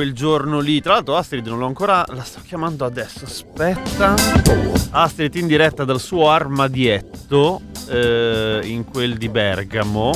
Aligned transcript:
quel 0.00 0.14
giorno 0.14 0.60
lì. 0.60 0.80
Tra 0.80 0.94
l'altro 0.94 1.14
Astrid 1.14 1.46
non 1.46 1.58
l'ho 1.58 1.66
ancora... 1.66 2.02
La 2.08 2.22
sto 2.22 2.40
chiamando 2.42 2.86
adesso, 2.86 3.24
aspetta. 3.24 4.14
Astrid 4.92 5.34
in 5.34 5.46
diretta 5.46 5.84
dal 5.84 6.00
suo 6.00 6.30
armadietto 6.30 7.60
eh, 7.86 8.60
in 8.64 8.84
quel 8.84 9.18
di 9.18 9.28
Bergamo. 9.28 10.12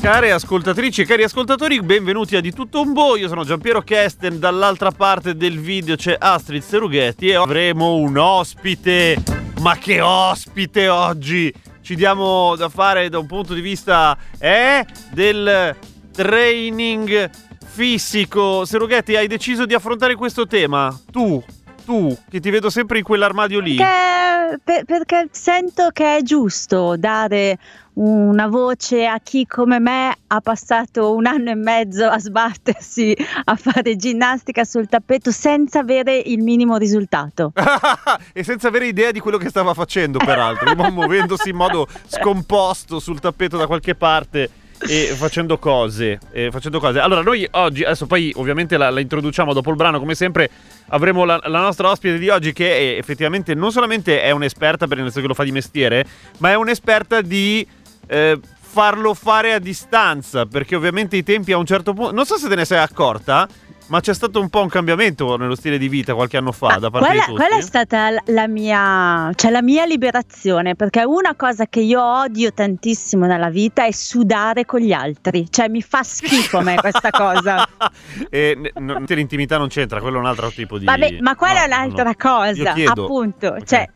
Care 0.00 0.30
ascoltatrici 0.30 1.00
e 1.00 1.06
cari 1.06 1.24
ascoltatori, 1.24 1.82
benvenuti 1.82 2.36
a 2.36 2.40
Di 2.40 2.52
Tutto 2.52 2.82
Un 2.82 2.92
Bo, 2.92 3.16
io 3.16 3.26
sono 3.26 3.42
Giampiero 3.42 3.82
Kesten, 3.82 4.38
dall'altra 4.38 4.92
parte 4.92 5.34
del 5.34 5.58
video 5.58 5.96
c'è 5.96 6.14
Astrid 6.16 6.62
Serughetti 6.62 7.28
e 7.30 7.34
avremo 7.34 7.94
un 7.94 8.16
ospite, 8.16 9.20
ma 9.60 9.76
che 9.76 10.00
ospite 10.00 10.88
oggi! 10.88 11.52
Ci 11.80 11.96
diamo 11.96 12.54
da 12.56 12.68
fare 12.68 13.08
da 13.08 13.18
un 13.18 13.26
punto 13.26 13.54
di 13.54 13.60
vista 13.60 14.16
eh, 14.38 14.86
del 15.10 15.74
training 16.14 17.28
fisico. 17.64 18.64
Serughetti, 18.64 19.16
hai 19.16 19.26
deciso 19.26 19.66
di 19.66 19.74
affrontare 19.74 20.14
questo 20.14 20.46
tema? 20.46 20.96
Tu, 21.10 21.42
tu, 21.84 22.16
che 22.30 22.38
ti 22.38 22.50
vedo 22.50 22.70
sempre 22.70 22.98
in 22.98 23.04
quell'armadio 23.04 23.58
lì. 23.58 23.74
Perché, 23.74 24.60
per- 24.62 24.84
perché 24.84 25.28
sento 25.32 25.88
che 25.92 26.18
è 26.18 26.22
giusto 26.22 26.96
dare 26.96 27.58
una 27.94 28.46
voce 28.46 29.06
a 29.06 29.18
chi 29.18 29.44
come 29.46 29.78
me 29.78 30.16
ha 30.26 30.40
passato 30.40 31.14
un 31.14 31.26
anno 31.26 31.50
e 31.50 31.54
mezzo 31.54 32.06
a 32.06 32.18
sbattersi 32.18 33.16
a 33.44 33.54
fare 33.56 33.94
ginnastica 33.96 34.64
sul 34.64 34.88
tappeto 34.88 35.30
senza 35.30 35.80
avere 35.80 36.16
il 36.16 36.42
minimo 36.42 36.76
risultato. 36.76 37.52
e 38.32 38.44
senza 38.44 38.68
avere 38.68 38.86
idea 38.86 39.10
di 39.10 39.18
quello 39.18 39.38
che 39.38 39.48
stava 39.48 39.74
facendo, 39.74 40.18
peraltro, 40.18 40.74
muovendosi 40.92 41.48
in 41.48 41.56
modo 41.56 41.88
scomposto 42.06 43.00
sul 43.00 43.18
tappeto 43.18 43.56
da 43.56 43.66
qualche 43.66 43.96
parte 43.96 44.62
e 44.80 45.14
facendo 45.16 45.58
cose, 45.58 46.18
e 46.32 46.50
facendo 46.50 46.80
cose. 46.80 46.98
Allora, 46.98 47.22
noi 47.22 47.46
oggi, 47.52 47.84
adesso 47.84 48.06
poi 48.06 48.32
ovviamente 48.36 48.76
la, 48.76 48.90
la 48.90 49.00
introduciamo 49.00 49.52
dopo 49.52 49.70
il 49.70 49.76
brano, 49.76 49.98
come 49.98 50.14
sempre 50.14 50.50
avremo 50.88 51.24
la, 51.24 51.40
la, 51.44 51.60
nostra 51.60 51.90
ospite 51.90 52.18
di 52.18 52.28
oggi 52.28 52.52
che 52.52 52.94
è, 52.94 52.98
effettivamente 52.98 53.54
non 53.54 53.72
solamente 53.72 54.22
è 54.22 54.30
un'esperta, 54.30 54.86
per 54.86 54.98
nel 54.98 55.06
senso 55.06 55.20
che 55.20 55.26
lo 55.26 55.34
fa 55.34 55.44
di 55.44 55.52
mestiere, 55.52 56.04
ma 56.38 56.50
è 56.50 56.54
un'esperta 56.54 57.20
di 57.20 57.66
eh, 58.06 58.38
farlo 58.74 59.14
fare 59.14 59.52
a 59.52 59.58
distanza, 59.58 60.46
perché 60.46 60.74
ovviamente 60.74 61.16
i 61.16 61.22
tempi 61.22 61.52
a 61.52 61.58
un 61.58 61.66
certo 61.66 61.92
punto... 61.92 62.12
Non 62.12 62.26
so 62.26 62.36
se 62.36 62.48
te 62.48 62.56
ne 62.56 62.64
sei 62.64 62.78
accorta, 62.78 63.48
ma 63.86 64.00
c'è 64.00 64.14
stato 64.14 64.40
un 64.40 64.48
po' 64.48 64.62
un 64.62 64.68
cambiamento 64.68 65.36
nello 65.36 65.54
stile 65.54 65.78
di 65.78 65.88
vita 65.88 66.14
qualche 66.14 66.36
anno 66.36 66.52
fa 66.52 66.76
da 66.78 66.90
parte 66.90 67.06
quella, 67.06 67.12
di 67.12 67.26
tutti. 67.26 67.38
quella 67.38 67.56
è 67.56 67.60
stata 67.60 68.08
la 68.26 68.48
mia, 68.48 69.30
cioè 69.34 69.50
la 69.50 69.62
mia 69.62 69.84
liberazione, 69.84 70.74
perché 70.74 71.04
una 71.04 71.34
cosa 71.34 71.66
che 71.66 71.80
io 71.80 72.02
odio 72.02 72.52
tantissimo 72.52 73.26
nella 73.26 73.50
vita 73.50 73.84
è 73.84 73.90
sudare 73.92 74.64
con 74.64 74.80
gli 74.80 74.92
altri, 74.92 75.50
cioè 75.50 75.68
mi 75.68 75.82
fa 75.82 76.02
schifo 76.02 76.58
a 76.58 76.62
me 76.62 76.76
questa 76.76 77.10
cosa. 77.10 77.66
e 78.30 78.72
n- 78.78 79.04
l'intimità 79.06 79.58
non 79.58 79.68
c'entra, 79.68 80.00
quello 80.00 80.16
è 80.16 80.20
un 80.20 80.26
altro 80.26 80.50
tipo 80.50 80.78
di... 80.78 80.84
Vabbè, 80.86 81.18
ma 81.20 81.34
quella 81.36 81.66
no, 81.66 81.72
è 81.72 81.76
un'altra 81.76 82.04
no. 82.04 82.14
cosa, 82.16 82.74
appunto, 82.86 83.48
okay. 83.48 83.64
cioè, 83.64 83.88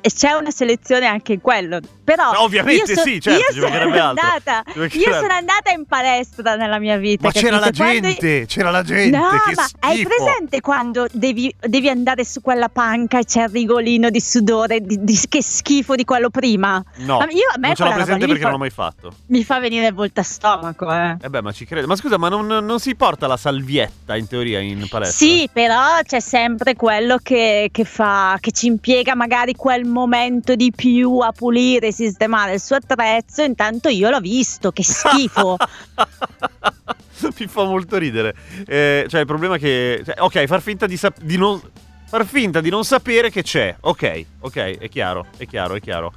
c'è 0.00 0.32
una 0.32 0.50
selezione 0.50 1.06
anche 1.06 1.34
in 1.34 1.40
quello, 1.40 1.80
però... 2.04 2.32
No, 2.32 2.42
ovviamente 2.42 2.94
so, 2.94 3.02
sì, 3.02 3.20
certo, 3.20 3.54
io, 3.54 3.68
sono 3.68 4.00
andata, 4.00 4.62
io 4.74 5.12
sono 5.12 5.32
andata 5.32 5.70
in 5.72 5.86
palestra 5.86 6.54
nella 6.54 6.78
mia 6.78 6.96
vita. 6.96 7.26
Ma 7.26 7.32
c'era 7.32 7.58
la 7.58 7.70
gente, 7.70 8.16
Quando... 8.16 8.46
c'era 8.46 8.70
la 8.70 8.82
gente. 8.82 9.22
No, 9.24 9.52
ma 9.54 9.66
hai 9.80 10.06
presente 10.06 10.60
quando 10.60 11.06
devi, 11.12 11.54
devi, 11.60 11.88
andare 11.88 12.24
su 12.24 12.40
quella 12.40 12.68
panca 12.68 13.18
e 13.18 13.24
c'è 13.24 13.44
il 13.44 13.48
rigolino 13.48 14.10
di 14.10 14.20
sudore, 14.20 14.80
di, 14.80 15.02
di, 15.02 15.18
che 15.28 15.42
schifo 15.42 15.94
di 15.94 16.04
quello 16.04 16.30
prima? 16.30 16.82
No, 16.96 17.18
ma 17.18 17.26
io, 17.30 17.48
a 17.54 17.58
me 17.58 17.68
non 17.68 17.76
ce 17.76 17.84
l'ho 17.84 17.92
presente 17.92 18.26
perché 18.26 18.40
fa, 18.40 18.48
non 18.48 18.52
l'ho 18.52 18.58
mai 18.58 18.70
fatto. 18.70 19.14
Mi 19.26 19.44
fa 19.44 19.58
venire 19.60 19.86
il 19.86 19.94
volta 19.94 20.22
stomaco, 20.22 20.92
eh. 20.92 21.16
Eh 21.22 21.30
beh, 21.30 21.42
ma 21.42 21.52
ci 21.52 21.64
credo. 21.64 21.86
Ma 21.86 21.96
scusa, 21.96 22.18
ma 22.18 22.28
non, 22.28 22.46
non, 22.46 22.78
si 22.78 22.94
porta 22.94 23.26
la 23.26 23.36
salvietta 23.36 24.16
in 24.16 24.26
teoria 24.26 24.60
in 24.60 24.86
palestra? 24.88 25.26
Sì, 25.26 25.48
però 25.52 26.00
c'è 26.02 26.20
sempre 26.20 26.74
quello 26.74 27.18
che, 27.22 27.68
che 27.72 27.84
fa, 27.84 28.36
che 28.40 28.52
ci 28.52 28.66
impiega 28.66 29.14
magari 29.14 29.54
quel 29.54 29.84
momento 29.84 30.54
di 30.54 30.72
più 30.74 31.18
a 31.18 31.32
pulire, 31.32 31.92
sistemare 31.92 32.54
il 32.54 32.60
suo 32.60 32.76
attrezzo. 32.76 33.42
Intanto 33.42 33.88
io 33.88 34.10
l'ho 34.10 34.20
visto, 34.20 34.70
che 34.70 34.82
schifo. 34.82 35.56
mi 37.38 37.46
fa 37.46 37.64
molto 37.64 37.96
ridere. 37.96 38.34
Eh, 38.66 39.06
cioè, 39.08 39.20
il 39.20 39.26
problema 39.26 39.56
è 39.56 39.58
che. 39.58 40.02
Cioè, 40.04 40.14
ok, 40.18 40.46
far 40.46 40.62
finta 40.62 40.86
di, 40.86 40.96
sap- 40.96 41.20
di 41.20 41.36
non. 41.36 41.60
Far 42.06 42.26
finta 42.26 42.60
di 42.60 42.70
non 42.70 42.84
sapere 42.84 43.30
che 43.30 43.42
c'è. 43.42 43.74
Ok, 43.80 44.24
ok, 44.40 44.56
è 44.78 44.88
chiaro, 44.88 45.26
è 45.36 45.46
chiaro, 45.46 45.74
è 45.74 45.80
chiaro. 45.80 46.12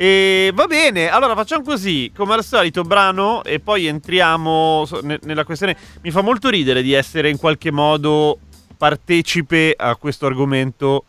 E 0.00 0.52
va 0.54 0.66
bene, 0.66 1.08
allora 1.08 1.34
facciamo 1.34 1.64
così, 1.64 2.12
come 2.14 2.34
al 2.34 2.44
solito 2.44 2.82
brano 2.82 3.42
e 3.42 3.58
poi 3.58 3.86
entriamo 3.86 4.86
nella 5.22 5.44
questione. 5.44 5.76
Mi 6.02 6.12
fa 6.12 6.20
molto 6.20 6.48
ridere 6.50 6.82
di 6.82 6.92
essere 6.92 7.30
in 7.30 7.36
qualche 7.36 7.72
modo 7.72 8.38
partecipe 8.76 9.74
a 9.76 9.96
questo 9.96 10.26
argomento, 10.26 11.04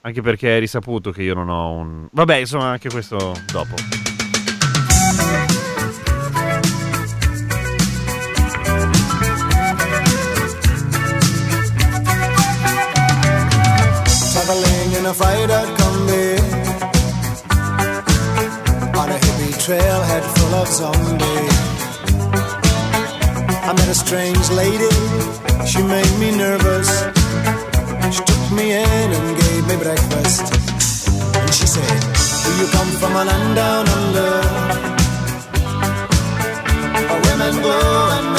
anche 0.00 0.22
perché 0.22 0.56
è 0.56 0.60
risaputo 0.60 1.10
che 1.10 1.24
io 1.24 1.34
non 1.34 1.50
ho 1.50 1.72
un... 1.72 2.08
Vabbè, 2.10 2.36
insomma, 2.36 2.70
anche 2.70 2.88
questo 2.88 3.34
dopo. 3.52 4.15
In 15.06 15.10
a 15.10 15.14
freighter 15.14 15.64
combi 15.78 16.26
on 19.00 19.08
a 19.08 19.18
hippie 19.24 19.54
trailhead 19.64 20.24
full 20.34 20.54
of 20.60 20.68
zombies. 20.78 21.56
I 23.68 23.72
met 23.78 23.88
a 23.88 23.94
strange 23.94 24.46
lady, 24.50 24.90
she 25.70 25.80
made 25.82 26.14
me 26.18 26.36
nervous. 26.36 26.90
She 28.14 28.22
took 28.30 28.44
me 28.58 28.72
in 28.72 29.08
and 29.18 29.28
gave 29.42 29.62
me 29.70 29.76
breakfast. 29.76 30.44
And 31.40 31.54
she 31.54 31.66
said, 31.66 31.98
Do 32.44 32.50
you 32.60 32.66
come 32.76 32.90
from 33.00 33.12
a 33.20 33.24
land 33.24 33.54
down 33.54 33.84
under? 33.98 34.32
Where 37.08 37.22
women 37.28 37.54
go 37.62 37.78
and 38.16 38.35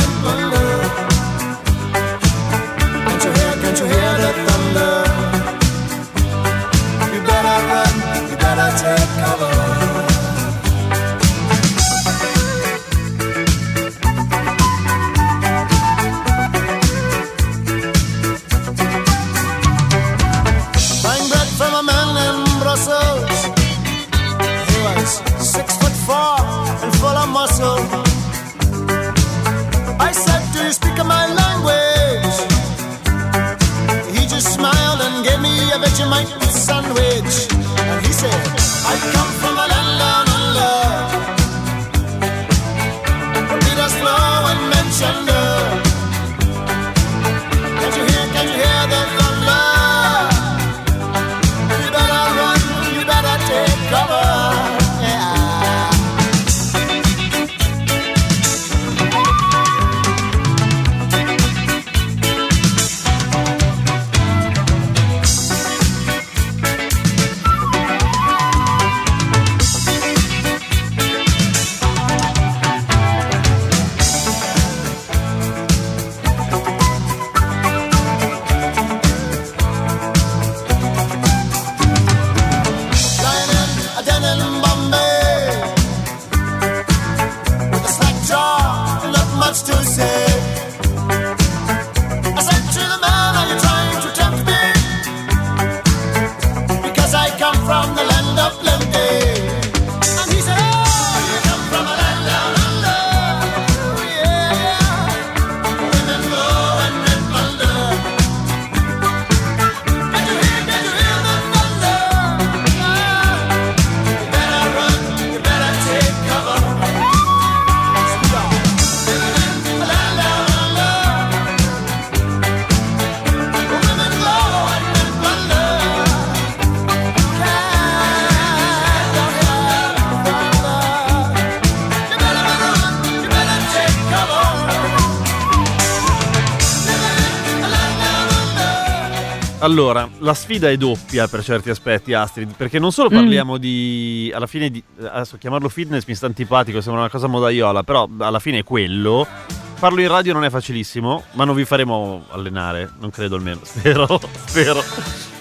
Allora, 139.78 140.10
la 140.22 140.34
sfida 140.34 140.72
è 140.72 140.76
doppia 140.76 141.28
per 141.28 141.44
certi 141.44 141.70
aspetti, 141.70 142.12
Astrid, 142.12 142.56
perché 142.58 142.80
non 142.80 142.92
solo 142.92 143.12
Mm. 143.12 143.14
parliamo 143.14 143.58
di... 143.60 144.32
alla 144.34 144.48
fine 144.48 144.72
di... 144.72 144.84
adesso 145.00 145.38
chiamarlo 145.38 145.70
fitness 145.70 146.04
mi 146.08 146.16
sta 146.16 146.26
antipatico, 146.26 146.82
sembra 146.82 147.02
una 147.02 147.12
cosa 147.12 147.28
modaiola, 147.28 147.84
però 147.84 148.10
alla 148.18 148.40
fine 148.40 148.58
è 148.58 148.64
quello. 148.64 149.28
Farlo 149.76 150.02
in 150.02 150.08
radio 150.08 150.34
non 150.34 150.44
è 150.44 150.50
facilissimo, 150.50 151.26
ma 151.34 151.44
non 151.46 151.54
vi 151.54 151.64
faremo 151.64 152.26
allenare, 152.32 152.92
non 153.00 153.12
credo 153.12 153.36
almeno, 153.36 153.60
spero, 153.66 154.20
spero. 154.48 154.84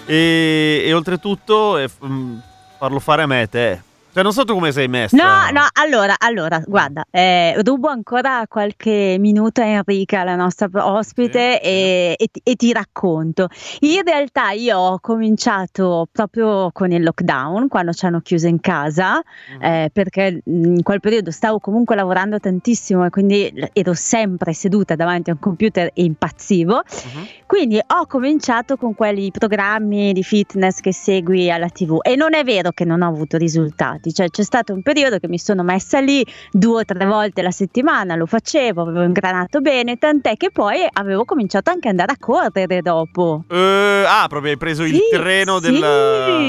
E, 0.05 0.83
e 0.85 0.93
oltretutto 0.93 1.79
eh, 1.79 1.89
mm, 2.05 2.37
farlo 2.79 3.01
fare 3.01 3.23
a 3.23 3.27
me 3.27 3.41
e 3.41 3.49
te. 3.49 3.83
Cioè, 4.17 4.25
non 4.25 4.33
so 4.33 4.47
tu 4.47 4.55
come 4.55 4.73
sei 4.73 4.89
messa. 4.89 5.15
No, 5.15 5.51
no, 5.61 5.67
allora, 5.75 6.15
allora, 6.17 6.59
guarda, 6.67 7.05
eh, 7.11 7.61
rubo 7.63 7.89
ancora 7.89 8.47
qualche 8.49 9.17
minuto 9.21 9.61
a 9.61 9.67
Enrica, 9.67 10.25
la 10.25 10.37
nostra 10.37 10.71
ospite, 10.73 11.61
Sì, 11.63 11.69
e, 11.69 12.15
e 12.19 12.29
ti- 12.33 12.41
e 12.43 12.55
ti 12.55 12.73
racconto. 12.73 13.49
In 13.81 14.01
realtà 14.07 14.53
io 14.53 14.79
ho 14.79 14.99
cominciato 15.01 16.09
proprio 16.11 16.71
con 16.73 16.93
il 16.93 17.03
lockdown, 17.03 17.69
quando 17.69 17.93
ci 17.93 18.07
hanno 18.07 18.21
chiuso 18.21 18.47
in 18.47 18.59
casa, 18.61 19.23
Mhm. 19.53 19.63
eh, 19.63 19.91
perché 19.93 20.41
in 20.47 20.83
quel 20.83 21.01
periodo 21.01 21.31
stavo 21.31 21.59
comunque 21.59 21.95
lavorando 21.95 22.39
tantissimo 22.41 23.05
e 23.05 23.11
quindi 23.11 23.53
ero 23.75 23.93
sempre 23.93 24.55
seduta 24.55 24.95
davanti 24.97 25.29
a 25.29 25.35
un 25.35 25.41
computer 25.41 25.91
e 25.93 26.03
impazzivo. 26.05 26.77
Mhm. 26.77 27.27
Quindi 27.45 27.79
ho 27.87 28.07
cominciato 28.07 28.79
con 28.79 28.95
quei 28.95 29.31
programmi 29.31 30.15
di 30.15 30.23
fitness 30.23 30.81
che 30.81 30.95
segui 30.95 31.51
alla 31.51 31.69
TV 31.69 31.99
e 32.01 32.17
non 32.17 32.33
è 32.33 32.43
vero 32.45 32.71
che 32.73 32.87
non 32.87 33.03
ho 33.03 33.09
avuto 33.09 33.37
risultati, 33.37 34.05
cioè 34.13 34.29
c'è 34.31 34.43
stato 34.43 34.73
un 34.73 34.83
periodo 34.83 35.19
che 35.19 35.29
mi 35.29 35.39
sono 35.39 35.63
messa 35.63 36.01
lì 36.01 36.25
due 36.51 36.81
o 36.81 36.85
tre 36.85 37.05
volte 37.07 37.43
la 37.43 37.51
settimana, 37.51 38.15
lo 38.17 38.27
facevo, 38.27 38.83
avevo 38.83 39.03
ingranato 39.03 39.61
bene, 39.61 39.97
tant'è 39.97 40.37
che 40.37 40.51
poi 40.51 40.87
avevo 40.93 41.25
cominciato 41.25 41.71
anche 41.71 41.89
ad 41.89 41.99
andare 41.99 42.13
a 42.13 42.17
correre 42.19 42.83
dopo. 42.83 43.45
Eh, 43.49 44.05
ah, 44.07 44.27
proprio 44.29 44.53
hai 44.53 44.59
preso 44.59 44.83
il 44.85 44.95
Sì, 44.95 45.01
treno 45.11 45.61
sì, 45.61 45.71
della... 45.71 46.49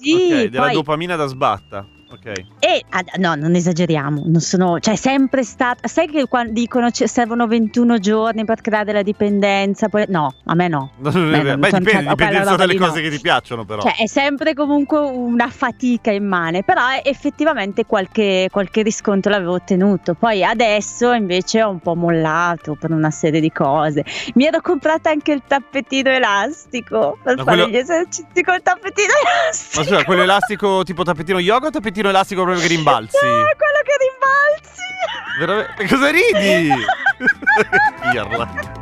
Sì, 0.00 0.12
ok, 0.14 0.44
della 0.46 0.64
poi- 0.64 0.72
dopamina 0.72 1.16
da 1.16 1.26
sbatta. 1.26 1.86
Ok. 2.12 2.26
E 2.58 2.84
ah, 2.88 3.04
no, 3.18 3.34
non 3.36 3.54
esageriamo, 3.54 4.22
non 4.26 4.40
sono, 4.40 4.80
cioè 4.80 4.96
sempre 4.96 5.44
stata. 5.44 5.86
Sai 5.86 6.08
che 6.08 6.26
quando 6.26 6.52
dicono 6.52 6.90
ci 6.90 7.06
servono 7.06 7.46
21 7.46 7.98
giorni 7.98 8.44
per 8.44 8.60
creare 8.60 8.92
la 8.92 9.02
dipendenza? 9.02 9.88
Poi, 9.88 10.06
no, 10.08 10.34
a 10.44 10.54
me 10.54 10.66
no. 10.66 10.90
Beh, 10.96 11.10
sono- 11.12 11.30
dipende, 11.30 12.08
dipende 12.08 12.38
roba 12.38 12.56
dalle 12.56 12.72
lì 12.72 12.78
cose 12.78 13.00
no. 13.00 13.08
che 13.08 13.10
ti 13.14 13.20
piacciono, 13.20 13.64
però. 13.64 13.82
Cioè, 13.82 13.94
è 13.96 14.06
sempre 14.06 14.54
comunque 14.54 14.98
una 14.98 15.48
fatica 15.48 16.10
immane, 16.10 16.64
però 16.64 16.82
effettivamente 17.02 17.86
qualche, 17.86 18.48
qualche 18.50 18.82
riscontro 18.82 19.30
l'avevo 19.30 19.52
ottenuto. 19.52 20.14
Poi 20.14 20.42
adesso 20.44 21.12
invece 21.12 21.62
ho 21.62 21.70
un 21.70 21.78
po' 21.78 21.94
mollato 21.94 22.74
per 22.74 22.90
una 22.90 23.10
serie 23.12 23.40
di 23.40 23.52
cose. 23.52 24.04
Mi 24.34 24.46
ero 24.46 24.60
comprata 24.60 25.10
anche 25.10 25.30
il 25.30 25.42
tappetino 25.46 26.10
elastico 26.10 27.18
per 27.22 27.36
Ma 27.36 27.44
fare 27.44 27.56
quello- 27.58 27.72
gli 27.72 27.76
esercizi 27.80 28.42
col 28.42 28.62
tappetino 28.62 29.12
elastico. 29.22 29.80
Ma 29.80 29.86
scusa, 29.86 30.04
quello 30.04 30.22
elastico 30.22 30.82
tipo 30.82 31.04
tappetino 31.04 31.38
yoga 31.38 31.68
o 31.68 31.70
tappetino 31.70 31.99
elastico 32.08 32.42
proprio 32.42 32.62
che 32.62 32.68
rimbalzi? 32.68 33.16
No, 33.22 33.46
è 33.46 33.56
quello 33.56 33.80
che 33.84 33.96
rimbalzi. 34.00 34.88
Veramente? 35.38 35.86
Cosa 35.86 36.10
ridi? 36.10 36.72
Pirla. 38.10 38.78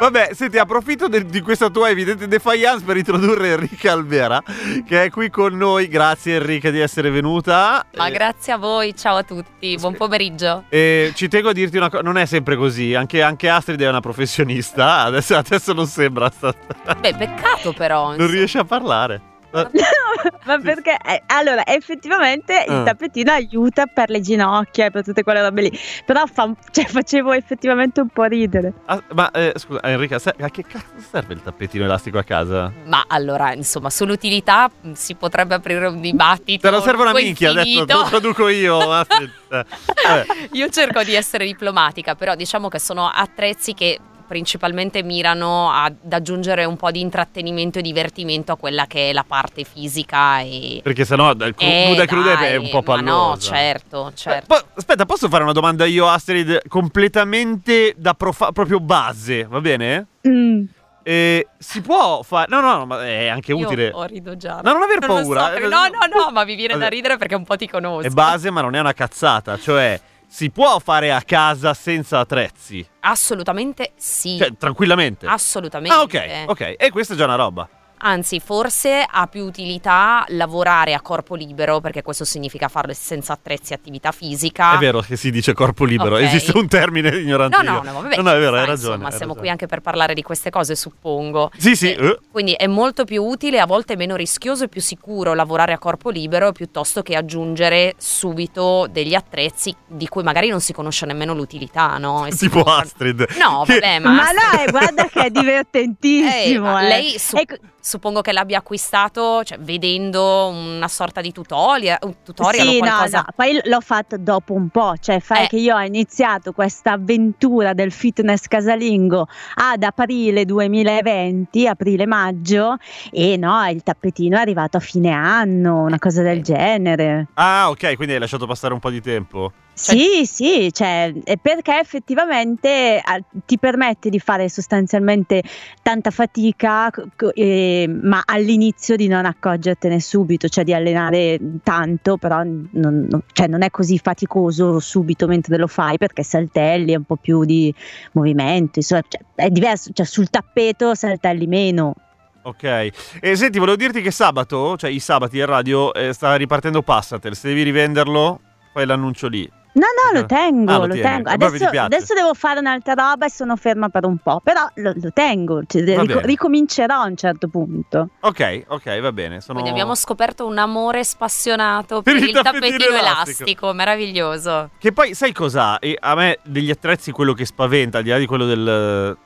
Vabbè, 0.00 0.30
senti, 0.34 0.58
approfitto 0.58 1.06
de- 1.06 1.24
di 1.26 1.40
questa 1.40 1.68
tua 1.70 1.88
evidente 1.88 2.26
defiance 2.26 2.84
per 2.84 2.96
introdurre 2.96 3.52
Enrica 3.52 3.92
Albera, 3.92 4.42
che 4.84 5.04
è 5.04 5.10
qui 5.10 5.30
con 5.30 5.56
noi. 5.56 5.86
Grazie 5.86 6.36
Enrica 6.36 6.70
di 6.70 6.80
essere 6.80 7.08
venuta. 7.10 7.86
Ma 7.94 8.08
Eh, 8.08 8.10
grazie 8.10 8.52
a 8.52 8.56
voi, 8.58 8.96
ciao 8.96 9.16
a 9.16 9.22
tutti, 9.22 9.76
buon 9.78 9.94
pomeriggio. 9.94 10.64
E 10.70 11.12
ci 11.14 11.28
tengo 11.28 11.50
a 11.50 11.52
dirti 11.52 11.76
una 11.76 11.88
cosa, 11.88 12.02
non 12.02 12.18
è 12.18 12.26
sempre 12.26 12.56
così, 12.56 12.94
anche, 12.96 13.22
anche 13.22 13.48
Astrid 13.48 13.80
è 13.80 13.88
una 13.88 14.00
professionista, 14.00 15.02
adesso, 15.06 15.36
adesso 15.36 15.72
non 15.72 15.86
sembra, 15.86 16.28
sta- 16.30 16.52
Beh, 16.98 17.14
peccato 17.14 17.72
però. 17.72 18.06
non 18.06 18.14
insomma. 18.14 18.32
riesce 18.32 18.58
a 18.58 18.64
parlare. 18.64 19.20
Ma 19.54 20.58
perché? 20.62 20.96
eh, 21.06 21.22
allora, 21.26 21.64
effettivamente 21.66 22.64
il 22.66 22.72
Ah. 22.74 22.82
tappetino 22.82 23.30
aiuta 23.32 23.86
per 23.86 24.10
le 24.10 24.20
ginocchia 24.20 24.86
e 24.86 24.90
per 24.90 25.04
tutte 25.04 25.22
quelle 25.22 25.40
robe 25.42 25.62
lì. 25.62 25.78
Però 26.04 26.24
fa- 26.26 26.52
cioè, 26.72 26.86
facevo 26.86 27.32
effettivamente 27.32 28.00
un 28.00 28.08
po' 28.08 28.24
ridere. 28.24 28.72
ah, 28.86 29.02
ma 29.12 29.30
eh, 29.30 29.52
scusa, 29.56 29.80
Enrica, 29.84 30.18
se- 30.18 30.34
a 30.38 30.48
che 30.50 30.64
cazzo 30.64 30.84
serve 31.10 31.34
il 31.34 31.42
tappetino 31.42 31.84
elastico 31.84 32.18
a 32.18 32.24
casa? 32.24 32.72
Ma 32.86 33.04
allora, 33.06 33.52
insomma, 33.54 33.90
sull'utilità 33.90 34.70
mh, 34.80 34.92
si 34.92 35.14
potrebbe 35.14 35.54
aprire 35.54 35.86
un 35.86 36.00
dibattito. 36.00 36.68
Te 36.68 36.74
lo 36.74 36.80
serve 36.82 37.02
una 37.02 37.12
minchia, 37.12 37.50
adesso 37.50 37.64
te 37.64 37.70
finito. 37.72 37.96
lo 37.98 38.04
traduco 38.04 38.48
io. 38.48 39.02
Io 40.52 40.68
cerco 40.68 41.02
di 41.02 41.14
essere 41.14 41.44
diplomatica, 41.46 42.14
però 42.14 42.34
diciamo 42.34 42.68
che 42.68 42.78
sono 42.78 43.08
attrezzi 43.12 43.72
che 43.74 43.98
principalmente 44.26 45.02
mirano 45.02 45.70
ad 45.70 45.94
aggiungere 46.10 46.64
un 46.64 46.76
po' 46.76 46.90
di 46.90 47.00
intrattenimento 47.00 47.78
e 47.78 47.82
divertimento 47.82 48.52
a 48.52 48.56
quella 48.56 48.86
che 48.86 49.10
è 49.10 49.12
la 49.12 49.24
parte 49.26 49.64
fisica 49.64 50.40
e... 50.40 50.80
Perché 50.82 51.04
sennò 51.04 51.32
dal 51.34 51.54
cru- 51.54 51.68
Eh, 51.68 51.86
nuda 51.88 52.04
cruda 52.06 52.38
è 52.40 52.56
un 52.56 52.68
po' 52.70 52.78
ma 52.78 52.82
pallosa. 52.82 53.12
no, 53.12 53.36
certo, 53.38 54.08
Eh, 54.08 54.14
certo. 54.14 54.46
po- 54.46 54.66
aspetta, 54.76 55.04
posso 55.06 55.28
fare 55.28 55.42
una 55.42 55.52
domanda 55.52 55.84
io, 55.84 56.08
Astrid, 56.08 56.66
completamente 56.68 57.94
da 57.96 58.14
profa- 58.14 58.52
proprio 58.52 58.80
base, 58.80 59.44
va 59.44 59.60
bene? 59.60 60.06
Mm. 60.28 60.64
Eh, 61.06 61.46
si 61.58 61.82
può 61.82 62.22
fare... 62.22 62.46
No, 62.48 62.60
no, 62.60 62.76
no, 62.78 62.86
ma 62.86 63.04
è 63.06 63.26
anche 63.28 63.52
Io 63.52 63.58
utile. 63.58 63.90
ho 63.92 64.04
rido 64.04 64.36
già. 64.38 64.60
No, 64.62 64.72
non 64.72 64.82
aver 64.82 65.00
Non 65.06 65.08
paura. 65.22 65.52
so, 65.52 65.58
no, 65.60 65.68
no, 65.68 66.06
no, 66.24 66.30
ma 66.32 66.44
mi 66.44 66.54
viene 66.54 66.78
da 66.78 66.88
ridere 66.88 67.18
perché 67.18 67.34
un 67.34 67.44
po' 67.44 67.56
ti 67.56 67.68
conosco. 67.68 68.06
È 68.06 68.10
base, 68.10 68.50
ma 68.50 68.62
non 68.62 68.74
è 68.74 68.80
una 68.80 68.94
cazzata. 68.94 69.58
Cioè, 69.58 70.00
si 70.34 70.50
può 70.50 70.80
fare 70.80 71.12
a 71.12 71.22
casa 71.22 71.74
senza 71.74 72.18
attrezzi. 72.18 72.84
Assolutamente 73.00 73.92
sì. 73.94 74.36
Cioè, 74.36 74.56
tranquillamente. 74.58 75.26
Assolutamente. 75.26 75.94
Ah, 75.94 76.00
ok, 76.00 76.44
ok. 76.50 76.74
E 76.76 76.90
questa 76.90 77.14
è 77.14 77.16
già 77.16 77.22
una 77.22 77.36
roba. 77.36 77.68
Anzi, 77.98 78.38
forse 78.40 79.06
ha 79.08 79.26
più 79.26 79.44
utilità 79.44 80.24
lavorare 80.28 80.92
a 80.94 81.00
corpo 81.00 81.34
libero, 81.34 81.80
perché 81.80 82.02
questo 82.02 82.24
significa 82.24 82.68
farlo 82.68 82.92
senza 82.94 83.32
attrezzi 83.32 83.72
e 83.72 83.76
attività 83.76 84.12
fisica. 84.12 84.74
È 84.74 84.78
vero 84.78 85.00
che 85.00 85.16
si 85.16 85.30
dice 85.30 85.54
corpo 85.54 85.84
libero. 85.84 86.16
Ok. 86.16 86.22
Esiste 86.22 86.56
un 86.56 86.68
termine 86.68 87.08
ignorante. 87.16 87.56
No, 87.62 87.62
no, 87.62 87.82
no, 87.82 88.00
vabbè, 88.02 88.16
No, 88.16 88.22
no, 88.22 88.30
è 88.32 88.38
vero, 88.38 88.56
hai 88.56 88.66
ragione. 88.66 88.72
Insomma, 88.94 89.04
hai 89.06 89.10
siamo 89.12 89.32
ragione. 89.32 89.38
qui 89.40 89.48
anche 89.48 89.66
per 89.66 89.80
parlare 89.80 90.12
di 90.14 90.22
queste 90.22 90.50
cose, 90.50 90.76
suppongo. 90.76 91.50
Sì, 91.56 91.74
sì. 91.76 91.92
Eh, 91.94 92.06
eh. 92.06 92.18
Quindi 92.30 92.52
è 92.52 92.66
molto 92.66 93.04
più 93.04 93.22
utile, 93.22 93.58
a 93.60 93.66
volte 93.66 93.96
meno 93.96 94.16
rischioso 94.16 94.64
e 94.64 94.68
più 94.68 94.80
sicuro 94.82 95.32
lavorare 95.32 95.72
a 95.72 95.78
corpo 95.78 96.10
libero 96.10 96.52
piuttosto 96.52 97.02
che 97.02 97.16
aggiungere 97.16 97.94
subito 97.96 98.86
degli 98.90 99.14
attrezzi 99.14 99.74
di 99.86 100.08
cui 100.08 100.22
magari 100.22 100.48
non 100.48 100.60
si 100.60 100.72
conosce 100.74 101.06
nemmeno 101.06 101.32
l'utilità, 101.32 101.96
no? 101.98 102.26
E 102.26 102.32
si 102.32 102.48
Tipo 102.48 102.62
può- 102.62 102.72
Astrid. 102.74 103.26
No, 103.38 103.62
Che- 103.64 103.78
vabbè, 103.78 103.98
ma... 104.00 104.10
Ma 104.12 104.30
no, 104.32 104.60
eh, 104.66 104.70
guarda 104.70 105.06
che 105.08 105.24
è 105.24 105.30
divertentissimo. 105.32 106.64
ma 106.72 106.82
eh. 106.84 106.88
lei 106.88 107.18
su- 107.18 107.36
Ecco, 107.36 107.54
suppongo 107.86 108.22
che 108.22 108.32
l'abbia 108.32 108.58
acquistato 108.58 109.44
cioè, 109.44 109.58
vedendo 109.58 110.46
una 110.48 110.88
sorta 110.88 111.20
di 111.20 111.32
tutorial, 111.32 111.98
un 112.02 112.14
tutorial 112.24 112.66
sì, 112.66 112.76
o 112.78 112.80
no, 112.80 112.86
qualcosa. 112.88 113.18
no, 113.18 113.24
poi 113.36 113.60
l'ho 113.62 113.80
fatto 113.82 114.16
dopo 114.16 114.54
un 114.54 114.68
po', 114.70 114.94
cioè 114.98 115.20
fai 115.20 115.44
Eh. 115.44 115.48
che 115.48 115.56
io 115.58 115.76
ho 115.76 115.80
iniziato 115.82 116.52
questa 116.52 116.92
avventura 116.92 117.74
del 117.74 117.92
fitness 117.92 118.46
casalingo 118.46 119.28
ad 119.56 119.82
aprile 119.82 120.46
2020, 120.46 121.66
aprile-maggio, 121.68 122.76
e 123.12 123.36
no, 123.36 123.62
il 123.68 123.82
tappetino 123.82 124.38
è 124.38 124.40
arrivato 124.40 124.78
a 124.78 124.80
fine 124.80 125.10
anno, 125.10 125.82
una 125.82 125.98
cosa 125.98 126.22
del 126.22 126.38
Eh. 126.38 126.42
genere. 126.42 127.26
Ah, 127.34 127.68
ok, 127.68 127.96
quindi 127.96 128.14
hai 128.14 128.20
lasciato 128.20 128.46
passare 128.46 128.72
un 128.72 128.80
po' 128.80 128.88
di 128.90 129.02
tempo. 129.02 129.52
Cioè- 129.76 129.96
Sì, 129.96 130.24
sì, 130.24 130.72
cioè, 130.72 131.12
è 131.24 131.36
perché 131.36 131.80
effettivamente 131.80 133.02
ti 133.44 133.58
permette 133.58 134.08
di 134.08 134.20
fare 134.20 134.48
sostanzialmente 134.48 135.42
tanta 135.82 136.10
fatica, 136.12 136.90
c- 136.90 137.02
c- 137.16 137.30
eh, 137.34 137.86
ma 137.88 138.22
all'inizio 138.24 138.94
di 138.94 139.08
non 139.08 139.24
accorgertene 139.26 139.98
subito, 139.98 140.48
cioè 140.48 140.62
di 140.62 140.72
allenare 140.72 141.40
tanto, 141.64 142.16
però 142.18 142.36
non, 142.44 142.68
non- 142.72 143.22
cioè, 143.32 143.48
non 143.48 143.62
è 143.62 143.70
così 143.70 143.98
faticoso 143.98 144.78
subito 144.78 145.26
mentre 145.26 145.58
lo 145.58 145.66
fai 145.66 145.98
perché 145.98 146.22
saltelli, 146.22 146.92
è 146.92 146.96
un 146.96 147.04
po' 147.04 147.16
più 147.16 147.44
di 147.44 147.74
movimento, 148.12 148.78
insomma, 148.78 149.02
cioè, 149.08 149.22
è 149.34 149.50
diverso, 149.50 149.90
cioè 149.92 150.06
sul 150.06 150.30
tappeto 150.30 150.94
saltelli 150.94 151.48
meno. 151.48 151.94
Ok. 152.42 152.62
E 152.62 153.36
senti, 153.36 153.58
volevo 153.58 153.76
dirti 153.76 154.02
che 154.02 154.12
sabato, 154.12 154.76
cioè 154.76 154.90
i 154.90 155.00
sabati 155.00 155.38
in 155.38 155.46
radio, 155.46 155.92
eh, 155.94 156.12
sta 156.12 156.36
ripartendo 156.36 156.82
Passatel. 156.82 157.34
Se 157.34 157.48
devi 157.48 157.62
rivenderlo, 157.62 158.40
fai 158.72 158.86
l'annuncio 158.86 159.26
lì. 159.28 159.50
No, 159.74 159.86
no, 159.86 160.18
lo 160.18 160.24
Ah, 160.24 160.26
tengo, 160.26 160.72
lo 160.72 160.86
lo, 160.86 160.94
tieni, 160.94 161.08
tengo. 161.08 161.30
Adesso, 161.30 161.68
adesso 161.80 162.14
devo 162.14 162.32
fare 162.34 162.60
un'altra 162.60 162.94
roba 162.94 163.26
e 163.26 163.30
sono 163.30 163.56
ferma 163.56 163.88
per 163.88 164.04
un 164.04 164.18
po', 164.18 164.40
però 164.42 164.66
lo, 164.74 164.92
lo 164.94 165.10
tengo, 165.12 165.62
cioè, 165.66 165.82
bene. 165.82 166.20
ricomincerò 166.22 167.00
a 167.00 167.06
un 167.06 167.16
certo 167.16 167.48
punto. 167.48 168.10
Ok, 168.20 168.64
ok, 168.68 169.00
va 169.00 169.12
bene. 169.12 169.40
Sono... 169.40 169.54
Quindi 169.54 169.70
abbiamo 169.70 169.94
scoperto 169.96 170.46
un 170.46 170.58
amore 170.58 171.02
spassionato 171.02 172.02
Per 172.02 172.14
per, 172.14 172.22
il 172.22 172.32
tappetino 172.32 172.60
tappetino, 172.60 172.96
elastico. 172.98 173.42
elastico. 173.42 173.72
meraviglioso. 173.72 174.70
Che 174.78 174.92
poi, 174.92 175.14
sai 175.14 175.32
cos'ha? 175.32 175.78
E 175.80 175.96
a 175.98 176.14
me 176.14 176.38
degli 176.44 176.70
attrezzi 176.70 177.10
quello 177.10 177.32
che 177.32 177.44
spaventa, 177.44 177.98
al 177.98 178.04
di 178.04 178.10
là 178.10 178.18
di 178.18 178.26
quello 178.26 178.46
del 178.46 179.16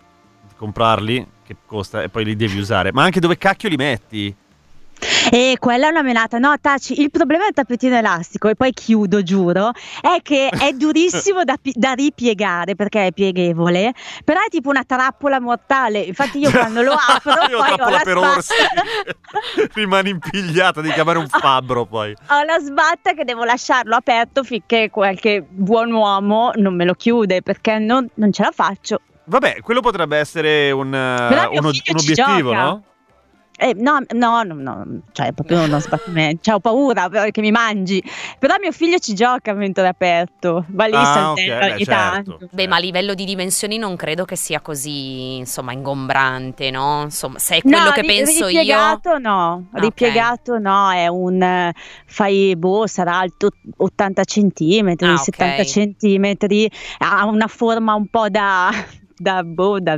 di 0.48 0.54
comprarli, 0.56 1.26
che 1.44 1.56
costa 1.66 2.02
e 2.02 2.08
poi 2.08 2.24
li 2.24 2.36
devi 2.36 2.58
usare, 2.58 2.90
ma 2.92 3.02
anche 3.02 3.20
dove 3.20 3.36
cacchio 3.36 3.68
li 3.68 3.76
metti. 3.76 4.34
E 5.30 5.56
quella 5.58 5.86
è 5.86 5.90
una 5.90 6.02
menata, 6.02 6.38
no, 6.38 6.54
taci. 6.60 7.00
Il 7.00 7.10
problema 7.10 7.44
del 7.44 7.52
tappetino 7.52 7.96
elastico, 7.96 8.48
e 8.48 8.54
poi 8.54 8.72
chiudo, 8.72 9.22
giuro, 9.22 9.72
è 10.00 10.20
che 10.22 10.48
è 10.48 10.72
durissimo 10.76 11.44
da, 11.44 11.56
pi- 11.60 11.74
da 11.74 11.92
ripiegare 11.92 12.74
perché 12.74 13.06
è 13.06 13.12
pieghevole, 13.12 13.92
però 14.24 14.40
è 14.40 14.48
tipo 14.48 14.70
una 14.70 14.84
trappola 14.86 15.40
mortale. 15.40 16.00
Infatti, 16.00 16.38
io 16.38 16.50
quando 16.50 16.82
lo 16.82 16.92
apro, 16.96 17.32
Io 17.50 17.58
poi 17.58 17.70
ho 17.72 17.76
trappola 17.76 17.90
la 17.96 18.02
per 18.02 18.16
sbatta- 18.16 18.36
orsi. 18.36 18.54
Rimani 19.74 20.10
impigliata 20.10 20.80
di 20.80 20.90
chiamare 20.92 21.18
un 21.18 21.28
fabbro 21.28 21.84
poi. 21.84 22.14
Ho 22.28 22.42
la 22.44 22.58
sbatta 22.60 23.12
che 23.12 23.24
devo 23.24 23.44
lasciarlo 23.44 23.94
aperto 23.96 24.42
finché 24.42 24.88
qualche 24.90 25.44
buon 25.48 25.92
uomo 25.92 26.50
non 26.54 26.74
me 26.74 26.84
lo 26.84 26.94
chiude 26.94 27.42
perché 27.42 27.78
non, 27.78 28.08
non 28.14 28.32
ce 28.32 28.42
la 28.42 28.50
faccio. 28.52 29.00
Vabbè, 29.24 29.58
quello 29.60 29.80
potrebbe 29.80 30.16
essere 30.16 30.70
un, 30.70 30.88
mio 30.88 31.48
uno- 31.50 31.68
un 31.68 31.96
obiettivo, 31.98 32.54
no? 32.54 32.82
Eh, 33.60 33.74
no, 33.74 33.98
no, 34.14 34.42
no, 34.44 34.54
no, 34.54 35.00
cioè 35.10 35.32
proprio 35.32 35.62
uno 35.64 35.80
sbattimento. 35.80 36.42
Cioè, 36.44 36.54
ho 36.54 36.60
paura 36.60 37.08
che 37.08 37.40
mi 37.40 37.50
mangi. 37.50 38.00
Però 38.38 38.54
mio 38.60 38.70
figlio 38.70 38.98
ci 38.98 39.14
gioca 39.14 39.52
mentre 39.52 39.84
è 39.84 39.88
aperto. 39.88 40.64
Va 40.68 40.86
lì 40.86 40.94
Ah, 40.94 41.04
saltella 41.04 41.54
ok, 41.56 41.58
beh, 41.66 41.72
ogni 41.72 41.84
certo. 41.84 42.36
tanto. 42.38 42.48
Beh, 42.52 42.68
ma 42.68 42.76
a 42.76 42.78
livello 42.78 43.14
di 43.14 43.24
dimensioni 43.24 43.76
non 43.76 43.96
credo 43.96 44.24
che 44.24 44.36
sia 44.36 44.60
così, 44.60 45.38
insomma, 45.38 45.72
ingombrante, 45.72 46.70
no? 46.70 47.02
Insomma, 47.02 47.40
se 47.40 47.56
è 47.56 47.60
No, 47.64 47.70
quello 47.78 47.90
che 47.90 48.00
ri- 48.02 48.06
penso 48.06 48.46
io. 48.46 48.46
ripiegato 48.58 49.18
no, 49.18 49.64
Ok. 49.72 49.80
ripiegato 49.80 50.58
no, 50.58 50.90
è 50.92 51.08
un 51.08 51.72
fai 52.06 52.54
boh, 52.56 52.86
sarà 52.86 53.18
alto 53.18 53.50
80 53.78 54.22
centimetri, 54.22 55.08
Ah, 55.08 55.14
ok. 55.14 55.18
70 55.24 55.64
centimetri, 55.64 56.70
ha 56.98 57.24
una 57.26 57.48
forma 57.48 57.94
un 57.94 58.06
po' 58.06 58.28
da 58.28 58.70
da 59.18 59.42
boh, 59.42 59.80
da, 59.80 59.96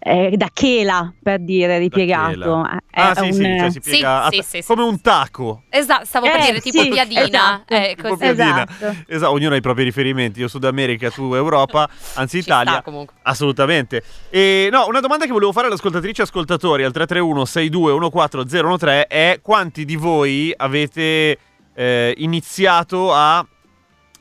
eh, 0.00 0.32
da 0.36 0.48
chela 0.52 1.12
per 1.22 1.40
dire 1.40 1.78
ripiegato. 1.78 2.64
È 2.90 3.00
Ah, 3.00 3.14
sì, 3.14 3.20
un- 3.22 3.32
sì, 3.32 3.42
cioè 3.58 3.70
si 3.70 3.80
piega 3.80 4.22
a- 4.24 4.30
sì, 4.30 4.42
sì, 4.42 4.60
sì. 4.62 4.66
come 4.66 4.82
un 4.82 5.00
taco. 5.00 5.62
Esatto, 5.68 6.04
stavo 6.04 6.26
per 6.26 6.36
Eh, 6.40 6.44
dire 6.46 6.60
tipo 6.60 6.82
sì, 6.82 6.88
piadina. 6.88 7.22
esatto. 7.24 7.74
eh, 7.74 7.94
Tipo 7.96 8.16
piadina. 8.16 8.66
Esatto. 8.68 8.96
Esatto, 9.06 9.32
ognuno 9.32 9.54
ha 9.54 9.56
i 9.56 9.60
propri 9.60 9.84
riferimenti. 9.84 10.40
Io 10.40 10.48
Sud 10.48 10.64
America, 10.64 11.10
tu 11.10 11.34
Europa, 11.34 11.88
anzi 12.14 12.36
Ci 12.38 12.42
sta 12.42 12.62
Italia. 12.62 12.82
comunque. 12.82 13.14
Assolutamente. 13.22 14.02
E 14.30 14.68
no, 14.70 14.86
una 14.88 15.00
domanda 15.00 15.24
che 15.26 15.32
volevo 15.32 15.52
fare 15.52 15.66
alle 15.66 15.74
ascoltatrici 15.76 16.20
e 16.20 16.24
ascoltatori 16.24 16.84
al 16.84 16.92
331 16.92 17.44
62 17.44 17.92
14013 17.92 19.04
è 19.08 19.38
quanti 19.42 19.84
di 19.84 19.96
voi 19.96 20.52
avete 20.56 21.38
eh, 21.76 22.14
iniziato 22.18 23.12
a 23.12 23.44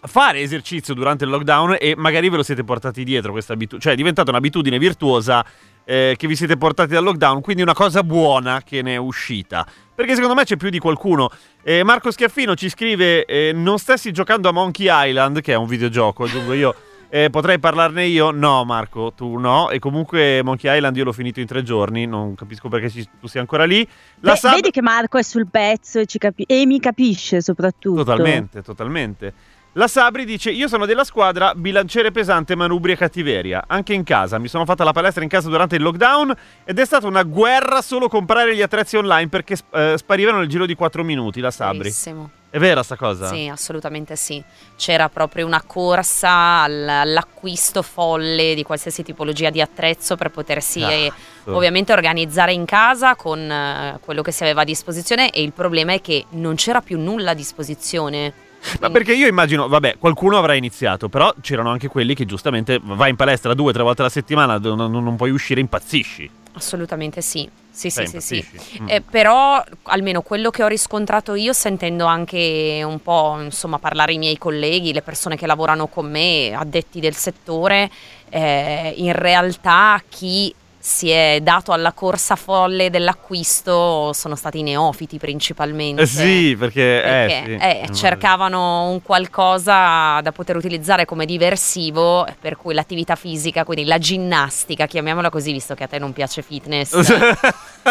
fare 0.06 0.40
esercizio 0.40 0.94
durante 0.94 1.24
il 1.24 1.30
lockdown 1.30 1.78
e 1.80 1.96
magari 1.96 2.30
ve 2.30 2.38
lo 2.38 2.44
siete 2.44 2.64
portati 2.64 3.04
dietro 3.04 3.32
questa 3.32 3.54
abitudine, 3.54 3.82
cioè 3.82 3.94
è 3.94 3.96
diventata 3.96 4.30
un'abitudine 4.32 4.78
virtuosa 4.78 5.46
eh, 5.86 6.16
che 6.18 6.28
vi 6.28 6.36
siete 6.36 6.58
portati 6.58 6.94
dal 6.94 7.04
lockdown, 7.04 7.42
quindi 7.42 7.62
una 7.62 7.74
cosa 7.74 8.04
buona 8.04 8.62
che 8.64 8.82
ne 8.82 8.94
è 8.94 8.98
uscita. 8.98 9.66
Perché 9.96 10.14
secondo 10.16 10.34
me 10.34 10.44
c'è 10.44 10.58
più 10.58 10.70
di 10.70 10.80
qualcuno. 10.80 11.30
Eh, 11.62 11.84
Marco 11.84 12.10
Schiaffino 12.12 12.56
ci 12.56 12.70
scrive: 12.70 13.26
eh, 13.26 13.52
Non 13.54 13.78
stessi 13.78 14.12
giocando 14.12 14.50
a 14.50 14.52
Monkey 14.52 14.88
Island, 14.90 15.42
che 15.42 15.54
è 15.54 15.56
un 15.56 15.68
videogioco, 15.68 16.24
aggiungo 16.24 16.54
io. 16.54 16.76
Eh, 17.14 17.30
potrei 17.30 17.60
parlarne 17.60 18.08
io? 18.08 18.32
No, 18.32 18.64
Marco, 18.66 19.14
tu 19.16 19.38
no. 19.38 19.70
E 19.70 19.78
comunque 19.78 20.42
Monkey 20.42 20.76
Island 20.76 20.98
io 20.98 21.04
l'ho 21.04 21.12
finito 21.12 21.40
in 21.40 21.46
tre 21.46 21.62
giorni. 21.62 22.08
Non 22.08 22.34
capisco 22.34 22.70
perché 22.70 22.90
ci- 22.90 23.08
tu 23.20 23.28
sia 23.28 23.40
ancora 23.40 23.66
lì. 23.66 23.88
La 24.22 24.32
Beh, 24.32 24.38
Sab- 24.40 24.56
Vedi 24.56 24.72
che 24.72 24.82
Marco 24.82 25.20
è 25.20 25.22
sul 25.22 25.46
pezzo 25.48 26.00
e, 26.00 26.08
ci 26.08 26.18
capi- 26.18 26.46
e 26.48 26.66
mi 26.66 26.80
capisce 26.80 27.40
soprattutto. 27.40 28.04
Totalmente, 28.04 28.64
totalmente. 28.64 29.32
La 29.74 29.88
Sabri 29.88 30.24
dice: 30.24 30.52
Io 30.52 30.68
sono 30.68 30.86
della 30.86 31.04
squadra 31.04 31.54
bilanciere 31.56 32.12
pesante, 32.12 32.56
manubri 32.56 32.92
e 32.92 32.96
cattiveria. 32.96 33.64
Anche 33.66 33.94
in 33.94 34.04
casa. 34.04 34.38
Mi 34.38 34.48
sono 34.48 34.66
fatta 34.66 34.84
la 34.84 34.92
palestra 34.92 35.24
in 35.24 35.30
casa 35.30 35.50
durante 35.50 35.78
il 35.78 35.82
lockdown 35.82 36.34
ed 36.64 36.78
è 36.78 36.86
stata 36.86 37.08
una 37.08 37.24
guerra 37.24 37.82
solo 37.82 38.08
comprare 38.08 38.56
gli 38.56 38.62
attrezzi 38.62 38.98
online 38.98 39.30
perché 39.30 39.58
eh, 39.72 39.96
sparivano 39.98 40.40
nel 40.40 40.48
giro 40.48 40.68
di 40.68 40.76
4 40.76 41.04
minuti. 41.04 41.40
La 41.40 41.50
Sabri. 41.50 41.80
Verissimo. 41.80 42.30
È 42.52 42.60
vera 42.60 42.84
sta 42.84 42.96
cosa? 42.96 43.30
Sì, 43.30 43.48
assolutamente 43.48 44.16
sì. 44.16 44.44
C'era 44.76 45.10
proprio 45.10 45.48
una 45.48 45.64
corsa 45.64 46.62
al- 46.62 46.88
all'acquisto 46.88 47.82
folle 47.82 48.54
di 48.54 48.62
qualsiasi 48.62 49.02
tipologia 49.02 49.50
di 49.50 49.60
attrezzo 49.60 50.16
per 50.16 50.30
potersi 50.30 50.82
eh, 50.82 51.12
Cazzo. 51.12 51.56
ovviamente 51.56 51.94
organizzare 51.94 52.54
in 52.54 52.66
casa 52.66 53.16
con 53.16 53.40
eh, 53.40 53.98
quello 54.02 54.22
che 54.22 54.32
si 54.32 54.44
aveva 54.44 54.62
a 54.62 54.66
disposizione 54.66 55.32
e 55.32 55.42
il 55.42 55.52
problema 55.52 55.94
è 55.94 56.02
che 56.02 56.26
non 56.34 56.54
c'era 56.54 56.82
più 56.82 57.00
nulla 57.00 57.32
a 57.32 57.34
disposizione. 57.34 58.43
Ma 58.80 58.90
perché 58.90 59.14
io 59.14 59.28
immagino, 59.28 59.68
vabbè, 59.68 59.98
qualcuno 59.98 60.38
avrà 60.38 60.54
iniziato, 60.54 61.10
però 61.10 61.34
c'erano 61.42 61.70
anche 61.70 61.88
quelli 61.88 62.16
che 62.16 62.26
giustamente 62.26 62.80
vai 62.82 63.10
in 63.10 63.16
palestra 63.16 63.54
due 63.54 63.70
o 63.70 63.74
tre 63.74 63.84
volte 63.84 64.02
alla 64.02 64.10
settimana, 64.10 64.58
non, 64.58 64.92
non- 64.92 65.16
puoi 65.16 65.32
uscire, 65.32 65.60
impazzisci. 65.60 66.30
Assolutamente 66.54 67.22
sì. 67.22 67.50
Sì, 67.72 67.90
sì, 67.90 68.02
Eh, 68.02 68.08
sì, 68.08 68.20
sì. 68.22 68.82
Mm. 68.84 68.88
Eh, 68.88 69.02
però 69.02 69.64
almeno 69.84 70.22
quello 70.22 70.52
che 70.52 70.64
ho 70.64 70.68
riscontrato 70.68 71.34
io 71.34 71.54
sentendo 71.54 72.06
anche 72.06 72.84
un 72.86 73.02
po' 73.02 73.40
insomma 73.42 73.80
parlare 73.80 74.14
i 74.14 74.20
miei 74.20 74.38
colleghi, 74.38 74.94
le 74.94 75.02
persone 75.02 75.36
che 75.36 75.48
lavorano 75.48 75.88
con 75.88 76.08
me, 76.08 76.54
addetti 76.54 77.00
del 77.00 77.16
settore, 77.16 77.90
eh, 78.30 78.94
in 78.98 79.12
realtà 79.14 80.00
chi 80.08 80.54
si 80.86 81.10
è 81.10 81.40
dato 81.42 81.72
alla 81.72 81.94
corsa 81.94 82.36
folle 82.36 82.90
dell'acquisto 82.90 84.12
sono 84.12 84.36
stati 84.36 84.60
i 84.60 84.64
neofiti 84.64 85.18
principalmente. 85.18 86.02
Eh 86.02 86.06
sì, 86.06 86.58
perché, 86.60 87.00
Perché 87.02 87.54
eh, 87.54 87.86
sì. 87.86 87.92
eh, 87.92 87.94
cercavano 87.94 88.90
un 88.90 89.02
qualcosa 89.02 90.20
da 90.20 90.32
poter 90.34 90.58
utilizzare 90.58 91.06
come 91.06 91.26
diversivo, 91.26 92.28
per 92.38 92.58
cui 92.58 92.74
l'attività 92.74 93.16
fisica, 93.16 93.64
quindi 93.64 93.86
la 93.86 93.98
ginnastica, 93.98 94.86
chiamiamola 94.86 95.30
così, 95.30 95.54
visto 95.54 95.74
che 95.74 95.86
a 95.86 95.88
te 95.88 96.00
non 96.00 96.12
piace 96.12 96.42
fitness, 96.42 96.92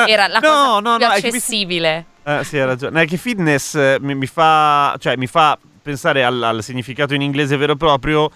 era 0.07 0.27
la 0.27 0.39
no, 0.41 0.49
cosa 0.49 0.81
no, 0.81 0.97
più 0.99 1.07
no, 1.07 1.13
è 1.13 1.21
che 1.23 1.29
accessibile. 1.29 2.05
Eh, 2.25 2.45
sì, 2.45 2.59
hai 2.59 2.67
ragione. 2.67 3.07
Che 3.07 3.17
fitness 3.17 3.75
eh, 3.75 3.97
mi, 4.01 4.15
mi 4.15 4.27
fa, 4.27 4.97
cioè, 4.99 5.17
mi 5.17 5.27
fa 5.27 5.59
pensare 5.81 6.25
al, 6.25 6.43
al 6.43 6.63
significato 6.63 7.15
in 7.15 7.23
inglese 7.23 7.57
vero 7.57 7.73
e 7.73 7.77
proprio, 7.79 8.31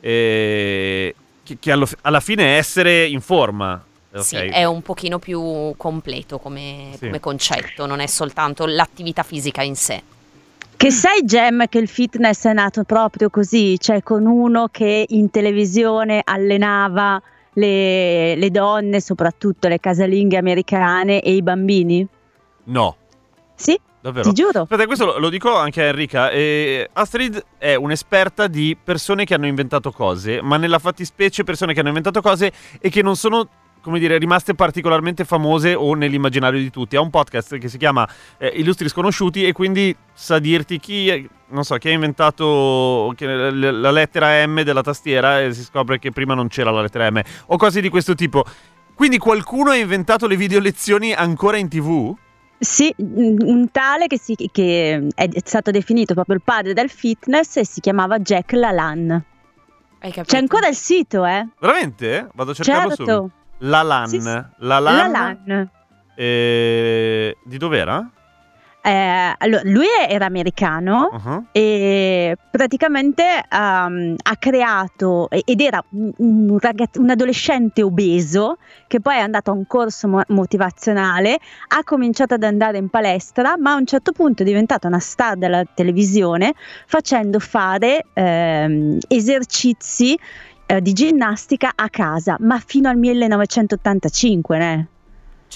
eh, 0.00 1.14
che, 1.42 1.56
che 1.58 1.72
allo- 1.72 1.88
alla 2.02 2.20
fine 2.20 2.54
è 2.54 2.58
essere 2.58 3.06
in 3.06 3.22
forma. 3.22 3.82
Ok. 4.14 4.22
Sì, 4.22 4.36
è 4.36 4.64
un 4.64 4.80
pochino 4.82 5.18
più 5.18 5.74
completo 5.76 6.38
come, 6.38 6.90
Sì. 6.92 7.06
come 7.06 7.18
concetto, 7.20 7.86
non 7.86 7.98
è 8.00 8.06
soltanto 8.06 8.64
l'attività 8.66 9.22
fisica 9.24 9.62
in 9.62 9.74
sé. 9.74 10.02
Che 10.76 10.90
sai, 10.90 11.24
Gem, 11.24 11.66
che 11.68 11.78
il 11.78 11.88
fitness 11.88 12.46
è 12.46 12.52
nato 12.52 12.84
proprio 12.84 13.30
così, 13.30 13.78
cioè 13.80 14.02
con 14.02 14.26
uno 14.26 14.68
che 14.70 15.06
in 15.08 15.30
televisione 15.30 16.20
allenava 16.24 17.20
le, 17.54 18.34
le 18.36 18.50
donne, 18.50 19.00
soprattutto 19.00 19.68
le 19.68 19.78
casalinghe 19.80 20.36
americane 20.36 21.20
e 21.20 21.32
i 21.32 21.42
bambini? 21.42 22.06
No, 22.64 22.96
Sì, 23.54 23.78
davvero. 24.00 24.28
ti 24.28 24.34
giuro. 24.34 24.62
Aspetta, 24.62 24.86
questo 24.86 25.06
lo, 25.06 25.18
lo 25.18 25.28
dico 25.28 25.54
anche 25.56 25.80
a 25.82 25.86
Enrica. 25.86 26.30
eh, 26.30 26.88
Astrid 26.92 27.42
è 27.58 27.74
un'esperta 27.76 28.46
di 28.48 28.76
persone 28.82 29.24
che 29.24 29.34
hanno 29.34 29.46
inventato 29.46 29.90
cose, 29.92 30.42
ma 30.42 30.56
nella 30.56 30.78
fattispecie 30.80 31.44
persone 31.44 31.72
che 31.72 31.80
hanno 31.80 31.88
inventato 31.88 32.20
cose 32.20 32.52
e 32.80 32.90
che 32.90 33.00
non 33.02 33.14
sono, 33.16 33.48
come 33.84 33.98
dire, 33.98 34.16
rimaste 34.16 34.54
particolarmente 34.54 35.24
famose 35.26 35.74
o 35.74 35.94
nell'immaginario 35.94 36.58
di 36.58 36.70
tutti. 36.70 36.96
Ha 36.96 37.00
un 37.02 37.10
podcast 37.10 37.58
che 37.58 37.68
si 37.68 37.76
chiama 37.76 38.08
eh, 38.38 38.48
Illustri 38.56 38.88
Sconosciuti 38.88 39.44
e 39.46 39.52
quindi 39.52 39.94
sa 40.14 40.38
dirti 40.38 40.80
chi, 40.80 41.08
è- 41.08 41.22
non 41.48 41.64
so, 41.64 41.76
chi 41.76 41.88
ha 41.88 41.92
inventato 41.92 43.14
la 43.18 43.90
lettera 43.90 44.44
M 44.46 44.62
della 44.62 44.80
tastiera 44.82 45.42
e 45.42 45.52
si 45.52 45.62
scopre 45.62 45.98
che 45.98 46.10
prima 46.10 46.32
non 46.32 46.48
c'era 46.48 46.70
la 46.70 46.80
lettera 46.80 47.10
M 47.10 47.20
o 47.48 47.56
cose 47.58 47.82
di 47.82 47.90
questo 47.90 48.14
tipo. 48.14 48.42
Quindi 48.94 49.18
qualcuno 49.18 49.70
ha 49.70 49.76
inventato 49.76 50.26
le 50.26 50.36
video 50.36 50.60
lezioni 50.60 51.12
ancora 51.12 51.58
in 51.58 51.68
tv? 51.68 52.14
Sì, 52.58 52.94
un 52.96 53.68
tale 53.70 54.06
che, 54.06 54.18
si- 54.18 54.48
che 54.50 55.08
è 55.14 55.28
stato 55.44 55.70
definito 55.70 56.14
proprio 56.14 56.36
il 56.36 56.42
padre 56.42 56.72
del 56.72 56.88
fitness 56.88 57.56
e 57.58 57.66
si 57.66 57.80
chiamava 57.80 58.18
Jack 58.18 58.52
Lalanne. 58.52 59.24
Hai 59.98 60.10
capito? 60.12 60.34
C'è 60.34 60.40
ancora 60.40 60.68
il 60.68 60.74
sito, 60.74 61.26
eh? 61.26 61.46
Veramente? 61.58 62.28
Vado 62.34 62.52
a 62.52 62.54
cercarlo 62.54 62.94
subito. 62.94 63.30
La 63.58 63.82
LAN. 63.82 64.06
Sì, 64.08 64.20
sì. 64.20 64.24
La 64.58 64.78
LAN. 64.78 65.10
Lalanne. 65.10 65.70
eh, 66.16 67.36
di 67.44 67.56
dov'era? 67.58 68.08
Eh, 68.86 69.34
allora, 69.38 69.62
lui 69.64 69.86
era 70.06 70.26
americano 70.26 71.08
Uh-huh. 71.10 71.46
e 71.52 72.36
praticamente 72.50 73.22
ehm, 73.50 74.14
ha 74.22 74.36
creato 74.38 75.30
ed 75.30 75.58
era 75.62 75.82
un, 75.92 76.12
un 76.18 76.58
ragazz- 76.60 76.98
un 76.98 77.08
adolescente 77.08 77.82
obeso 77.82 78.58
che 78.86 79.00
poi 79.00 79.16
è 79.16 79.20
andato 79.20 79.50
a 79.50 79.54
un 79.54 79.66
corso 79.66 80.06
mo- 80.06 80.22
motivazionale, 80.28 81.38
ha 81.68 81.82
cominciato 81.82 82.34
ad 82.34 82.42
andare 82.42 82.76
in 82.76 82.90
palestra, 82.90 83.56
ma 83.56 83.72
a 83.72 83.76
un 83.76 83.86
certo 83.86 84.12
punto 84.12 84.42
è 84.42 84.44
diventato 84.44 84.86
una 84.86 84.98
star 85.00 85.36
della 85.36 85.64
televisione 85.64 86.52
facendo 86.86 87.38
fare 87.38 88.04
ehm, 88.12 88.98
esercizi 89.08 90.18
eh, 90.66 90.80
di 90.82 90.92
ginnastica 90.92 91.72
a 91.74 91.88
casa, 91.88 92.36
ma 92.40 92.60
fino 92.64 92.88
al 92.88 92.96
1985, 92.96 94.58
né? 94.58 94.88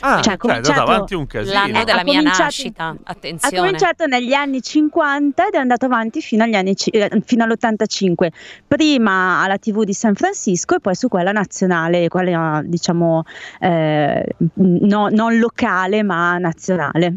Ah, 0.01 0.21
Cioè, 0.21 0.37
cioè, 0.37 0.53
ha 0.55 0.61
è 0.61 0.79
avanti 0.79 1.15
un 1.15 1.27
casino. 1.27 1.55
L'anno 1.55 1.83
della 1.83 2.01
ha 2.01 2.05
mia 2.05 2.21
nascita, 2.21 2.85
Ha 2.85 2.97
attenzione. 3.03 3.57
cominciato 3.57 4.07
negli 4.07 4.33
anni 4.33 4.63
50 4.63 5.49
ed 5.49 5.55
è 5.55 5.57
andato 5.57 5.87
avanti 5.87 6.21
fino, 6.21 6.45
agli 6.45 6.55
anni, 6.55 6.77
eh, 6.93 7.21
fino 7.25 7.43
all'85, 7.43 8.29
prima 8.69 9.43
alla 9.43 9.59
TV 9.59 9.83
di 9.83 9.93
San 9.93 10.15
Francisco 10.15 10.77
e 10.77 10.81
poi 10.81 10.95
su 10.95 11.09
quella 11.09 11.33
nazionale, 11.33 12.07
quella 12.07 12.63
diciamo 12.65 13.25
eh, 13.59 14.25
no- 14.55 15.09
non 15.09 15.39
locale 15.39 16.05
ma 16.05 16.39
nazionale. 16.39 17.17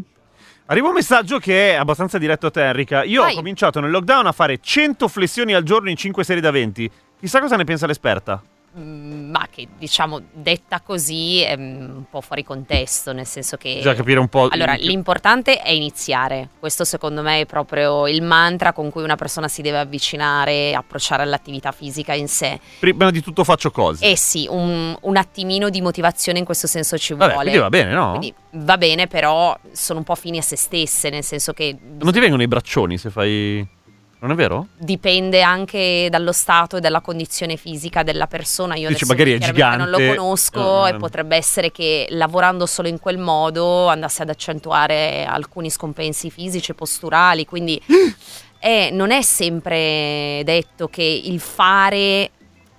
Arriva 0.66 0.88
un 0.88 0.94
messaggio 0.94 1.38
che 1.38 1.72
è 1.72 1.74
abbastanza 1.74 2.18
diretto 2.18 2.46
a 2.46 2.50
te, 2.50 2.64
Enrica. 2.64 3.04
Io 3.04 3.22
Vai. 3.22 3.32
ho 3.32 3.36
cominciato 3.36 3.78
nel 3.78 3.90
lockdown 3.90 4.26
a 4.26 4.32
fare 4.32 4.58
100 4.60 5.06
flessioni 5.06 5.52
al 5.54 5.62
giorno 5.64 5.90
in 5.90 5.96
5 5.96 6.24
serie 6.24 6.40
da 6.40 6.50
20. 6.50 6.90
Chissà 7.22 7.38
cosa 7.38 7.54
ne 7.54 7.62
pensa 7.62 7.86
l'esperta. 7.86 8.42
Mm, 8.76 9.30
ma 9.30 9.46
che 9.48 9.68
diciamo 9.78 10.20
detta 10.32 10.80
così 10.80 11.40
è 11.40 11.56
mm, 11.56 11.82
un 11.82 12.04
po' 12.10 12.20
fuori 12.20 12.42
contesto, 12.42 13.12
nel 13.12 13.26
senso 13.26 13.56
che... 13.56 13.74
Bisogna 13.74 13.94
capire 13.94 14.18
un 14.18 14.26
po'. 14.26 14.48
Allora, 14.50 14.74
l'importante 14.74 15.62
è 15.62 15.70
iniziare. 15.70 16.48
Questo 16.58 16.82
secondo 16.82 17.22
me 17.22 17.42
è 17.42 17.46
proprio 17.46 18.08
il 18.08 18.22
mantra 18.22 18.72
con 18.72 18.90
cui 18.90 19.04
una 19.04 19.14
persona 19.14 19.46
si 19.46 19.62
deve 19.62 19.78
avvicinare, 19.78 20.74
approcciare 20.74 21.22
all'attività 21.22 21.70
fisica 21.70 22.12
in 22.12 22.26
sé. 22.26 22.58
Prima 22.80 23.12
di 23.12 23.22
tutto 23.22 23.44
faccio 23.44 23.70
cose. 23.70 24.04
E 24.04 24.16
sì, 24.16 24.48
un, 24.50 24.96
un 25.00 25.16
attimino 25.16 25.70
di 25.70 25.80
motivazione 25.80 26.40
in 26.40 26.44
questo 26.44 26.66
senso 26.66 26.98
ci 26.98 27.14
Vabbè, 27.14 27.34
vuole. 27.34 27.50
quindi 27.50 27.60
va 27.60 27.68
bene, 27.68 27.92
no? 27.92 28.08
Quindi 28.18 28.34
va 28.64 28.76
bene, 28.78 29.06
però 29.06 29.56
sono 29.70 30.00
un 30.00 30.04
po' 30.04 30.16
fini 30.16 30.38
a 30.38 30.42
se 30.42 30.56
stesse, 30.56 31.08
nel 31.08 31.22
senso 31.22 31.52
che 31.52 31.76
Non 32.00 32.12
ti 32.12 32.18
vengono 32.18 32.42
i 32.42 32.48
braccioni 32.48 32.98
se 32.98 33.10
fai. 33.10 33.80
Non 34.22 34.30
è 34.30 34.34
vero? 34.36 34.68
dipende 34.76 35.42
anche 35.42 36.06
dallo 36.08 36.30
stato 36.30 36.76
e 36.76 36.80
dalla 36.80 37.00
condizione 37.00 37.56
fisica 37.56 38.04
della 38.04 38.28
persona. 38.28 38.76
Io 38.76 38.86
adesso 38.86 39.04
magari 39.06 39.32
è 39.32 39.38
chiaramente 39.38 39.76
non 39.76 39.86
gigante. 39.86 40.06
lo 40.06 40.14
conosco 40.14 40.86
Eh, 40.86 40.90
e 40.90 40.96
potrebbe 40.96 41.34
essere 41.34 41.72
che 41.72 42.06
lavorando 42.10 42.64
solo 42.66 42.86
in 42.86 43.00
quel 43.00 43.18
modo 43.18 43.88
andasse 43.88 44.22
ad 44.22 44.28
accentuare 44.28 45.24
alcuni 45.24 45.70
scompensi 45.70 46.30
fisici 46.30 46.70
e 46.70 46.74
posturali. 46.74 47.44
Quindi 47.44 47.82
eh, 48.60 48.90
non 48.92 49.10
è 49.10 49.22
sempre 49.22 50.42
detto 50.44 50.86
che 50.86 51.02
il 51.02 51.40
fare 51.40 52.30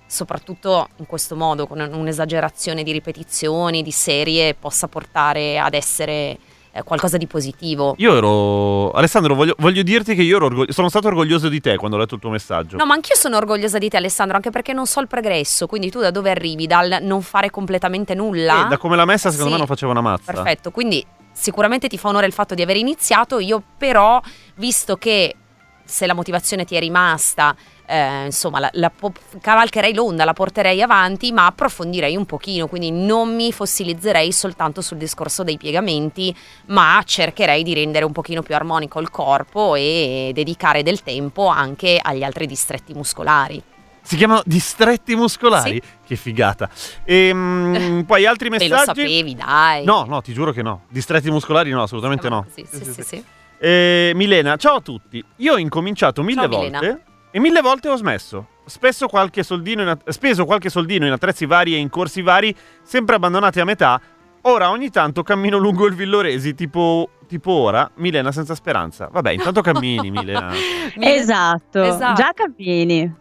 soprattutto 0.06 0.88
in 0.96 1.06
questo 1.06 1.36
modo, 1.36 1.66
con 1.66 1.80
un'esagerazione 1.80 2.82
di 2.82 2.92
ripetizioni, 2.92 3.82
di 3.82 3.90
serie, 3.90 4.54
possa 4.54 4.86
portare 4.86 5.58
ad 5.58 5.74
essere 5.74 6.12
eh, 6.12 6.38
qualcosa 6.82 7.16
di 7.16 7.26
positivo. 7.26 7.94
Io 7.98 8.16
ero. 8.16 8.90
Alessandro, 8.90 9.34
voglio, 9.34 9.54
voglio 9.58 9.82
dirti 9.82 10.14
che 10.14 10.22
io 10.22 10.36
ero 10.36 10.46
orgog- 10.46 10.70
sono 10.70 10.88
stato 10.88 11.06
orgoglioso 11.06 11.48
di 11.48 11.60
te 11.60 11.76
quando 11.76 11.96
ho 11.96 12.00
letto 12.00 12.14
il 12.16 12.20
tuo 12.20 12.30
messaggio. 12.30 12.76
No, 12.76 12.86
ma 12.86 12.94
anch'io 12.94 13.14
sono 13.14 13.36
orgogliosa 13.36 13.78
di 13.78 13.88
te, 13.88 13.96
Alessandro, 13.98 14.36
anche 14.36 14.50
perché 14.50 14.72
non 14.72 14.86
so 14.86 15.00
il 15.00 15.06
progresso. 15.06 15.66
Quindi 15.66 15.90
tu 15.90 16.00
da 16.00 16.10
dove 16.10 16.30
arrivi? 16.30 16.66
Dal 16.66 16.98
non 17.02 17.22
fare 17.22 17.50
completamente 17.50 18.14
nulla? 18.14 18.66
Eh, 18.66 18.68
da 18.70 18.78
come 18.78 18.96
l'ha 18.96 19.04
messa, 19.04 19.30
secondo 19.30 19.46
Sì. 19.46 19.52
me 19.52 19.58
non 19.58 19.66
faceva 19.68 19.92
una 19.92 20.00
mazza. 20.00 20.32
Perfetto, 20.32 20.70
quindi 20.70 21.04
sicuramente 21.32 21.88
ti 21.88 21.98
fa 21.98 22.08
onore 22.08 22.26
il 22.26 22.32
fatto 22.32 22.54
di 22.54 22.62
aver 22.62 22.76
iniziato. 22.76 23.38
Io, 23.38 23.62
però, 23.78 24.20
visto 24.56 24.96
che 24.96 25.36
se 25.84 26.06
la 26.06 26.14
motivazione 26.14 26.64
ti 26.64 26.74
è 26.74 26.80
rimasta, 26.80 27.54
eh, 27.86 28.24
insomma, 28.26 28.58
la, 28.60 28.70
la 28.74 28.90
po- 28.90 29.12
cavalcherei 29.40 29.94
l'onda, 29.94 30.24
la 30.24 30.32
porterei 30.32 30.80
avanti, 30.82 31.32
ma 31.32 31.46
approfondirei 31.46 32.16
un 32.16 32.26
pochino. 32.26 32.66
Quindi 32.66 32.90
non 32.90 33.34
mi 33.34 33.52
fossilizzerei 33.52 34.32
soltanto 34.32 34.80
sul 34.80 34.96
discorso 34.96 35.42
dei 35.42 35.56
piegamenti, 35.56 36.34
ma 36.66 37.02
cercherei 37.04 37.62
di 37.62 37.74
rendere 37.74 38.04
un 38.04 38.12
pochino 38.12 38.42
più 38.42 38.54
armonico 38.54 39.00
il 39.00 39.10
corpo 39.10 39.74
e 39.74 40.30
dedicare 40.34 40.82
del 40.82 41.02
tempo 41.02 41.46
anche 41.46 41.98
agli 42.02 42.22
altri 42.22 42.46
distretti 42.46 42.94
muscolari. 42.94 43.62
Si 44.02 44.16
chiamano 44.16 44.42
distretti 44.44 45.16
muscolari? 45.16 45.80
Che 46.06 46.16
figata. 46.16 46.68
Ehm, 47.04 48.04
poi 48.06 48.26
altri 48.26 48.50
messaggi. 48.50 48.70
lo 48.70 48.76
sapevi, 48.84 49.34
dai. 49.34 49.84
No, 49.84 50.04
no, 50.04 50.20
ti 50.20 50.34
giuro 50.34 50.52
che 50.52 50.62
no. 50.62 50.82
Distretti 50.88 51.30
muscolari 51.30 51.70
no, 51.70 51.82
assolutamente 51.82 52.28
no. 52.28 52.44
Sì, 52.54 52.66
sì, 52.70 52.84
sì, 52.84 53.02
sì. 53.02 53.24
Eh, 53.58 54.12
Milena, 54.14 54.56
ciao 54.56 54.76
a 54.76 54.80
tutti. 54.80 55.24
Io 55.36 55.54
ho 55.54 55.58
incominciato 55.58 56.22
mille 56.22 56.42
Ciao, 56.42 56.50
volte 56.50 56.78
Milena. 56.80 57.00
E 57.36 57.40
mille 57.40 57.60
volte 57.60 57.88
ho 57.88 57.96
smesso. 57.96 58.46
Spesso 58.64 59.08
qualche 59.08 59.42
soldino 59.42 59.82
in 59.82 59.88
att- 59.88 60.08
speso 60.10 60.44
qualche 60.44 60.70
soldino 60.70 61.04
in 61.04 61.10
attrezzi 61.10 61.46
vari 61.46 61.74
e 61.74 61.78
in 61.78 61.88
corsi 61.90 62.22
vari, 62.22 62.54
sempre 62.84 63.16
abbandonati 63.16 63.58
a 63.58 63.64
metà. 63.64 64.00
Ora 64.42 64.70
ogni 64.70 64.88
tanto 64.90 65.24
cammino 65.24 65.58
lungo 65.58 65.84
il 65.86 65.94
Villoresi, 65.94 66.54
tipo, 66.54 67.08
tipo 67.26 67.50
ora, 67.50 67.90
Milena 67.96 68.30
senza 68.30 68.54
speranza. 68.54 69.08
Vabbè, 69.10 69.32
intanto 69.32 69.62
cammini, 69.62 70.12
Milena. 70.12 70.52
Mi- 70.94 71.12
Esatto, 71.12 71.82
Esatto. 71.82 72.22
già 72.22 72.30
cammini. 72.32 73.12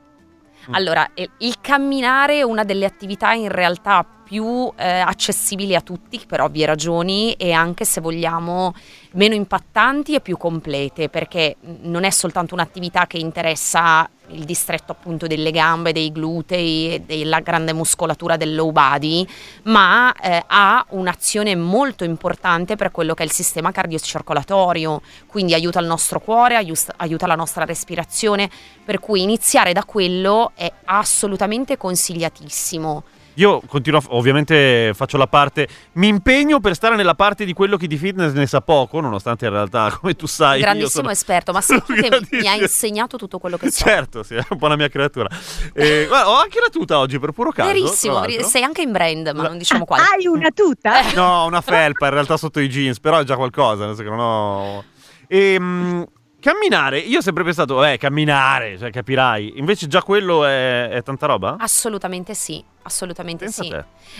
Allora, 0.71 1.09
eh, 1.15 1.29
il 1.39 1.55
camminare 1.59 2.37
è 2.37 2.43
una 2.43 2.63
delle 2.63 2.85
attività 2.85 3.33
in 3.33 3.49
realtà 3.49 4.05
più 4.33 4.73
eh, 4.77 4.97
accessibili 4.97 5.75
a 5.75 5.81
tutti 5.81 6.19
per 6.25 6.41
ovvie 6.41 6.65
ragioni 6.65 7.33
e 7.33 7.51
anche 7.51 7.85
se 7.85 8.01
vogliamo 8.01 8.73
meno 9.11 9.35
impattanti 9.35 10.15
e 10.15 10.21
più 10.21 10.37
complete 10.37 11.07
perché 11.07 11.57
non 11.81 12.03
è 12.03 12.09
soltanto 12.09 12.55
un'attività 12.55 13.05
che 13.05 13.19
interessa 13.19 14.09
il 14.29 14.43
distretto 14.43 14.91
appunto 14.91 15.27
delle 15.27 15.51
gambe, 15.51 15.91
dei 15.91 16.11
glutei 16.11 16.95
e 16.95 16.99
della 17.01 17.41
grande 17.41 17.73
muscolatura 17.73 18.35
del 18.35 18.55
low 18.55 18.71
body, 18.71 19.23
ma 19.65 20.11
eh, 20.13 20.43
ha 20.47 20.83
un'azione 20.89 21.55
molto 21.55 22.03
importante 22.03 22.75
per 22.75 22.89
quello 22.89 23.13
che 23.13 23.21
è 23.21 23.27
il 23.27 23.31
sistema 23.31 23.71
cardiocircolatorio, 23.71 25.03
quindi 25.27 25.53
aiuta 25.53 25.79
il 25.79 25.85
nostro 25.85 26.19
cuore, 26.19 26.55
aius- 26.55 26.89
aiuta 26.95 27.27
la 27.27 27.35
nostra 27.35 27.65
respirazione, 27.65 28.49
per 28.83 28.99
cui 28.99 29.21
iniziare 29.21 29.73
da 29.73 29.83
quello 29.83 30.53
è 30.55 30.71
assolutamente 30.85 31.77
consigliatissimo. 31.77 33.03
Io 33.35 33.61
continuo, 33.67 33.99
ovviamente 34.09 34.91
faccio 34.93 35.17
la 35.17 35.25
parte, 35.27 35.67
mi 35.93 36.07
impegno 36.07 36.59
per 36.59 36.75
stare 36.75 36.95
nella 36.95 37.15
parte 37.15 37.45
di 37.45 37.53
quello 37.53 37.77
che 37.77 37.87
di 37.87 37.97
fitness 37.97 38.33
ne 38.33 38.45
sa 38.45 38.61
poco, 38.61 38.99
nonostante 38.99 39.45
in 39.45 39.51
realtà, 39.51 39.91
come 39.99 40.15
tu 40.15 40.27
sai, 40.27 40.57
io 40.59 40.63
Grandissimo 40.65 40.89
sono... 40.89 41.09
esperto, 41.09 41.51
ma 41.51 41.61
che 41.65 42.19
mi- 42.29 42.47
ha 42.47 42.55
insegnato 42.55 43.17
tutto 43.17 43.39
quello 43.39 43.57
che 43.57 43.71
so. 43.71 43.85
Certo, 43.85 44.21
sì, 44.23 44.35
è 44.35 44.45
un 44.49 44.57
po' 44.57 44.67
la 44.67 44.75
mia 44.75 44.87
creatura. 44.89 45.29
Eh, 45.73 46.05
guarda, 46.07 46.29
ho 46.29 46.35
anche 46.35 46.59
la 46.59 46.69
tuta 46.69 46.99
oggi 46.99 47.17
per 47.17 47.31
puro 47.31 47.51
caso. 47.51 47.71
Verissimo, 47.71 48.23
sei 48.43 48.63
anche 48.63 48.81
in 48.83 48.91
brand, 48.91 49.31
ma 49.33 49.41
La- 49.41 49.47
non 49.49 49.57
diciamo 49.57 49.85
quale. 49.85 50.03
Hai 50.03 50.27
una 50.27 50.51
tuta? 50.51 51.11
No, 51.13 51.45
una 51.45 51.61
felpa 51.61 52.05
in 52.07 52.13
realtà 52.13 52.37
sotto 52.37 52.59
i 52.59 52.67
jeans, 52.69 52.99
però 52.99 53.17
è 53.19 53.23
già 53.23 53.35
qualcosa, 53.35 53.85
nel 53.85 53.95
senso 53.95 54.03
che 54.03 54.15
non 54.15 54.19
ho... 54.19 54.83
Ehm, 55.27 56.05
camminare, 56.43 56.99
io 56.99 57.19
ho 57.19 57.21
sempre 57.21 57.45
pensato, 57.45 57.83
eh, 57.85 57.97
camminare, 57.97 58.77
cioè 58.77 58.91
capirai. 58.91 59.53
Invece 59.55 59.87
già 59.87 60.03
quello 60.03 60.43
è, 60.43 60.89
è 60.89 61.01
tanta 61.01 61.25
roba? 61.25 61.55
Assolutamente 61.57 62.33
sì, 62.33 62.61
assolutamente 62.81 63.45
Pensa 63.45 63.63
sì. 63.63 63.73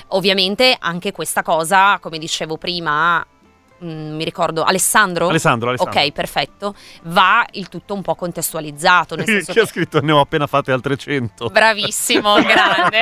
Ovviamente 0.10 0.78
anche 0.80 1.12
questa 1.12 1.44
cosa, 1.44 2.00
come 2.00 2.18
dicevo 2.18 2.56
prima, 2.56 3.26
mm, 3.84 4.16
mi 4.16 4.24
ricordo 4.24 4.64
Alessandro. 4.64 5.28
Alessandro, 5.28 5.68
Alessandro. 5.68 6.00
Ok, 6.00 6.12
perfetto. 6.14 6.76
Va 7.04 7.46
il 7.52 7.68
tutto 7.68 7.94
un 7.94 8.02
po' 8.02 8.16
contestualizzato. 8.16 9.18
Nel 9.18 9.26
senso 9.28 9.52
Chi 9.52 9.60
ha 9.60 9.64
che... 9.64 9.68
scritto 9.68 10.00
ne 10.00 10.14
ho 10.14 10.22
appena 10.22 10.48
fatte 10.48 10.72
altre 10.72 10.96
100. 10.96 11.50
Bravissimo, 11.50 12.36
grande. 12.42 13.02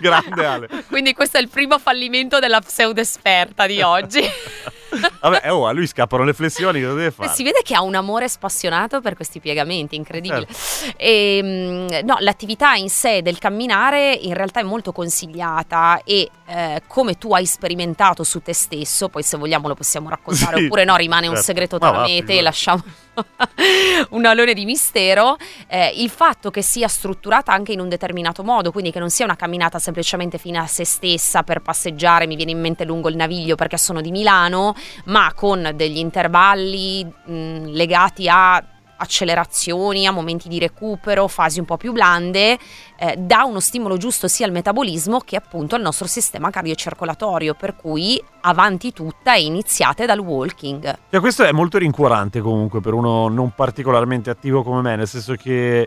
Grande 0.00 0.46
Ale. 0.46 0.68
Quindi 0.88 1.12
questo 1.12 1.36
è 1.36 1.42
il 1.42 1.50
primo 1.50 1.78
fallimento 1.78 2.38
della 2.38 2.60
pseudo 2.60 3.02
esperta 3.02 3.66
di 3.66 3.82
oggi. 3.82 4.22
Vabbè, 5.20 5.42
eh, 5.44 5.50
oh, 5.50 5.66
a 5.66 5.72
lui 5.72 5.86
scappano 5.86 6.24
le 6.24 6.32
flessioni, 6.32 6.80
cosa 6.80 6.94
deve 6.94 7.10
fare? 7.10 7.30
Si 7.30 7.42
vede 7.42 7.60
che 7.62 7.74
ha 7.74 7.82
un 7.82 7.94
amore 7.94 8.28
spassionato 8.28 9.00
per 9.00 9.14
questi 9.14 9.40
piegamenti, 9.40 9.96
incredibile. 9.96 10.46
Certo. 10.46 10.98
E, 10.98 11.40
mm, 11.42 12.06
no, 12.06 12.16
l'attività 12.20 12.74
in 12.74 12.88
sé 12.88 13.22
del 13.22 13.38
camminare 13.38 14.12
in 14.12 14.34
realtà 14.34 14.60
è 14.60 14.64
molto 14.64 14.92
consigliata 14.92 16.00
e 16.04 16.30
eh, 16.46 16.82
come 16.86 17.18
tu 17.18 17.32
hai 17.34 17.46
sperimentato 17.46 18.24
su 18.24 18.40
te 18.40 18.54
stesso, 18.54 19.08
poi 19.08 19.22
se 19.22 19.36
vogliamo 19.36 19.68
lo 19.68 19.74
possiamo 19.74 20.08
raccontare 20.08 20.56
Sì, 20.58 20.64
oppure 20.64 20.84
no, 20.84 20.96
rimane 20.96 21.26
un 21.26 21.34
certo. 21.34 21.52
segreto 21.52 21.78
Ma 21.80 21.90
tra 21.90 22.00
me 22.02 22.16
e 22.16 22.24
te, 22.24 22.40
lasciamo 22.40 22.82
un 24.10 24.24
alone 24.24 24.54
di 24.54 24.64
mistero. 24.64 25.36
Eh, 25.66 25.92
il 25.96 26.10
fatto 26.10 26.50
che 26.50 26.62
sia 26.62 26.88
strutturata 26.88 27.52
anche 27.52 27.72
in 27.72 27.80
un 27.80 27.88
determinato 27.88 28.42
modo, 28.42 28.72
quindi 28.72 28.90
che 28.90 28.98
non 28.98 29.10
sia 29.10 29.24
una 29.24 29.36
camminata 29.36 29.78
semplicemente 29.78 30.38
fine 30.38 30.58
a 30.58 30.66
se 30.66 30.84
stessa 30.84 31.42
per 31.42 31.60
passeggiare, 31.60 32.26
mi 32.26 32.36
viene 32.36 32.52
in 32.52 32.60
mente 32.60 32.84
lungo 32.84 33.08
il 33.08 33.16
Naviglio 33.16 33.54
perché 33.54 33.76
sono 33.76 34.00
di 34.00 34.10
Milano, 34.10 34.74
ma 35.06 35.32
con 35.34 35.72
degli 35.74 35.98
intervalli 35.98 37.04
mh, 37.04 37.70
legati 37.72 38.28
a 38.28 38.62
accelerazioni, 38.98 40.06
a 40.06 40.10
momenti 40.10 40.48
di 40.48 40.58
recupero, 40.58 41.28
fasi 41.28 41.58
un 41.58 41.64
po' 41.64 41.76
più 41.76 41.92
blande, 41.92 42.58
eh, 42.96 43.16
dà 43.16 43.44
uno 43.44 43.60
stimolo 43.60 43.96
giusto 43.96 44.28
sia 44.28 44.46
al 44.46 44.52
metabolismo 44.52 45.20
che 45.20 45.36
appunto 45.36 45.74
al 45.74 45.82
nostro 45.82 46.06
sistema 46.06 46.50
cardiocircolatorio, 46.50 47.54
per 47.54 47.76
cui 47.76 48.22
avanti 48.40 48.92
tutta 48.92 49.34
e 49.34 49.44
iniziate 49.44 50.04
dal 50.04 50.18
walking. 50.18 50.98
Cioè, 51.10 51.20
questo 51.20 51.44
è 51.44 51.52
molto 51.52 51.78
rincuorante 51.78 52.40
comunque 52.40 52.80
per 52.80 52.92
uno 52.92 53.28
non 53.28 53.52
particolarmente 53.54 54.30
attivo 54.30 54.62
come 54.62 54.82
me, 54.82 54.96
nel 54.96 55.08
senso 55.08 55.34
che 55.34 55.86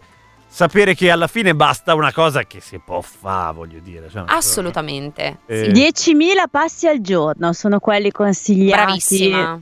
sapere 0.54 0.94
che 0.96 1.10
alla 1.10 1.28
fine 1.28 1.56
basta 1.56 1.94
una 1.96 2.12
cosa 2.12 2.44
che 2.44 2.60
si 2.60 2.80
può 2.84 3.00
fare, 3.02 3.54
voglio 3.56 3.80
dire. 3.80 4.10
Cioè, 4.10 4.24
Assolutamente. 4.28 5.40
Eh, 5.46 5.72
sì. 5.74 6.14
10.000 6.14 6.48
passi 6.52 6.88
al 6.88 7.00
giorno 7.00 7.54
sono 7.54 7.80
quelli 7.80 8.12
consigliati 8.12 8.84
Bravissima. 8.86 9.62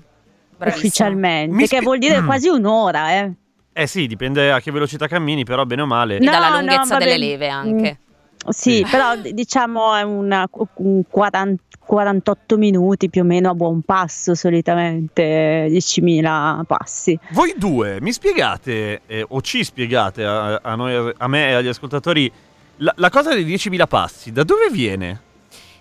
Bravissima. 0.57 0.75
ufficialmente, 0.75 1.53
Mi 1.53 1.61
che 1.61 1.67
spie- 1.67 1.81
vuol 1.81 1.99
dire 1.99 2.21
Mm. 2.21 2.25
quasi 2.25 2.47
un'ora, 2.49 3.11
eh. 3.13 3.31
Eh 3.71 3.87
sì, 3.87 4.07
dipende 4.07 4.51
a 4.51 4.59
che 4.59 4.71
velocità 4.71 5.07
cammini, 5.07 5.45
però 5.45 5.63
bene 5.63 5.83
o 5.83 5.85
male. 5.85 6.17
E 6.17 6.19
No, 6.19 6.31
dalla 6.31 6.49
no, 6.49 6.57
lunghezza 6.57 6.95
vabbè. 6.95 7.03
delle 7.05 7.17
leve 7.17 7.47
anche. 7.47 7.99
Sì, 8.47 8.85
però 8.89 9.15
diciamo 9.15 9.93
è 9.95 10.01
una, 10.01 10.47
un 10.75 11.03
40 11.07 11.63
48 11.89 12.57
minuti 12.57 13.09
più 13.09 13.21
o 13.21 13.23
meno 13.23 13.49
a 13.49 13.55
buon 13.55 13.81
passo 13.81 14.35
solitamente, 14.35 15.65
10.000 15.69 16.63
passi. 16.65 17.19
Voi 17.31 17.55
due 17.57 17.99
mi 17.99 18.11
spiegate, 18.11 19.01
eh, 19.07 19.25
o 19.27 19.41
ci 19.41 19.63
spiegate 19.63 20.23
a, 20.23 20.59
a 20.61 20.75
noi, 20.75 21.11
a 21.17 21.27
me 21.27 21.49
e 21.49 21.53
agli 21.53 21.67
ascoltatori, 21.67 22.31
la, 22.77 22.93
la 22.97 23.09
cosa 23.09 23.33
dei 23.33 23.43
10.000 23.43 23.87
passi, 23.87 24.31
da 24.31 24.43
dove 24.43 24.69
viene? 24.69 25.19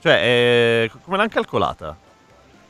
Cioè, 0.01 0.15
eh, 0.15 0.91
come 1.05 1.19
l'hanno 1.19 1.29
calcolata? 1.29 1.95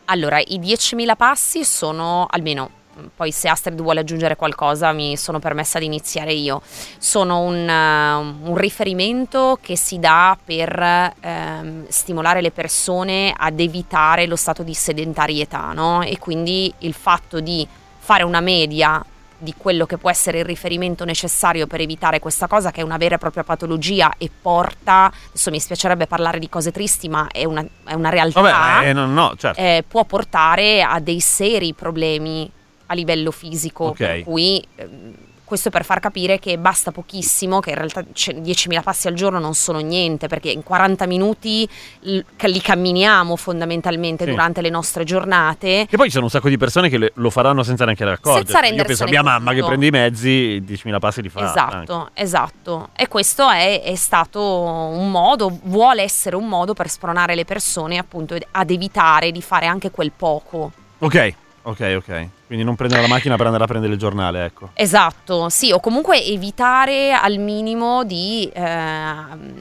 Allora, 0.07 0.41
i 0.41 0.59
10.000 0.59 1.17
passi 1.17 1.65
sono 1.65 2.27
almeno 2.29 2.71
poi 3.15 3.33
se 3.33 3.49
Astrid 3.49 3.81
vuole 3.81 4.01
aggiungere 4.01 4.37
qualcosa 4.37 4.93
mi 4.93 5.17
sono 5.17 5.39
permessa 5.39 5.79
di 5.79 5.87
iniziare 5.87 6.33
io. 6.33 6.63
Sono 6.99 7.41
un, 7.41 7.69
uh, 7.69 8.49
un 8.49 8.57
riferimento 8.57 9.59
che 9.61 9.77
si 9.77 9.99
dà 9.99 10.37
per 10.43 11.15
um, 11.23 11.87
stimolare 11.89 12.41
le 12.41 12.51
persone 12.51 13.33
ad 13.37 13.59
evitare 13.61 14.27
lo 14.27 14.37
stato 14.37 14.63
di 14.63 14.75
sedentarietà, 14.75 15.73
no? 15.73 16.03
E 16.03 16.19
quindi 16.19 16.73
il 16.79 16.95
fatto 16.95 17.41
di 17.41 17.67
fare 17.99 18.23
una 18.23 18.41
media 18.41 19.05
di 19.39 19.55
quello 19.57 19.87
che 19.87 19.99
può 19.99 20.11
essere 20.11 20.41
il 20.41 20.45
riferimento 20.45 21.05
necessario 21.05 21.67
per 21.67 21.81
evitare 21.81 22.19
questa 22.19 22.49
cosa 22.49 22.73
che 22.73 22.81
è 22.81 22.85
una 22.85 22.97
vera 22.97 23.15
e 23.15 23.19
propria 23.19 23.45
patologia 23.45 24.13
e 24.19 24.29
porta, 24.43 25.13
adesso 25.29 25.51
mi 25.51 25.61
spiacerebbe 25.61 26.07
parlare 26.07 26.41
di 26.41 26.49
cose 26.49 26.73
tristi 26.73 27.09
ma 27.09 27.29
è 27.31 27.45
una, 27.45 27.65
è 27.85 27.95
una 27.95 28.09
realtà, 28.09 28.41
Vabbè, 28.41 28.89
eh, 28.89 28.93
no, 28.93 29.07
no, 29.07 29.35
certo. 29.37 29.61
eh, 29.61 29.85
può 29.87 30.05
portare 30.05 30.83
a 30.83 30.99
dei 30.99 31.21
seri 31.21 31.73
problemi 31.73 32.51
a 32.91 32.95
livello 32.95 33.31
fisico, 33.31 33.85
Ok. 33.85 33.97
per 33.97 34.23
cui 34.25 34.63
ehm, 34.77 35.15
questo 35.49 35.71
per 35.71 35.83
far 35.83 35.99
capire 35.99 36.39
che 36.39 36.59
basta 36.59 36.93
pochissimo, 36.93 37.59
che 37.61 37.71
in 37.71 37.77
realtà 37.77 38.03
c- 38.13 38.35
10.000 38.35 38.83
passi 38.83 39.09
al 39.09 39.15
giorno 39.15 39.39
non 39.39 39.55
sono 39.55 39.79
niente, 39.79 40.27
perché 40.29 40.51
in 40.51 40.63
40 40.63 41.07
minuti 41.07 41.67
li 42.01 42.61
camminiamo 42.61 43.35
fondamentalmente 43.35 44.25
Sì. 44.25 44.31
durante 44.31 44.61
le 44.61 44.69
nostre 44.69 45.05
giornate. 45.05 45.87
Che 45.89 45.97
poi 45.97 46.05
ci 46.09 46.13
sono 46.13 46.25
un 46.25 46.31
sacco 46.31 46.51
di 46.51 46.59
persone 46.59 46.91
che 46.91 47.13
lo 47.15 47.31
faranno 47.31 47.63
senza 47.63 47.85
neanche 47.87 48.05
accorgersi. 48.05 48.53
Senza 48.53 48.75
Io 48.75 48.85
penso 48.85 49.05
a 49.05 49.09
mia 49.09 49.23
mamma 49.23 49.55
che 49.55 49.65
prende 49.65 49.87
i 49.87 49.91
mezzi, 49.91 50.63
10.000 50.67 50.99
passi 50.99 51.23
li 51.23 51.31
fa. 51.31 51.41
anche. 51.41 51.51
Esatto, 51.59 52.11
esatto. 52.13 52.89
E 52.95 53.09
questo 53.09 53.49
è, 53.49 53.81
è 53.83 53.95
stato 53.95 54.43
un 54.43 55.11
modo, 55.11 55.59
vuole 55.63 56.03
essere 56.03 56.37
un 56.37 56.47
modo 56.47 56.75
per 56.75 56.91
spronare 56.91 57.35
le 57.35 57.47
persone 57.47 57.97
appunto 57.97 58.37
ad 58.51 58.71
evitare 58.71 59.33
di 59.33 59.41
fare 59.41 59.65
anche 59.65 59.91
quel 59.91 60.13
poco. 60.15 60.73
Ok, 60.99 61.35
ok, 61.71 61.95
ok. 61.99 62.29
Quindi 62.47 62.65
non 62.65 62.77
prendere 62.77 63.03
la 63.03 63.09
macchina 63.09 63.37
per 63.37 63.47
andare 63.47 63.65
a 63.65 63.67
prendere 63.67 63.93
il 63.93 63.99
giornale, 63.99 64.45
ecco. 64.45 64.71
Esatto, 64.75 65.49
sì, 65.49 65.71
o 65.71 65.81
comunque 65.81 66.23
evitare 66.23 67.13
al 67.13 67.39
minimo 67.39 68.05
di, 68.05 68.51
eh, 68.53 69.13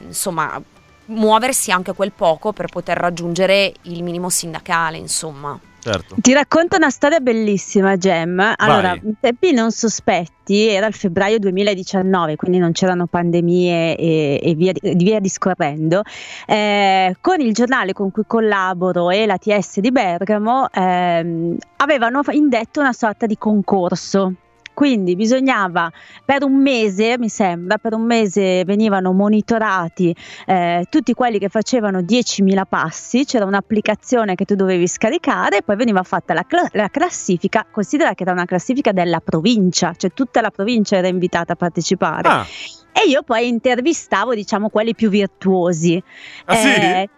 insomma, 0.06 0.60
muoversi 1.06 1.70
anche 1.70 1.92
quel 1.92 2.12
poco 2.12 2.52
per 2.52 2.66
poter 2.66 2.96
raggiungere 2.96 3.72
il 3.82 4.02
minimo 4.02 4.28
sindacale, 4.28 4.96
insomma. 4.96 5.58
Certo. 5.92 6.16
Ti 6.20 6.32
racconto 6.32 6.76
una 6.76 6.90
storia 6.90 7.20
bellissima, 7.20 7.96
Gem. 7.96 8.38
Allora, 8.56 8.88
Vai. 8.88 9.00
in 9.04 9.14
tempi 9.18 9.52
non 9.52 9.70
sospetti, 9.70 10.68
era 10.68 10.86
il 10.86 10.94
febbraio 10.94 11.38
2019, 11.38 12.36
quindi 12.36 12.58
non 12.58 12.72
c'erano 12.72 13.06
pandemie 13.06 13.96
e, 13.96 14.40
e 14.42 14.54
via, 14.54 14.72
via 14.82 15.18
discorrendo. 15.18 16.02
Eh, 16.46 17.16
con 17.20 17.40
il 17.40 17.52
giornale 17.54 17.92
con 17.92 18.10
cui 18.10 18.24
collaboro 18.26 19.10
e 19.10 19.24
la 19.24 19.38
TS 19.38 19.80
di 19.80 19.90
Bergamo 19.90 20.68
ehm, 20.70 21.56
avevano 21.76 22.20
indetto 22.30 22.80
una 22.80 22.92
sorta 22.92 23.26
di 23.26 23.38
concorso. 23.38 24.34
Quindi 24.78 25.16
bisognava 25.16 25.90
per 26.24 26.44
un 26.44 26.54
mese, 26.54 27.18
mi 27.18 27.28
sembra, 27.28 27.78
per 27.78 27.94
un 27.94 28.02
mese 28.02 28.62
venivano 28.64 29.10
monitorati 29.10 30.14
eh, 30.46 30.86
tutti 30.88 31.14
quelli 31.14 31.40
che 31.40 31.48
facevano 31.48 31.98
10.000 31.98 32.62
passi, 32.68 33.24
c'era 33.24 33.44
un'applicazione 33.44 34.36
che 34.36 34.44
tu 34.44 34.54
dovevi 34.54 34.86
scaricare 34.86 35.56
e 35.56 35.62
poi 35.62 35.74
veniva 35.74 36.04
fatta 36.04 36.32
la, 36.32 36.44
cla- 36.46 36.68
la 36.74 36.88
classifica, 36.90 37.66
considera 37.68 38.14
che 38.14 38.22
era 38.22 38.30
una 38.30 38.44
classifica 38.44 38.92
della 38.92 39.18
provincia, 39.18 39.94
cioè 39.96 40.12
tutta 40.12 40.40
la 40.40 40.52
provincia 40.52 40.94
era 40.94 41.08
invitata 41.08 41.54
a 41.54 41.56
partecipare. 41.56 42.28
Ah, 42.28 42.46
E 42.92 43.08
io 43.08 43.24
poi 43.24 43.48
intervistavo, 43.48 44.32
diciamo, 44.32 44.68
quelli 44.68 44.94
più 44.94 45.08
virtuosi. 45.08 46.00
ah? 46.44 46.54
Eh, 46.54 46.56
sì, 46.56 47.10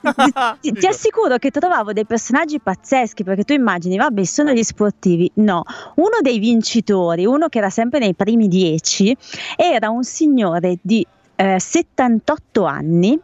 ti, 0.60 0.72
ti 0.72 0.86
assicuro 0.86 1.38
che 1.38 1.50
trovavo 1.50 1.92
dei 1.92 2.06
personaggi 2.06 2.60
pazzeschi 2.60 3.24
perché 3.24 3.44
tu 3.44 3.52
immagini, 3.52 3.96
vabbè, 3.96 4.24
sono 4.24 4.52
gli 4.52 4.62
sportivi. 4.62 5.30
No, 5.34 5.62
uno 5.96 6.18
dei 6.20 6.38
vincitori, 6.38 7.26
uno 7.26 7.48
che 7.48 7.58
era 7.58 7.70
sempre 7.70 7.98
nei 7.98 8.14
primi 8.14 8.48
dieci, 8.48 9.16
era 9.56 9.90
un 9.90 10.02
signore 10.02 10.78
di 10.80 11.06
eh, 11.36 11.60
78 11.60 12.64
anni 12.64 13.18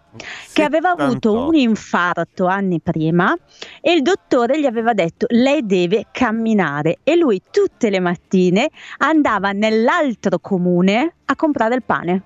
che 0.53 0.63
aveva 0.63 0.91
avuto 0.91 1.31
78. 1.31 1.47
un 1.49 1.55
infarto 1.57 2.47
anni 2.47 2.81
prima 2.81 3.37
e 3.81 3.93
il 3.93 4.03
dottore 4.03 4.61
gli 4.61 4.67
aveva 4.67 4.93
detto 4.93 5.27
lei 5.31 5.67
deve 5.67 6.07
camminare 6.13 6.99
e 7.03 7.17
lui 7.17 7.43
tutte 7.51 7.91
le 7.91 7.99
mattine 7.99 8.71
andava 8.99 9.51
nell'altro 9.51 10.39
comune 10.39 11.15
a 11.25 11.35
comprare 11.35 11.75
il 11.75 11.83
pane 11.83 12.23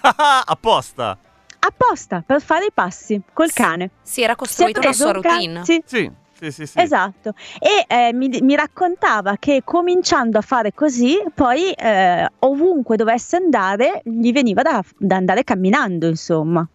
Apposta. 0.46 1.18
Apposta 1.66 2.22
per 2.24 2.40
fare 2.40 2.66
i 2.66 2.70
passi 2.72 3.20
col 3.32 3.52
cane. 3.52 3.90
Si 4.02 4.22
era 4.22 4.34
costruita 4.36 4.80
una 4.80 4.92
sua 4.92 5.06
un 5.06 5.20
ca- 5.20 5.28
routine. 5.30 5.64
sì, 5.64 5.82
Sì, 5.86 6.10
sì, 6.38 6.50
sì. 6.50 6.66
sì. 6.66 6.80
Esatto, 6.80 7.32
e 7.58 7.84
eh, 7.88 8.12
mi, 8.12 8.28
mi 8.42 8.54
raccontava 8.54 9.36
che 9.38 9.62
cominciando 9.64 10.38
a 10.38 10.42
fare 10.42 10.74
così, 10.74 11.16
poi 11.34 11.72
eh, 11.72 12.28
ovunque 12.40 12.96
dovesse 12.96 13.36
andare, 13.36 14.00
gli 14.04 14.32
veniva 14.32 14.62
da, 14.62 14.82
da 14.98 15.16
andare 15.16 15.44
camminando, 15.44 16.06
insomma. 16.06 16.66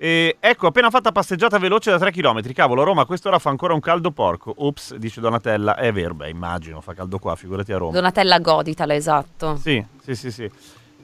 E 0.00 0.36
ecco, 0.38 0.68
appena 0.68 0.90
fatta 0.90 1.10
passeggiata 1.10 1.58
veloce 1.58 1.90
da 1.90 1.98
3 1.98 2.12
km. 2.12 2.40
Cavolo, 2.52 2.82
a 2.82 2.84
Roma 2.84 3.02
a 3.02 3.04
quest'ora 3.04 3.40
fa 3.40 3.50
ancora 3.50 3.74
un 3.74 3.80
caldo 3.80 4.12
porco. 4.12 4.54
Ops, 4.58 4.94
dice 4.94 5.20
Donatella. 5.20 5.74
È 5.74 5.90
vero, 5.92 6.14
beh, 6.14 6.28
immagino, 6.30 6.80
fa 6.80 6.94
caldo 6.94 7.18
qua, 7.18 7.34
figurati 7.34 7.72
a 7.72 7.78
Roma. 7.78 7.90
Donatella 7.94 8.38
Goditala, 8.38 8.94
esatto. 8.94 9.56
Sì, 9.56 9.84
sì, 10.04 10.14
sì, 10.14 10.30
sì. 10.30 10.48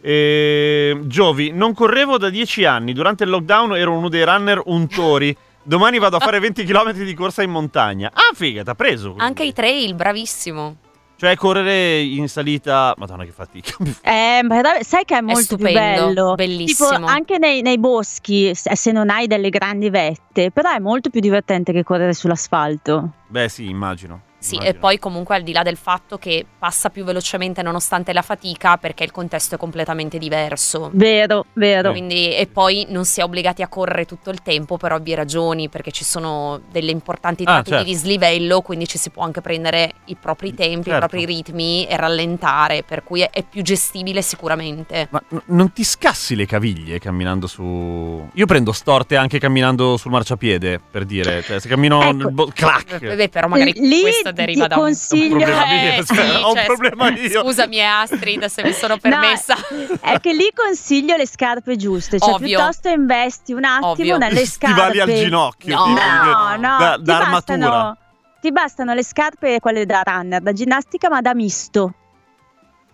E... 0.06 1.00
Giovi, 1.04 1.50
non 1.50 1.72
correvo 1.72 2.18
da 2.18 2.28
10 2.28 2.66
anni. 2.66 2.92
Durante 2.92 3.24
il 3.24 3.30
lockdown 3.30 3.74
ero 3.74 3.92
uno 3.92 4.10
dei 4.10 4.22
runner 4.22 4.60
untori. 4.66 5.34
Domani 5.62 5.98
vado 5.98 6.16
a 6.16 6.20
fare 6.20 6.38
20 6.40 6.62
km 6.64 6.92
di 6.92 7.14
corsa 7.14 7.42
in 7.42 7.50
montagna. 7.50 8.10
Ah, 8.12 8.34
figa, 8.34 8.62
t'ha 8.62 8.74
preso. 8.74 9.12
quindi. 9.12 9.22
Anche 9.22 9.44
i 9.44 9.54
trail, 9.54 9.94
bravissimo. 9.94 10.76
Cioè, 11.16 11.36
correre 11.36 12.00
in 12.00 12.28
salita. 12.28 12.92
Madonna, 12.98 13.24
che 13.24 13.30
fatica. 13.30 13.76
Eh, 14.02 14.42
ma 14.42 14.60
sai 14.82 15.04
che 15.06 15.16
è 15.16 15.20
molto 15.22 15.56
più 15.56 15.66
stupendo, 15.66 16.06
bello. 16.06 16.34
bellissimo. 16.34 16.90
Tipo, 16.90 17.06
anche 17.06 17.38
nei, 17.38 17.62
nei 17.62 17.78
boschi, 17.78 18.54
se 18.54 18.76
se 18.76 18.92
non 18.92 19.08
hai 19.08 19.26
delle 19.26 19.48
grandi 19.48 19.88
vette, 19.88 20.50
però 20.50 20.70
è 20.70 20.80
molto 20.80 21.08
più 21.08 21.20
divertente 21.20 21.72
che 21.72 21.82
correre 21.82 22.12
sull'asfalto. 22.12 23.12
Beh, 23.28 23.48
sì, 23.48 23.70
immagino. 23.70 24.20
Sì, 24.44 24.54
immagino. 24.56 24.76
e 24.76 24.78
poi 24.78 24.98
comunque 24.98 25.36
al 25.36 25.42
di 25.42 25.52
là 25.52 25.62
del 25.62 25.76
fatto 25.78 26.18
che 26.18 26.44
passa 26.58 26.90
più 26.90 27.02
velocemente 27.04 27.62
nonostante 27.62 28.12
la 28.12 28.20
fatica 28.22 28.76
perché 28.76 29.02
il 29.04 29.10
contesto 29.10 29.54
è 29.54 29.58
completamente 29.58 30.18
diverso. 30.18 30.90
Vero, 30.92 31.46
vero. 31.54 31.90
Quindi, 31.92 32.34
e 32.34 32.46
poi 32.46 32.86
non 32.90 33.04
si 33.06 33.20
è 33.20 33.22
obbligati 33.24 33.62
a 33.62 33.68
correre 33.68 34.04
tutto 34.04 34.28
il 34.30 34.42
tempo 34.42 34.76
per 34.76 34.92
ovvie 34.92 35.14
ragioni, 35.14 35.68
perché 35.68 35.90
ci 35.92 36.04
sono 36.04 36.60
delle 36.70 36.90
importanti 36.90 37.42
Ah, 37.44 37.46
tratti 37.54 37.70
certo. 37.70 37.84
di 37.84 37.90
dislivello, 37.92 38.60
quindi 38.60 38.86
ci 38.86 38.98
si 38.98 39.08
può 39.10 39.22
anche 39.22 39.40
prendere 39.40 39.92
i 40.06 40.16
propri 40.16 40.52
tempi, 40.54 40.90
Certo. 40.90 40.96
i 41.04 41.08
propri 41.08 41.24
ritmi 41.24 41.86
e 41.86 41.96
rallentare, 41.96 42.82
per 42.82 43.02
cui 43.02 43.22
è, 43.22 43.30
è 43.30 43.42
più 43.42 43.62
gestibile 43.62 44.20
sicuramente. 44.22 45.08
Ma 45.10 45.22
n- 45.30 45.42
non 45.46 45.72
ti 45.72 45.84
scassi 45.84 46.34
le 46.36 46.44
caviglie 46.46 46.98
camminando 46.98 47.46
su. 47.46 48.28
Io 48.34 48.46
prendo 48.46 48.72
storte 48.72 49.16
anche 49.16 49.38
camminando 49.38 49.96
sul 49.96 50.10
marciapiede, 50.10 50.80
per 50.90 51.04
dire. 51.04 51.42
Cioè, 51.42 51.58
se 51.60 51.68
cammino 51.68 52.02
Ecco. 52.02 52.12
nel 52.12 52.30
bo- 52.32 52.50
clac! 52.54 52.98
Vabbè, 53.00 53.28
però 53.28 53.48
magari 53.48 53.72
Lì 53.76 54.02
deriva 54.34 54.66
da 54.66 54.76
un, 54.76 54.82
consiglio- 54.82 55.36
Ho 55.36 55.38
un 55.38 55.44
problema 55.44 55.72
Eh, 55.72 55.96
io, 55.96 56.04
sì, 56.04 56.14
cioè, 56.14 56.42
ho 56.42 56.48
un 56.50 56.54
cioè, 56.56 56.64
problema 56.66 57.08
io. 57.16 57.40
Scusami 57.42 57.82
Astrid 57.84 58.44
se 58.46 58.62
mi 58.62 58.72
sono 58.72 58.98
permessa. 58.98 59.56
È 60.00 60.20
che 60.20 60.32
lì 60.34 60.50
consiglio 60.54 61.16
le 61.16 61.26
scarpe 61.26 61.76
giuste, 61.76 62.18
cioè 62.18 62.34
Ovvio. 62.34 62.58
piuttosto 62.58 62.88
investi 62.88 63.52
un 63.52 63.64
attimo 63.64 63.90
Ovvio. 63.90 64.18
nelle 64.18 64.44
scarpe. 64.46 64.80
Stivali 64.90 65.00
al 65.00 65.08
ginocchio. 65.24 65.76
No. 65.76 65.86
No, 65.86 66.56
no, 66.56 66.76
Da, 66.78 66.94
ti, 66.96 67.02
da 67.04 67.16
armatura. 67.16 67.30
bastano, 67.30 67.96
ti 68.40 68.52
bastano 68.52 68.94
le 68.94 69.04
scarpe, 69.04 69.58
quelle 69.60 69.86
da 69.86 70.02
runner, 70.04 70.40
da 70.42 70.52
ginnastica, 70.52 71.08
ma 71.08 71.20
da 71.20 71.34
misto. 71.34 71.94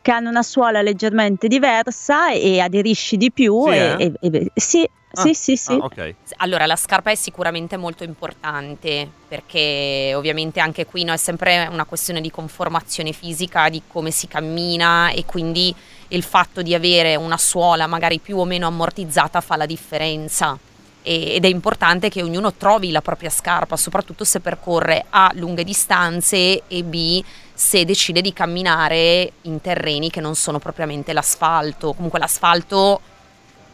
Che 0.02 0.10
hanno 0.10 0.30
una 0.30 0.42
suola 0.42 0.80
leggermente 0.82 1.46
diversa 1.46 2.32
e 2.32 2.60
aderisci 2.60 3.16
di 3.16 3.30
più. 3.30 3.64
Sì, 3.64 3.70
e, 3.70 3.76
eh? 3.76 4.12
e- 4.20 4.30
e- 4.32 4.50
sì, 4.54 4.88
Ah, 5.12 5.22
sì, 5.22 5.34
sì, 5.34 5.56
sì. 5.56 5.72
Ah, 5.72 5.76
ok. 5.84 6.14
Allora, 6.36 6.66
la 6.66 6.76
scarpa 6.76 7.10
è 7.10 7.16
sicuramente 7.16 7.76
molto 7.76 8.04
importante 8.04 9.08
perché 9.26 10.12
ovviamente 10.14 10.60
anche 10.60 10.86
qui 10.86 11.02
no, 11.02 11.12
è 11.12 11.16
sempre 11.16 11.68
una 11.70 11.84
questione 11.84 12.20
di 12.20 12.30
conformazione 12.30 13.10
fisica, 13.10 13.68
di 13.68 13.82
come 13.88 14.12
si 14.12 14.28
cammina 14.28 15.10
e 15.10 15.24
quindi 15.24 15.74
il 16.08 16.22
fatto 16.22 16.62
di 16.62 16.74
avere 16.74 17.16
una 17.16 17.38
suola 17.38 17.88
magari 17.88 18.20
più 18.20 18.38
o 18.38 18.44
meno 18.44 18.68
ammortizzata 18.68 19.40
fa 19.40 19.56
la 19.56 19.66
differenza. 19.66 20.56
Ed 21.02 21.44
è 21.44 21.48
importante 21.48 22.08
che 22.10 22.22
ognuno 22.22 22.52
trovi 22.52 22.90
la 22.90 23.00
propria 23.00 23.30
scarpa, 23.30 23.76
soprattutto 23.76 24.22
se 24.22 24.38
percorre 24.40 25.06
A 25.08 25.32
lunghe 25.34 25.64
distanze 25.64 26.62
e 26.68 26.84
B 26.84 27.24
se 27.60 27.84
decide 27.84 28.22
di 28.22 28.32
camminare 28.32 29.32
in 29.42 29.60
terreni 29.60 30.08
che 30.08 30.22
non 30.22 30.34
sono 30.34 30.58
propriamente 30.58 31.12
l'asfalto. 31.12 31.92
Comunque 31.92 32.18
l'asfalto 32.18 32.98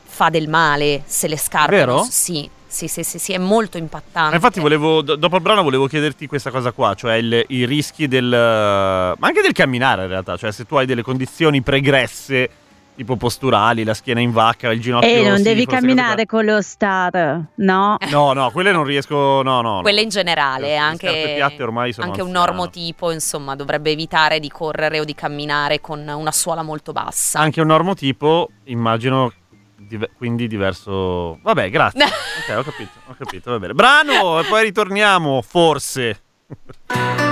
fa 0.03 0.29
del 0.29 0.49
male 0.49 1.05
se 1.07 1.29
le 1.29 1.37
scarpe 1.39 1.77
Vero? 1.77 1.95
non 1.95 2.05
sì, 2.07 2.51
sì, 2.67 2.89
sì, 2.89 3.05
sì, 3.05 3.21
sì, 3.21 3.33
è 3.33 3.39
molto 3.39 3.79
impattante. 3.79 4.35
Infatti 4.35 4.59
volevo, 4.59 5.03
do- 5.03 5.15
dopo 5.15 5.37
il 5.37 5.43
brano 5.43 5.63
volevo 5.63 5.87
chiederti 5.87 6.27
questa 6.27 6.51
cosa 6.51 6.73
qua, 6.73 6.95
cioè 6.95 7.15
il- 7.15 7.45
i 7.47 7.65
rischi 7.65 8.09
del... 8.09 8.27
ma 8.29 9.17
anche 9.21 9.41
del 9.41 9.53
camminare 9.53 10.03
in 10.03 10.09
realtà, 10.09 10.37
cioè 10.37 10.51
se 10.51 10.67
tu 10.67 10.75
hai 10.75 10.85
delle 10.85 11.03
condizioni 11.03 11.63
pregresse 11.63 12.51
tipo 12.97 13.17
posturali, 13.17 13.85
la 13.85 13.95
schiena 13.95 14.21
in 14.21 14.33
vacca, 14.33 14.73
il 14.73 14.81
ginocchio 14.81 15.09
E 15.09 15.23
non 15.23 15.37
sì, 15.37 15.43
devi 15.45 15.67
camminare 15.67 16.27
con 16.27 16.45
lo 16.45 16.61
star, 16.63 17.45
no? 17.55 17.97
No, 18.11 18.33
no, 18.33 18.51
quelle 18.51 18.73
non 18.73 18.85
riesco, 18.85 19.43
no, 19.43 19.61
no. 19.61 19.83
Quelle 19.83 20.01
in 20.01 20.09
generale, 20.09 20.69
Le 20.69 20.77
anche, 20.77 21.35
piatte 21.37 21.63
ormai 21.63 21.93
sono 21.93 22.07
anche 22.07 22.23
un 22.23 22.31
normotipo, 22.31 23.13
insomma, 23.13 23.55
dovrebbe 23.55 23.91
evitare 23.91 24.41
di 24.41 24.49
correre 24.49 25.01
o 25.01 25.05
di 25.05 25.15
camminare 25.15 25.81
con 25.81 26.09
una 26.09 26.33
suola 26.33 26.63
molto 26.63 26.93
bassa. 26.93 27.39
Anche 27.39 27.61
un 27.61 27.67
normotipo, 27.67 28.49
immagino, 28.65 29.33
dive- 29.77 30.11
quindi 30.17 30.49
diverso... 30.49 31.39
Vabbè, 31.43 31.69
grazie. 31.69 32.05
ok, 32.49 32.57
ho 32.57 32.63
capito, 32.63 32.91
ho 33.07 33.15
capito, 33.19 33.51
va 33.51 33.59
bene. 33.59 33.75
Brano 33.75 34.41
e 34.41 34.45
poi 34.45 34.65
ritorniamo, 34.65 35.43
forse. 35.43 36.23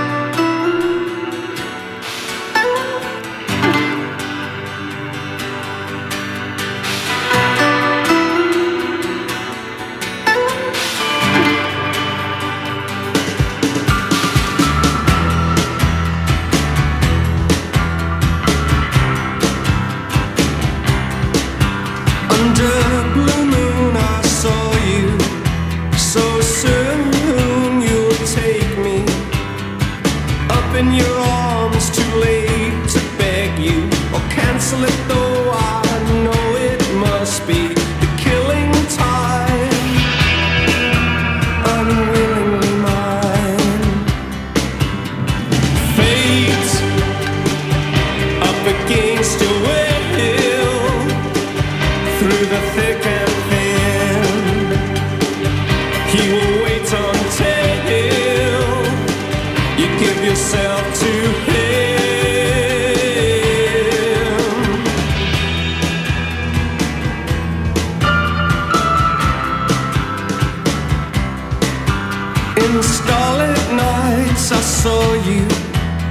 In 72.75 72.83
starlit 72.83 73.71
nights, 73.71 74.51
I 74.51 74.59
saw 74.59 75.13
you 75.29 75.47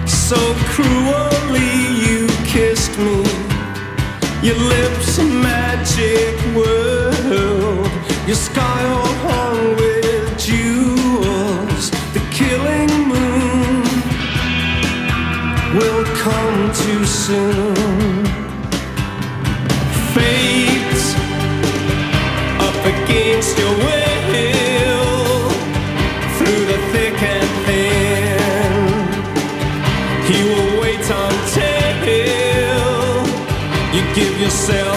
so 0.07 0.41
cruelly. 0.73 1.75
You 2.05 2.27
kissed 2.47 2.99
me. 2.99 3.21
Your 4.43 4.57
lips 4.57 5.19
a 5.19 5.25
magic 5.25 6.35
world. 6.57 7.91
Your 8.27 8.41
sky 8.49 8.81
all 8.97 9.15
hung 9.29 9.77
with 9.77 10.39
jewels. 10.39 11.91
The 12.17 12.23
killing 12.33 12.93
moon 13.13 13.83
will 15.77 16.05
come 16.25 16.73
too 16.83 17.05
soon. 17.05 18.25
Fate 20.15 21.05
up 22.67 22.81
against 22.95 23.59
your 23.59 23.77
will. 23.85 24.04
Yourself 34.45 34.94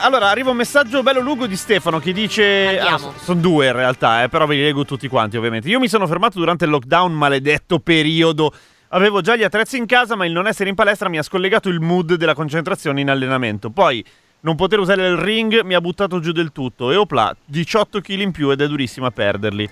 Allora, 0.00 0.28
arriva 0.28 0.50
un 0.50 0.56
messaggio 0.56 1.02
bello 1.02 1.20
lungo 1.20 1.46
di 1.46 1.56
Stefano 1.56 1.98
che 1.98 2.12
dice. 2.12 2.78
Andiamo. 2.78 3.12
sono 3.16 3.40
due 3.40 3.66
in 3.66 3.72
realtà, 3.72 4.22
eh, 4.22 4.28
però 4.28 4.46
ve 4.46 4.56
li 4.56 4.62
leggo 4.62 4.84
tutti 4.84 5.08
quanti, 5.08 5.36
ovviamente. 5.36 5.68
Io 5.68 5.78
mi 5.78 5.88
sono 5.88 6.06
fermato 6.06 6.38
durante 6.38 6.64
il 6.64 6.70
lockdown, 6.70 7.12
maledetto 7.12 7.78
periodo. 7.78 8.52
Avevo 8.88 9.20
già 9.20 9.36
gli 9.36 9.42
attrezzi 9.42 9.78
in 9.78 9.86
casa, 9.86 10.16
ma 10.16 10.26
il 10.26 10.32
non 10.32 10.46
essere 10.46 10.68
in 10.68 10.74
palestra 10.74 11.08
mi 11.08 11.18
ha 11.18 11.22
scollegato 11.22 11.68
il 11.68 11.80
mood 11.80 12.14
della 12.14 12.34
concentrazione 12.34 13.00
in 13.00 13.10
allenamento. 13.10 13.70
Poi 13.70 14.04
non 14.40 14.56
poter 14.56 14.78
usare 14.78 15.06
il 15.06 15.16
ring 15.16 15.62
mi 15.62 15.74
ha 15.74 15.80
buttato 15.80 16.20
giù 16.20 16.32
del 16.32 16.52
tutto. 16.52 16.90
E 16.90 16.96
opla, 16.96 17.34
18 17.44 18.00
kg 18.00 18.20
in 18.20 18.32
più 18.32 18.50
ed 18.50 18.60
è 18.60 18.68
durissimo 18.68 19.06
a 19.06 19.10
perderli. 19.10 19.68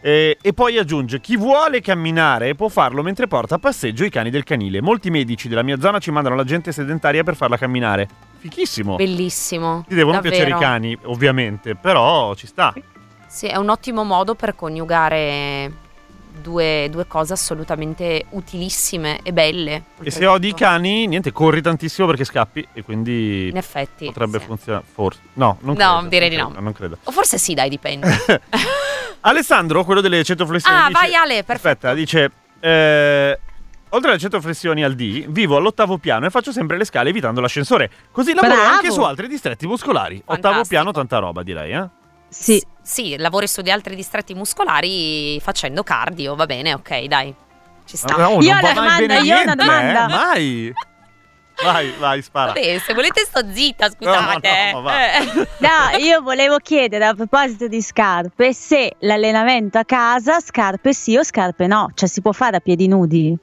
Eh, 0.00 0.36
e 0.40 0.52
poi 0.52 0.76
aggiunge: 0.78 1.20
Chi 1.20 1.36
vuole 1.36 1.80
camminare 1.80 2.54
può 2.54 2.68
farlo 2.68 3.02
mentre 3.02 3.26
porta 3.26 3.54
a 3.54 3.58
passeggio 3.58 4.04
i 4.04 4.10
cani 4.10 4.30
del 4.30 4.44
canile. 4.44 4.82
Molti 4.82 5.10
medici 5.10 5.48
della 5.48 5.62
mia 5.62 5.78
zona 5.80 5.98
ci 5.98 6.10
mandano 6.10 6.34
la 6.34 6.44
gente 6.44 6.72
sedentaria 6.72 7.22
per 7.22 7.36
farla 7.36 7.56
camminare. 7.56 8.33
Fichissimo. 8.48 8.96
Bellissimo. 8.96 9.84
Ti 9.88 9.94
devono 9.94 10.16
davvero. 10.16 10.34
piacere 10.34 10.54
i 10.56 10.60
cani, 10.60 10.98
ovviamente, 11.04 11.74
però 11.76 12.34
ci 12.34 12.46
sta. 12.46 12.74
Sì, 13.26 13.46
è 13.46 13.56
un 13.56 13.70
ottimo 13.70 14.04
modo 14.04 14.34
per 14.34 14.54
coniugare 14.54 15.72
due, 16.42 16.88
due 16.90 17.06
cose 17.06 17.32
assolutamente 17.32 18.26
utilissime 18.30 19.20
e 19.22 19.32
belle. 19.32 19.84
E 20.02 20.10
se 20.10 20.26
odi 20.26 20.48
i 20.48 20.54
cani, 20.54 21.06
niente, 21.06 21.32
corri 21.32 21.62
tantissimo 21.62 22.06
perché 22.06 22.24
scappi 22.24 22.68
e 22.74 22.82
quindi 22.82 23.48
In 23.48 23.56
effetti. 23.56 24.04
potrebbe 24.04 24.38
sì. 24.40 24.44
funzionare. 24.44 24.84
Forse. 24.92 25.20
No, 25.32 25.56
non 25.60 25.74
No, 25.78 25.92
credo, 26.00 26.08
direi 26.08 26.36
non 26.36 26.48
di 26.48 26.54
no. 26.56 26.60
Non 26.60 26.72
credo. 26.74 26.98
O 27.04 27.12
forse 27.12 27.38
sì, 27.38 27.54
dai, 27.54 27.70
dipende. 27.70 28.06
Alessandro, 29.20 29.84
quello 29.84 30.02
delle 30.02 30.22
100 30.22 30.44
flessioni. 30.44 30.76
Ah, 30.78 30.88
dice- 30.88 31.00
vai, 31.00 31.14
Ale, 31.14 31.44
perfetto. 31.44 31.86
Aspetta, 31.86 31.94
dice. 31.94 32.30
eh, 32.60 33.38
Oltre 33.94 34.10
alle 34.10 34.18
100 34.18 34.40
flessioni 34.40 34.82
al 34.82 34.94
D, 34.94 35.26
vivo 35.28 35.56
all'ottavo 35.56 35.98
piano 35.98 36.26
e 36.26 36.30
faccio 36.30 36.50
sempre 36.50 36.76
le 36.76 36.84
scale 36.84 37.10
evitando 37.10 37.40
l'ascensore. 37.40 37.90
Così 38.10 38.34
lavoro 38.34 38.54
Bravo. 38.54 38.68
anche 38.74 38.90
su 38.90 39.00
altri 39.02 39.28
distretti 39.28 39.66
muscolari. 39.68 40.16
Ottavo 40.16 40.40
Fantastico. 40.40 40.68
piano, 40.68 40.90
tanta 40.90 41.18
roba, 41.18 41.42
direi, 41.44 41.72
eh? 41.72 41.88
Sì. 42.28 42.58
S- 42.58 42.66
sì, 42.82 43.16
lavori 43.16 43.46
su 43.46 43.62
di 43.62 43.70
altri 43.70 43.94
distretti 43.94 44.34
muscolari 44.34 45.38
facendo 45.40 45.82
cardio, 45.84 46.34
va 46.34 46.46
bene, 46.46 46.74
ok, 46.74 47.04
dai. 47.04 47.32
Ci 47.86 47.96
sta. 47.96 48.16
No, 48.16 48.40
Io 48.40 48.54
ho 48.54 48.58
una 48.58 48.72
domanda, 48.72 49.18
io 49.18 49.36
ho 49.36 49.42
una 49.42 49.54
niente, 49.54 49.54
domanda. 49.54 50.04
eh, 50.06 50.08
Mai. 50.08 50.72
Vai, 51.62 51.92
vai, 52.00 52.20
spara. 52.20 52.46
Vabbè, 52.52 52.78
se 52.80 52.94
volete 52.94 53.20
sto 53.24 53.40
zitta, 53.52 53.86
No, 54.00 54.10
no, 54.10 54.16
scusate. 54.16 54.70
no, 54.72 54.80
ma 54.80 54.90
va. 54.90 55.12
Eh. 55.14 55.24
No, 55.58 55.98
io 56.04 56.20
volevo 56.20 56.56
chiedere 56.58 57.04
a 57.06 57.14
proposito 57.14 57.68
di 57.68 57.80
scarpe 57.80 58.52
se 58.52 58.96
l'allenamento 59.00 59.78
a 59.78 59.84
casa, 59.84 60.40
scarpe 60.40 60.92
sì 60.92 61.16
o 61.16 61.22
scarpe 61.22 61.68
no, 61.68 61.90
cioè 61.94 62.08
si 62.08 62.20
può 62.22 62.32
fare 62.32 62.56
a 62.56 62.60
piedi 62.60 62.88
nudi? 62.88 63.36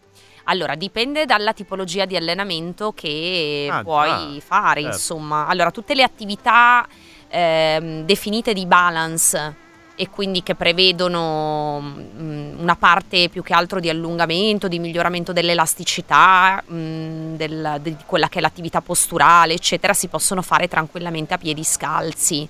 Allora, 0.46 0.76
dipende 0.76 1.26
dalla 1.26 1.54
tipologia 1.54 2.06
di 2.06 2.16
allenamento 2.16 2.92
che 2.94 3.68
Ah, 3.72 3.82
puoi 3.84 4.10
già, 4.40 4.46
fare, 4.46 4.82
certo. 4.82 4.96
insomma. 4.96 5.48
Allora, 5.48 5.72
tutte 5.72 5.94
le 5.94 6.04
attività 6.04 6.88
ehm, 7.30 8.04
definite 8.04 8.54
di 8.54 8.66
balance 8.66 9.56
e 9.96 10.10
quindi 10.10 10.42
che 10.42 10.56
prevedono 10.56 11.80
mm, 11.82 12.60
una 12.60 12.76
parte 12.76 13.30
più 13.30 13.44
che 13.44 13.54
altro 13.54 13.80
di 13.80 13.88
allungamento, 13.90 14.68
di 14.68 14.80
miglioramento 14.80 15.32
dell'elasticità, 15.32 16.64
mm, 16.72 17.36
del- 17.36 17.78
di 17.82 17.96
quella 18.06 18.28
che 18.28 18.40
è 18.40 18.42
l'attività 18.42 18.82
posturale, 18.82 19.54
eccetera, 19.54 19.94
si 19.94 20.08
possono 20.08 20.42
fare 20.42 20.68
tranquillamente 20.68 21.34
a 21.34 21.38
piedi 21.38 21.64
scalzi. 21.64 22.48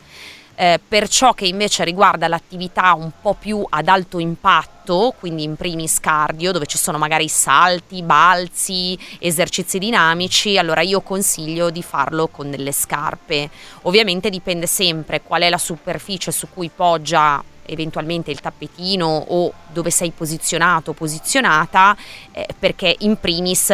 Eh, 0.61 0.79
per 0.87 1.07
ciò 1.09 1.33
che 1.33 1.47
invece 1.47 1.83
riguarda 1.83 2.27
l'attività 2.27 2.93
un 2.93 3.09
po' 3.19 3.33
più 3.33 3.65
ad 3.67 3.87
alto 3.87 4.19
impatto, 4.19 5.11
quindi 5.17 5.41
in 5.41 5.55
primis 5.55 5.99
cardio, 5.99 6.51
dove 6.51 6.67
ci 6.67 6.77
sono 6.77 6.99
magari 6.99 7.27
salti, 7.29 8.03
balzi, 8.03 8.95
esercizi 9.17 9.79
dinamici, 9.79 10.59
allora 10.59 10.81
io 10.81 11.01
consiglio 11.01 11.71
di 11.71 11.81
farlo 11.81 12.27
con 12.27 12.51
delle 12.51 12.73
scarpe. 12.73 13.49
Ovviamente 13.81 14.29
dipende 14.29 14.67
sempre 14.67 15.23
qual 15.23 15.41
è 15.41 15.49
la 15.49 15.57
superficie 15.57 16.31
su 16.31 16.47
cui 16.53 16.69
poggia 16.69 17.43
eventualmente 17.65 18.29
il 18.29 18.39
tappetino 18.39 19.07
o 19.07 19.51
dove 19.67 19.89
sei 19.89 20.11
posizionato 20.11 20.91
o 20.91 20.93
posizionata, 20.93 21.97
eh, 22.33 22.45
perché 22.59 22.97
in 22.99 23.19
primis 23.19 23.73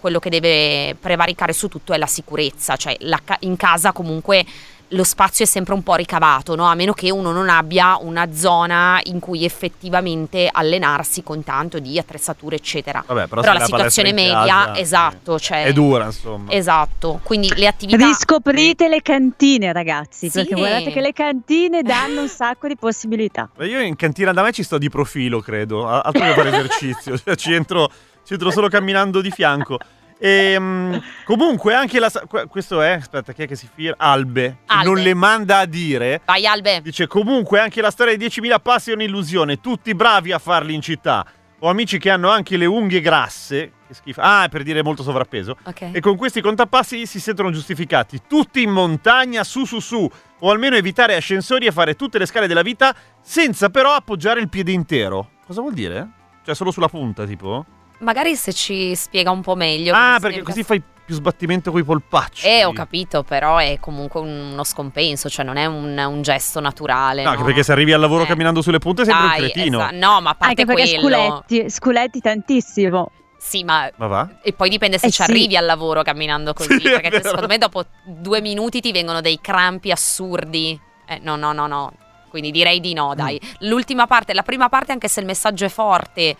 quello 0.00 0.18
che 0.18 0.30
deve 0.30 0.96
prevaricare 0.98 1.52
su 1.52 1.68
tutto 1.68 1.92
è 1.92 1.98
la 1.98 2.06
sicurezza, 2.06 2.74
cioè 2.74 2.96
la 3.00 3.20
ca- 3.22 3.36
in 3.42 3.54
casa 3.54 3.92
comunque 3.92 4.44
lo 4.92 5.04
spazio 5.04 5.44
è 5.44 5.48
sempre 5.48 5.74
un 5.74 5.82
po' 5.82 5.94
ricavato, 5.94 6.54
no? 6.56 6.66
a 6.66 6.74
meno 6.74 6.92
che 6.92 7.10
uno 7.10 7.30
non 7.32 7.48
abbia 7.48 7.96
una 8.00 8.32
zona 8.32 8.98
in 9.04 9.20
cui 9.20 9.44
effettivamente 9.44 10.48
allenarsi 10.50 11.22
con 11.22 11.44
tanto 11.44 11.78
di 11.78 11.98
attrezzature, 11.98 12.56
eccetera. 12.56 13.02
Vabbè, 13.06 13.26
però, 13.28 13.40
Però 13.40 13.52
la 13.52 13.64
situazione 13.64 14.12
media, 14.12 14.44
casa, 14.66 14.76
esatto, 14.78 15.38
cioè- 15.38 15.64
È 15.64 15.72
dura, 15.72 16.06
insomma. 16.06 16.50
Esatto, 16.50 17.20
quindi 17.22 17.52
le 17.54 17.66
attività... 17.66 18.04
Riscoprite 18.04 18.88
le 18.88 19.00
cantine, 19.02 19.72
ragazzi, 19.72 20.28
Sì. 20.28 20.38
perché 20.40 20.54
guardate 20.54 20.90
che 20.90 21.00
le 21.00 21.12
cantine 21.12 21.82
danno 21.82 22.22
un 22.22 22.28
sacco 22.40 22.66
di 22.66 22.76
possibilità. 22.76 23.48
Ma 23.56 23.64
Io 23.66 23.80
in 23.80 23.96
cantina 23.96 24.32
da 24.32 24.42
me 24.42 24.52
ci 24.52 24.62
sto 24.62 24.76
di 24.78 24.88
profilo, 24.88 25.40
credo. 25.40 25.86
A- 25.88 26.00
Altro 26.00 26.22
che 26.24 26.32
fare 26.34 26.48
esercizio. 26.48 27.16
Cioè, 27.16 27.36
ci, 27.36 27.52
entro, 27.52 27.88
ci 28.24 28.32
entro 28.32 28.50
solo 28.50 28.68
camminando 28.68 29.20
di 29.20 29.30
fianco. 29.30 29.78
E, 30.22 31.00
comunque 31.24 31.72
anche 31.72 31.98
la... 31.98 32.12
Questo 32.46 32.82
è... 32.82 32.90
Aspetta, 32.90 33.32
chi 33.32 33.42
è 33.42 33.46
che 33.46 33.56
si 33.56 33.68
firma? 33.72 33.96
Albe. 33.98 34.58
Albe. 34.66 34.84
Non 34.84 34.98
le 34.98 35.14
manda 35.14 35.58
a 35.60 35.64
dire. 35.64 36.20
Vai 36.26 36.46
Albe! 36.46 36.82
Dice 36.82 37.06
comunque 37.06 37.58
anche 37.58 37.80
la 37.80 37.90
storia 37.90 38.14
dei 38.14 38.28
10.000 38.28 38.60
passi 38.60 38.90
è 38.90 38.94
un'illusione. 38.94 39.60
Tutti 39.60 39.94
bravi 39.94 40.30
a 40.32 40.38
farli 40.38 40.74
in 40.74 40.82
città. 40.82 41.24
Ho 41.60 41.68
amici 41.68 41.98
che 41.98 42.10
hanno 42.10 42.28
anche 42.28 42.58
le 42.58 42.66
unghie 42.66 43.00
grasse. 43.00 43.72
Che 43.86 43.94
schifo. 43.94 44.20
Ah, 44.20 44.44
è 44.44 44.48
per 44.50 44.62
dire 44.62 44.82
molto 44.82 45.02
sovrappeso. 45.02 45.56
Ok. 45.64 45.90
E 45.92 46.00
con 46.00 46.16
questi 46.16 46.42
contapassi 46.42 47.06
si 47.06 47.18
sentono 47.18 47.50
giustificati. 47.50 48.20
Tutti 48.28 48.60
in 48.62 48.70
montagna, 48.70 49.42
su 49.42 49.64
su 49.64 49.80
su. 49.80 50.08
O 50.42 50.50
almeno 50.50 50.76
evitare 50.76 51.16
ascensori 51.16 51.64
e 51.64 51.72
fare 51.72 51.96
tutte 51.96 52.18
le 52.18 52.26
scale 52.26 52.46
della 52.46 52.62
vita 52.62 52.94
senza 53.22 53.70
però 53.70 53.92
appoggiare 53.92 54.40
il 54.40 54.50
piede 54.50 54.72
intero. 54.72 55.32
Cosa 55.46 55.62
vuol 55.62 55.72
dire? 55.74 56.08
Cioè 56.44 56.54
solo 56.54 56.70
sulla 56.70 56.88
punta, 56.88 57.24
tipo? 57.26 57.64
Magari 58.00 58.34
se 58.36 58.52
ci 58.52 58.94
spiega 58.94 59.30
un 59.30 59.40
po' 59.42 59.54
meglio. 59.54 59.94
ah, 59.94 60.18
perché 60.20 60.42
così 60.42 60.62
fai 60.62 60.82
più 61.04 61.14
sbattimento 61.14 61.70
coi 61.72 61.82
polpacci. 61.84 62.46
Eh, 62.46 62.64
ho 62.64 62.72
capito, 62.72 63.22
però 63.24 63.58
è 63.58 63.78
comunque 63.80 64.20
uno 64.20 64.62
scompenso, 64.64 65.28
cioè 65.28 65.44
non 65.44 65.56
è 65.56 65.66
un, 65.66 65.96
un 65.98 66.22
gesto 66.22 66.60
naturale. 66.60 67.22
No, 67.22 67.28
No, 67.28 67.34
anche 67.34 67.44
perché 67.44 67.62
se 67.62 67.72
arrivi 67.72 67.92
al 67.92 68.00
lavoro 68.00 68.22
Eh. 68.22 68.26
camminando 68.26 68.62
sulle 68.62 68.78
punte 68.78 69.04
sembra 69.04 69.26
Dai, 69.28 69.40
un 69.42 69.50
cretino. 69.50 69.78
esa- 69.80 69.90
no, 69.90 70.20
ma 70.20 70.30
a 70.30 70.34
parte 70.34 70.62
Anche 70.62 70.64
perché 70.66 70.98
quello. 71.00 71.42
sculetti, 71.46 71.70
sculetti 71.70 72.20
tantissimo. 72.20 73.10
Sì, 73.38 73.64
ma 73.64 73.90
Ma 73.96 74.06
va? 74.06 74.28
E 74.42 74.52
poi 74.52 74.68
dipende 74.68 74.98
se 74.98 75.06
Eh 75.06 75.10
ci 75.10 75.22
sì. 75.22 75.30
arrivi 75.30 75.56
al 75.56 75.64
lavoro 75.64 76.02
camminando 76.02 76.52
così, 76.52 76.78
Sì, 76.78 76.90
perché 76.90 77.22
secondo 77.22 77.46
me 77.46 77.56
dopo 77.58 77.84
due 78.04 78.40
minuti 78.42 78.80
ti 78.80 78.92
vengono 78.92 79.20
dei 79.20 79.40
crampi 79.40 79.90
assurdi. 79.90 80.78
Eh, 81.06 81.18
no, 81.22 81.36
no, 81.36 81.52
no, 81.52 81.66
no. 81.66 81.92
Quindi 82.28 82.50
direi 82.52 82.78
di 82.80 82.92
no, 82.94 83.14
dai. 83.16 83.40
Mm. 83.42 83.68
L'ultima 83.68 84.06
parte, 84.06 84.32
la 84.34 84.42
prima 84.42 84.68
parte, 84.68 84.92
anche 84.92 85.08
se 85.08 85.18
il 85.20 85.26
messaggio 85.26 85.64
è 85.64 85.68
forte, 85.68 86.36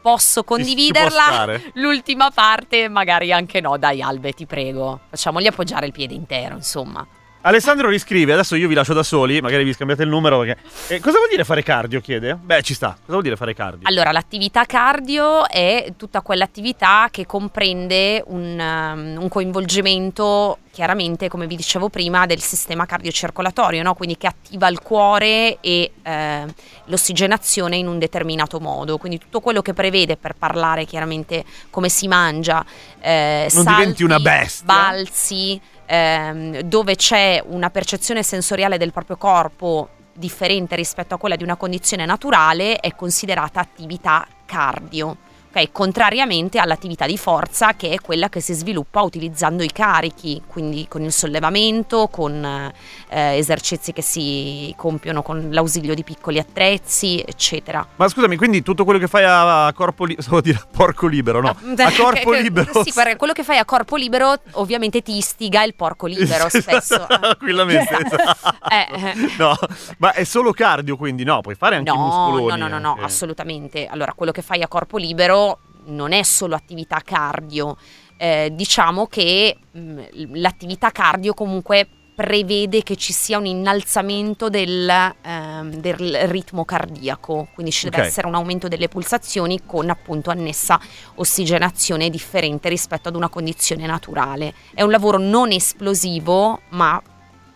posso 0.00 0.44
condividerla. 0.44 1.60
L'ultima 1.74 2.30
parte, 2.30 2.88
magari 2.88 3.32
anche 3.32 3.60
no. 3.60 3.76
Dai, 3.76 4.00
Albe, 4.02 4.32
ti 4.32 4.46
prego. 4.46 5.00
Facciamogli 5.10 5.46
appoggiare 5.46 5.86
il 5.86 5.92
piede 5.92 6.14
intero, 6.14 6.56
insomma. 6.56 7.06
Alessandro 7.42 7.88
riscrive, 7.88 8.32
adesso 8.32 8.56
io 8.56 8.66
vi 8.66 8.74
lascio 8.74 8.94
da 8.94 9.04
soli, 9.04 9.40
magari 9.40 9.62
vi 9.62 9.72
scambiate 9.72 10.02
il 10.02 10.08
numero 10.08 10.40
perché... 10.40 10.60
Eh, 10.88 11.00
cosa 11.00 11.18
vuol 11.18 11.28
dire 11.30 11.44
fare 11.44 11.62
cardio, 11.62 12.00
chiede? 12.00 12.34
Beh, 12.34 12.62
ci 12.62 12.74
sta. 12.74 12.88
Cosa 12.88 13.02
vuol 13.06 13.22
dire 13.22 13.36
fare 13.36 13.54
cardio? 13.54 13.88
Allora, 13.88 14.10
l'attività 14.10 14.64
cardio 14.64 15.48
è 15.48 15.92
tutta 15.96 16.20
quell'attività 16.20 17.08
che 17.10 17.26
comprende 17.26 18.22
un, 18.26 18.58
um, 18.58 19.22
un 19.22 19.28
coinvolgimento, 19.28 20.58
chiaramente, 20.72 21.28
come 21.28 21.46
vi 21.46 21.54
dicevo 21.54 21.88
prima, 21.88 22.26
del 22.26 22.40
sistema 22.40 22.86
cardiocircolatorio, 22.86 23.84
no? 23.84 23.94
quindi 23.94 24.16
che 24.16 24.26
attiva 24.26 24.66
il 24.68 24.80
cuore 24.80 25.58
e 25.60 25.92
eh, 26.02 26.44
l'ossigenazione 26.86 27.76
in 27.76 27.86
un 27.86 28.00
determinato 28.00 28.58
modo. 28.58 28.98
Quindi 28.98 29.18
tutto 29.18 29.40
quello 29.40 29.62
che 29.62 29.74
prevede, 29.74 30.16
per 30.16 30.34
parlare 30.36 30.84
chiaramente 30.86 31.44
come 31.70 31.88
si 31.88 32.08
mangia, 32.08 32.64
eh, 33.00 33.48
Non 33.52 33.62
salti, 33.62 33.80
diventi 33.80 34.02
una 34.02 34.18
bestia. 34.18 34.66
balzi, 34.66 35.60
ehm, 35.88 36.60
dove 36.60 36.94
c'è 36.94 37.42
una 37.46 37.70
percezione 37.70 38.22
sensoriale 38.22 38.78
del 38.78 38.92
proprio 38.92 39.16
corpo 39.16 39.88
differente 40.12 40.76
rispetto 40.76 41.14
a 41.14 41.18
quella 41.18 41.36
di 41.36 41.44
una 41.44 41.56
condizione 41.56 42.04
naturale 42.04 42.76
è 42.76 42.94
considerata 42.94 43.60
attività 43.60 44.26
cardio. 44.44 45.16
Ok, 45.50 45.72
contrariamente 45.72 46.58
all'attività 46.58 47.06
di 47.06 47.16
forza 47.16 47.72
che 47.74 47.90
è 47.92 48.00
quella 48.00 48.28
che 48.28 48.40
si 48.40 48.52
sviluppa 48.52 49.00
utilizzando 49.00 49.62
i 49.62 49.72
carichi, 49.72 50.42
quindi 50.46 50.86
con 50.88 51.02
il 51.02 51.10
sollevamento, 51.12 52.08
con 52.08 52.44
eh, 52.44 53.36
esercizi 53.36 53.92
che 53.94 54.02
si 54.02 54.74
compiono 54.76 55.22
con 55.22 55.48
l'ausilio 55.50 55.94
di 55.94 56.04
piccoli 56.04 56.38
attrezzi, 56.38 57.24
eccetera. 57.26 57.84
Ma 57.96 58.08
scusami, 58.08 58.36
quindi 58.36 58.62
tutto 58.62 58.84
quello 58.84 58.98
che 58.98 59.06
fai 59.06 59.24
a 59.24 59.72
corpo 59.74 60.04
libero, 60.04 60.20
stavo 60.28 60.38
a 60.38 60.42
dire 60.42 60.60
porco 60.70 61.06
libero, 61.06 61.40
no? 61.40 61.48
A 61.48 61.92
corpo 61.96 62.32
libero. 62.36 62.82
Sì, 62.84 62.92
perché 62.92 63.16
quello 63.16 63.32
che 63.32 63.42
fai 63.42 63.56
a 63.56 63.64
corpo 63.64 63.96
libero 63.96 64.34
ovviamente 64.52 65.00
ti 65.00 65.16
istiga 65.16 65.62
il 65.62 65.74
porco 65.74 66.04
libero 66.06 66.50
spesso. 66.50 67.06
Tranquillamente. 67.08 67.96
esatto. 68.04 68.58
Eh, 68.68 68.86
eh. 69.10 69.14
No, 69.38 69.56
ma 69.96 70.12
è 70.12 70.24
solo 70.24 70.52
cardio, 70.52 70.98
quindi 70.98 71.24
no, 71.24 71.40
puoi 71.40 71.54
fare 71.54 71.76
anche 71.76 71.90
No, 71.90 71.96
muscoloni. 71.96 72.48
no, 72.48 72.56
no, 72.56 72.68
no, 72.68 72.78
no, 72.78 72.90
anche. 72.92 73.04
assolutamente. 73.04 73.86
Allora, 73.86 74.12
quello 74.12 74.30
che 74.32 74.42
fai 74.42 74.60
a 74.62 74.68
corpo 74.68 74.98
libero 74.98 75.47
non 75.88 76.12
è 76.12 76.22
solo 76.22 76.54
attività 76.54 77.00
cardio, 77.04 77.76
eh, 78.16 78.50
diciamo 78.52 79.06
che 79.06 79.56
mh, 79.70 80.00
l'attività 80.34 80.90
cardio 80.90 81.34
comunque 81.34 81.88
prevede 82.18 82.82
che 82.82 82.96
ci 82.96 83.12
sia 83.12 83.38
un 83.38 83.46
innalzamento 83.46 84.48
del, 84.48 84.88
ehm, 85.22 85.74
del 85.76 86.26
ritmo 86.28 86.64
cardiaco, 86.64 87.46
quindi 87.54 87.70
ci 87.70 87.84
deve 87.88 88.02
Ok. 88.02 88.08
essere 88.08 88.26
un 88.26 88.34
aumento 88.34 88.66
delle 88.66 88.88
pulsazioni 88.88 89.60
con 89.64 89.88
appunto 89.88 90.30
annessa 90.30 90.80
ossigenazione 91.14 92.10
differente 92.10 92.68
rispetto 92.68 93.08
ad 93.08 93.14
una 93.14 93.28
condizione 93.28 93.86
naturale. 93.86 94.52
È 94.74 94.82
un 94.82 94.90
lavoro 94.90 95.18
non 95.18 95.52
esplosivo, 95.52 96.60
ma 96.70 97.00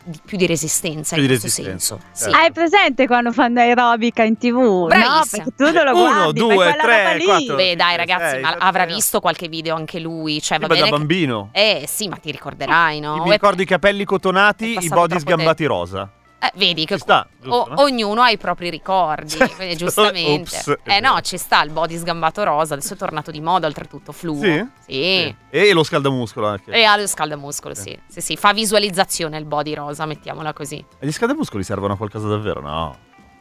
di- 0.05 0.21
più 0.25 0.37
di 0.37 0.47
resistenza 0.47 1.15
Più 1.15 1.25
in 1.25 1.31
di 1.31 1.39
questo 1.39 1.61
resistenza, 1.63 1.97
senso. 1.97 2.15
certo. 2.17 2.37
Sì. 2.37 2.43
Hai 2.45 2.53
presente 2.53 3.07
quando 3.07 3.33
fanno 3.33 3.61
aerobica 3.61 4.23
in 4.23 4.37
tv? 4.39 4.55
No, 4.57 4.87
Bravissima. 4.87 5.45
perché 5.45 5.51
tu 5.57 5.65
non 5.73 5.85
lo 5.85 5.93
Uno, 5.93 6.15
guardi, 6.15 6.39
due, 6.41 6.49
fai 6.49 6.57
quella 6.57 6.83
tre, 6.83 7.03
roba 7.05 7.15
lì. 7.17 7.25
quattro. 7.25 7.55
Beh, 7.57 7.77
dai, 7.77 7.91
sì, 7.91 7.97
ragazzi, 7.97 8.31
sei, 8.31 8.41
ma 8.41 8.51
avrà 8.59 8.85
sei. 8.85 8.95
visto 8.95 9.21
qualche 9.21 9.49
video 9.49 9.75
anche 9.77 9.99
lui. 10.01 10.41
Cioè, 10.43 10.59
va 10.59 10.65
Io 10.65 10.69
da 10.69 10.75
bene 10.75 10.85
che- 10.91 10.97
bambino. 10.97 11.49
Eh 11.53 11.85
sì, 11.89 12.09
ma 12.09 12.17
ti 12.17 12.31
ricorderai, 12.31 13.01
no? 13.01 13.23
Mi 13.25 13.31
ricordo 13.31 13.63
i 13.63 13.67
capelli 13.67 14.05
cotonati, 14.05 14.77
i 14.81 14.89
body 14.89 15.19
sgambati 15.19 15.65
rosa. 15.65 16.11
Eh, 16.45 16.51
vedi 16.57 16.85
che 16.87 16.99
sta, 16.99 17.29
giusto, 17.41 17.57
o- 17.57 17.69
no? 17.69 17.83
ognuno 17.83 18.21
ha 18.21 18.31
i 18.31 18.37
propri 18.37 18.69
ricordi, 18.69 19.29
Certo. 19.29 19.55
quindi 19.55 19.77
giustamente. 19.77 20.57
Ops, 20.57 20.77
eh 20.83 20.99
no, 20.99 21.21
ci 21.21 21.39
sta 21.39 21.63
il 21.63 21.71
body 21.71 21.97
sgambato 21.97 22.43
rosa, 22.43 22.75
adesso 22.75 22.95
è 22.95 22.97
tornato 22.97 23.31
di 23.31 23.41
moda 23.41 23.69
oltretutto 23.69 24.11
fluo. 24.11 24.43
Sì? 24.43 24.67
Sì. 24.85 25.37
E 25.51 25.73
lo 25.73 25.85
scaldamuscolo 25.85 26.49
anche. 26.49 26.73
E 26.73 26.83
ha 26.83 26.97
lo 26.97 27.07
scaldamuscolo, 27.07 27.75
sì. 27.75 27.97
sì. 28.09 28.21
Sì, 28.21 28.37
fa 28.37 28.53
visualizzazione 28.53 29.39
il 29.39 29.45
body 29.45 29.75
rosa, 29.75 30.05
mettiamola 30.05 30.53
così. 30.53 30.85
E 30.99 31.07
gli 31.07 31.13
scaldamuscoli 31.13 31.63
servono 31.63 31.93
a 31.93 31.97
qualcosa 31.97 32.27
davvero? 32.27 32.61
No, 32.61 32.97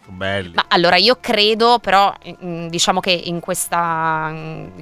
belli. 0.08 0.54
Ma 0.56 0.66
allora 0.68 0.96
io 0.96 1.18
credo, 1.20 1.80
però, 1.80 2.14
diciamo 2.40 3.00
che 3.00 3.12
in 3.12 3.40
questa. 3.40 4.34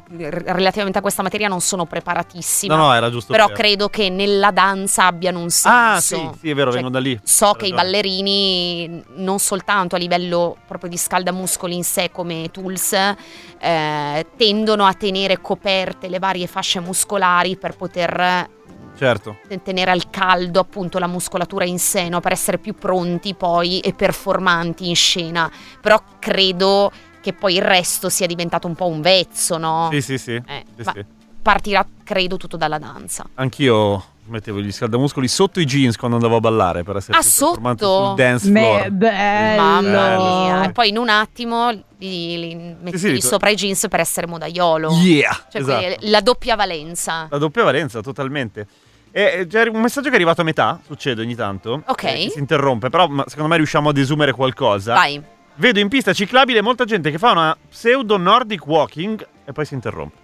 relativamente 0.07 0.97
a 0.97 1.01
questa 1.01 1.21
materia 1.23 1.47
non 1.47 1.61
sono 1.61 1.85
preparatissima. 1.85 2.75
no, 2.75 2.87
no, 2.87 2.93
era 2.93 3.09
giusto 3.09 3.31
però 3.31 3.47
per- 3.47 3.55
credo 3.55 3.89
che 3.89 4.09
nella 4.09 4.51
danza 4.51 5.05
abbiano 5.05 5.39
un 5.39 5.49
senso. 5.49 6.15
Ah, 6.15 6.31
sì, 6.31 6.39
sì, 6.39 6.49
è 6.49 6.53
vero, 6.53 6.71
Cioè, 6.71 6.81
vengono 6.81 6.89
da 6.89 6.99
lì. 6.99 7.19
So 7.23 7.53
che 7.53 7.67
i 7.67 7.73
ballerini, 7.73 9.03
non 9.15 9.39
soltanto 9.39 9.95
a 9.95 9.99
livello 9.99 10.57
proprio 10.67 10.89
di 10.89 10.97
scaldamuscoli 10.97 11.75
in 11.75 11.83
sé 11.83 12.09
come 12.11 12.49
tools, 12.51 12.93
eh, 12.93 14.25
tendono 14.37 14.85
a 14.85 14.93
tenere 14.93 15.39
coperte 15.41 16.07
le 16.07 16.19
varie 16.19 16.47
fasce 16.47 16.79
muscolari 16.79 17.57
per 17.57 17.75
poter 17.75 18.57
Certo. 18.97 19.37
tenere 19.63 19.91
al 19.91 20.09
caldo 20.09 20.59
appunto 20.59 20.99
la 20.99 21.07
muscolatura 21.07 21.63
in 21.63 21.79
sé, 21.79 22.09
no? 22.09 22.19
per 22.19 22.33
essere 22.33 22.57
più 22.57 22.73
pronti 22.73 23.33
poi 23.33 23.79
e 23.79 23.93
performanti 23.93 24.89
in 24.89 24.95
scena. 24.95 25.49
Però 25.79 26.01
credo 26.19 26.91
che 27.21 27.33
poi 27.33 27.55
il 27.55 27.61
resto 27.61 28.09
sia 28.09 28.27
diventato 28.27 28.67
un 28.67 28.75
po' 28.75 28.87
un 28.87 29.01
vezzo, 29.01 29.57
no? 29.57 29.87
Sì, 29.91 30.01
sì, 30.01 30.17
sì. 30.17 30.33
Eh, 30.33 30.65
Sì, 30.77 30.83
sì. 30.93 31.05
partirà 31.41 31.85
credo 32.03 32.35
tutto 32.37 32.57
dalla 32.57 32.77
danza. 32.77 33.25
Anch'io 33.35 34.03
mettevo 34.29 34.59
gli 34.61 34.71
scaldamuscoli 34.71 35.27
sotto 35.27 35.59
i 35.59 35.65
jeans 35.65 35.95
quando 35.97 36.17
andavo 36.17 36.37
a 36.37 36.39
ballare 36.39 36.83
per 36.83 36.95
essere 36.97 37.17
Ah, 37.17 37.21
sotto? 37.21 37.59
sul 37.77 38.15
dance 38.15 38.49
Me- 38.49 38.59
floor. 38.61 38.89
bello. 38.91 39.61
Mamma 39.61 39.81
Bello, 40.07 40.23
mia. 40.43 40.61
sì. 40.63 40.67
E 40.67 40.71
poi 40.71 40.89
in 40.89 40.97
un 40.97 41.09
attimo 41.09 41.69
li, 41.71 42.39
li 42.39 42.75
metti 42.81 42.97
sì, 42.97 43.11
li- 43.11 43.21
sopra 43.21 43.49
i 43.49 43.55
jeans 43.55 43.87
per 43.89 43.99
essere 43.99 44.27
modaiolo. 44.27 44.91
Yeah! 44.93 45.45
Cioè, 45.51 45.61
esatto. 45.61 45.95
la 46.01 46.21
doppia 46.21 46.55
valenza. 46.55 47.27
La 47.29 47.37
doppia 47.37 47.63
valenza, 47.63 48.01
totalmente. 48.01 48.67
E 49.11 49.39
eh, 49.39 49.47
c'è 49.47 49.67
un 49.67 49.81
messaggio 49.81 50.07
che 50.07 50.13
è 50.13 50.15
arrivato 50.15 50.41
a 50.41 50.43
metà, 50.43 50.79
succede 50.85 51.21
ogni 51.21 51.35
tanto. 51.35 51.81
Ok. 51.87 52.03
eh, 52.03 52.29
si 52.31 52.37
interrompe, 52.39 52.89
però 52.89 53.07
ma, 53.07 53.23
secondo 53.27 53.49
me 53.49 53.57
riusciamo 53.57 53.89
a 53.89 53.91
desumere 53.91 54.31
qualcosa. 54.33 54.93
Vai. 54.93 55.21
Vedo 55.55 55.79
in 55.79 55.89
pista 55.89 56.13
ciclabile 56.13 56.61
molta 56.61 56.85
gente 56.85 57.11
che 57.11 57.17
fa 57.17 57.31
una 57.31 57.57
pseudo 57.69 58.15
Nordic 58.17 58.65
walking 58.65 59.27
e 59.45 59.51
poi 59.51 59.65
si 59.65 59.73
interrompe. 59.73 60.15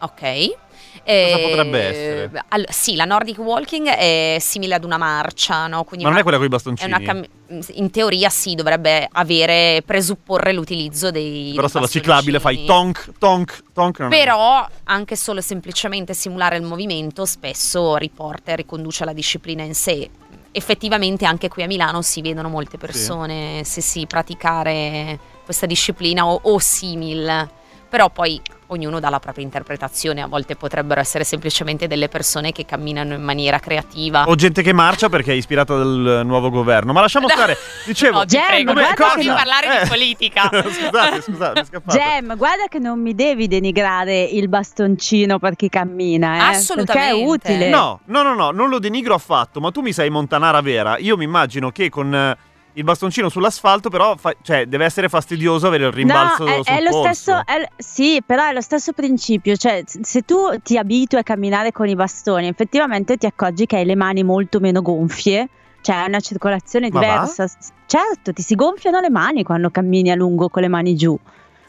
Ok. 0.00 0.56
Cosa 1.04 1.38
potrebbe 1.48 1.80
essere? 1.82 2.44
all- 2.48 2.66
sì, 2.68 2.94
la 2.96 3.04
Nordic 3.04 3.38
Walking 3.38 3.86
è 3.88 4.36
simile 4.40 4.74
ad 4.74 4.84
una 4.84 4.98
marcia, 4.98 5.66
no? 5.66 5.84
Quindi 5.84 6.04
Ma 6.04 6.10
non 6.10 6.18
una- 6.18 6.20
è 6.20 6.22
quella 6.22 6.36
con 6.36 6.46
i 6.46 6.48
è 6.48 6.50
bastoncini. 6.50 7.04
cam- 7.04 7.26
in 7.74 7.90
teoria 7.90 8.28
sì, 8.28 8.54
dovrebbe 8.54 9.08
avere, 9.12 9.82
presupporre 9.86 10.52
l'utilizzo 10.52 11.10
dei 11.10 11.52
Però 11.54 11.68
se 11.68 11.78
la 11.80 11.86
ciclabile 11.86 12.40
fai 12.40 12.64
tonk, 12.64 13.12
tonk, 13.18 13.62
tonk. 13.72 14.00
non 14.00 14.12
è- 14.12 14.16
Però 14.16 14.66
anche 14.84 15.14
solo 15.16 15.40
semplicemente 15.40 16.12
simulare 16.14 16.56
il 16.56 16.62
movimento 16.62 17.24
spesso 17.24 17.96
riporta 17.96 18.52
e 18.52 18.56
riconduce 18.56 19.02
alla 19.04 19.12
disciplina 19.12 19.62
in 19.62 19.74
sé. 19.74 20.08
Effettivamente 20.50 21.26
anche 21.26 21.48
qui 21.48 21.62
a 21.62 21.66
Milano 21.66 22.00
si 22.02 22.22
vedono 22.22 22.48
molte 22.48 22.78
persone 22.78 23.62
sì, 23.64 23.80
sì, 23.82 24.06
praticare 24.06 25.18
questa 25.44 25.66
disciplina 25.66 26.26
o, 26.26 26.40
o 26.42 26.58
simil. 26.58 27.48
Però 27.88 28.08
poi 28.10 28.40
ognuno 28.68 29.00
dà 29.00 29.08
la 29.10 29.18
propria 29.18 29.44
interpretazione, 29.44 30.22
a 30.22 30.26
volte 30.26 30.56
potrebbero 30.56 31.00
essere 31.00 31.24
semplicemente 31.24 31.86
delle 31.86 32.08
persone 32.08 32.52
che 32.52 32.64
camminano 32.64 33.14
in 33.14 33.22
maniera 33.22 33.58
creativa. 33.58 34.24
O 34.28 34.34
gente 34.34 34.62
che 34.62 34.72
marcia 34.72 35.08
perché 35.08 35.32
è 35.32 35.34
ispirata 35.34 35.76
dal 35.76 36.22
nuovo 36.24 36.50
governo. 36.50 36.92
Ma 36.92 37.00
lasciamo 37.00 37.28
stare. 37.28 37.56
Dicevo. 37.84 38.18
No, 38.18 38.24
Gem, 38.24 38.46
prego, 38.46 38.72
guarda 38.72 38.88
non 38.88 38.94
che 38.96 39.04
fammi 39.04 39.24
no. 39.24 39.34
parlare 39.34 39.66
Eh. 39.66 39.82
di 39.82 39.88
politica. 39.88 40.50
scusate, 40.52 41.22
scusate, 41.22 41.52
mi 41.54 41.60
è 41.60 41.64
scappato. 41.64 41.98
Gem, 41.98 42.36
guarda 42.36 42.64
che 42.68 42.78
non 42.78 43.00
mi 43.00 43.14
devi 43.14 43.48
denigrare 43.48 44.22
il 44.22 44.48
bastoncino 44.48 45.38
per 45.38 45.56
chi 45.56 45.68
cammina, 45.68 46.36
eh, 46.36 46.56
Assolutamente. 46.56 47.10
Perché 47.10 47.24
è 47.24 47.26
utile. 47.26 47.68
No, 47.68 48.00
no, 48.06 48.22
no, 48.22 48.34
no, 48.34 48.50
non 48.50 48.68
lo 48.68 48.78
denigro 48.78 49.14
affatto, 49.14 49.60
ma 49.60 49.70
tu 49.70 49.80
mi 49.80 49.92
sei 49.92 50.10
montanara 50.10 50.60
vera. 50.60 50.98
Io 50.98 51.16
mi 51.16 51.24
immagino 51.24 51.70
che 51.70 51.88
con 51.88 52.14
eh, 52.14 52.36
il 52.76 52.84
bastoncino 52.84 53.28
sull'asfalto, 53.30 53.88
però, 53.88 54.16
fa- 54.16 54.34
cioè, 54.42 54.66
deve 54.66 54.84
essere 54.84 55.08
fastidioso 55.08 55.66
avere 55.66 55.86
il 55.86 55.92
rimbalzo 55.92 56.44
No, 56.44 56.50
è, 56.50 56.62
sul 56.62 56.74
è 56.74 56.80
lo 56.82 56.90
polso. 56.90 57.12
stesso, 57.14 57.42
è 57.46 57.58
l- 57.60 57.66
sì, 57.76 58.22
però 58.24 58.48
è 58.48 58.52
lo 58.52 58.60
stesso 58.60 58.92
principio. 58.92 59.56
Cioè, 59.56 59.82
se 59.86 60.22
tu 60.22 60.36
ti 60.62 60.76
abitui 60.76 61.18
a 61.18 61.22
camminare 61.22 61.72
con 61.72 61.88
i 61.88 61.94
bastoni, 61.94 62.48
effettivamente 62.48 63.16
ti 63.16 63.24
accorgi 63.26 63.64
che 63.66 63.76
hai 63.76 63.84
le 63.86 63.96
mani 63.96 64.22
molto 64.24 64.60
meno 64.60 64.82
gonfie, 64.82 65.48
cioè 65.80 65.96
hai 65.96 66.08
una 66.08 66.20
circolazione 66.20 66.88
Ma 66.90 67.00
va? 67.00 67.06
diversa. 67.06 67.46
S- 67.46 67.56
Certo, 67.86 68.32
ti 68.32 68.42
si 68.42 68.54
gonfiano 68.56 68.98
le 69.00 69.10
mani 69.10 69.42
quando 69.44 69.70
cammini 69.70 70.10
a 70.10 70.14
lungo 70.16 70.48
con 70.48 70.60
le 70.60 70.68
mani 70.68 70.96
giù. 70.96 71.16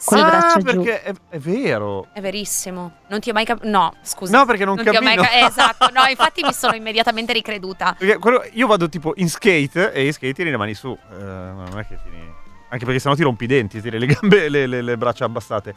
Con 0.06 0.18
le 0.18 0.24
ah, 0.24 0.28
braccia 0.28 0.60
giù. 0.60 0.64
perché 0.64 1.02
è, 1.02 1.14
è 1.30 1.38
vero. 1.40 2.08
È 2.14 2.22
verissimo. 2.22 2.98
Non 3.08 3.20
ti 3.20 3.30
ho 3.30 3.34
mai 3.34 3.46
capito. 3.46 3.68
No, 3.68 3.94
scusa. 4.02 4.38
No, 4.38 4.46
perché 4.46 4.64
non, 4.66 4.76
ti 4.78 4.88
ho 4.88 4.92
mai 5.02 5.16
cammino. 5.16 5.22
ca- 5.24 5.32
eh, 5.32 5.46
esatto, 5.46 5.90
no, 5.92 6.06
infatti 6.10 6.44
mi 6.44 6.54
sono 6.54 6.76
immediatamente 6.76 7.34
ricreduta. 7.34 7.96
Perché 7.98 8.18
quello- 8.18 8.44
io 8.54 8.68
vado 8.68 8.90
tipo 8.90 9.14
in 9.16 9.30
skate 9.30 9.92
e 9.92 10.06
in 10.06 10.14
skate 10.14 10.34
tieni 10.34 10.52
le 10.52 10.58
mani 10.58 10.74
su. 10.74 10.98
Ma 11.10 11.64
non 11.64 11.80
è 11.80 11.88
che 11.88 11.98
tieni. 12.02 12.34
Anche 12.70 12.84
perché 12.84 13.00
sennò 13.00 13.16
ti 13.16 13.24
rompi 13.24 13.46
i 13.46 13.48
denti, 13.48 13.82
tiri 13.82 13.98
le 13.98 14.06
gambe 14.08 14.46
e 14.46 14.50
le, 14.50 14.68
le- 14.68 14.82
le 14.82 14.98
braccia 14.98 15.26
abbassate. 15.26 15.74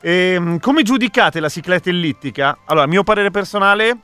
Ehm, 0.00 0.58
come 0.58 0.82
giudicate 0.82 1.38
la 1.38 1.48
cicletta 1.48 1.88
ellittica? 1.88 2.58
Allora, 2.64 2.86
mio 2.86 3.04
parere 3.04 3.30
personale, 3.30 3.96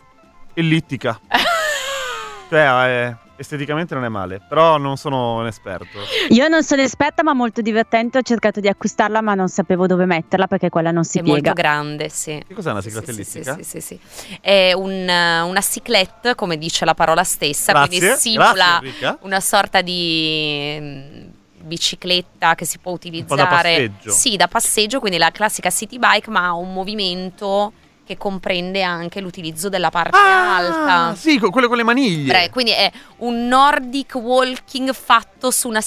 ellittica. 0.55 1.19
cioè, 2.49 3.09
eh, 3.09 3.17
esteticamente 3.39 3.95
non 3.95 4.05
è 4.05 4.09
male, 4.09 4.41
però 4.47 4.77
non 4.77 4.97
sono 4.97 5.37
un 5.39 5.47
esperto. 5.47 5.99
Io 6.31 6.49
non 6.49 6.63
sono 6.63 6.83
esperta, 6.83 7.23
ma 7.23 7.33
molto 7.33 7.61
divertente. 7.63 8.19
Ho 8.19 8.23
cercato 8.23 8.61
di 8.61 8.69
acquistarla, 8.69 9.21
ma 9.23 9.35
non 9.35 9.49
sapevo 9.49 9.87
dove 9.87 10.05
metterla 10.05 10.47
perché 10.47 10.69
quella 10.69 10.91
non 10.91 11.05
si 11.05 11.19
è 11.19 11.23
piega. 11.23 11.37
molto 11.49 11.53
grande, 11.55 12.09
sì. 12.09 12.43
Che 12.47 12.55
cos'è 12.55 12.71
una 12.71 12.83
Sì, 12.83 12.89
cicletta 12.91 13.13
sì, 13.13 13.25
sì? 13.25 13.43
Sì, 13.43 13.53
sì, 13.63 13.63
sì, 13.65 13.81
sì. 13.81 14.39
È 14.41 14.73
un, 14.75 14.91
eh, 15.09 15.41
una 15.41 15.61
cyclette, 15.61 16.35
come 16.35 16.59
dice 16.59 16.85
la 16.85 16.95
parola 16.95 17.25
stessa, 17.25 17.73
Grazie, 17.73 17.99
quindi 17.99 18.17
simula 18.19 18.79
grazie 18.83 19.17
una 19.23 19.41
sorta 19.41 19.81
di 19.81 20.77
mm, 20.81 21.27
bicicletta 21.63 22.55
che 22.55 22.65
si 22.65 22.79
può 22.79 22.93
po' 22.93 22.99
da 22.99 23.15
utilizzare 23.15 23.47
passeggio. 23.91 24.11
sì 24.11 24.37
da 24.37 24.49
passeggio 24.49 25.01
quindi 25.01 25.19
la 25.19 25.31
classica 25.31 25.71
city 25.71 25.99
bike 25.99 26.31
ma 26.31 26.47
ha 26.47 26.55
un 26.55 26.73
movimento 26.73 27.73
che 28.09 28.17
comprende 28.17 28.83
anche 28.83 29.21
l'utilizzo 29.21 29.69
della 29.69 29.91
parte 29.91 30.17
Ah, 30.17 30.57
alta 30.57 31.15
sì, 31.15 31.39
quello 31.39 31.69
con 31.69 31.77
le 31.77 31.83
maniglie. 31.83 32.27
Bre- 32.33 32.51
quindi 32.51 32.71
è 32.73 32.91
un 33.19 33.47
nordic 33.47 34.15
walking 34.15 34.93
fatto 34.95 35.51
su 35.51 35.69
una 35.69 35.83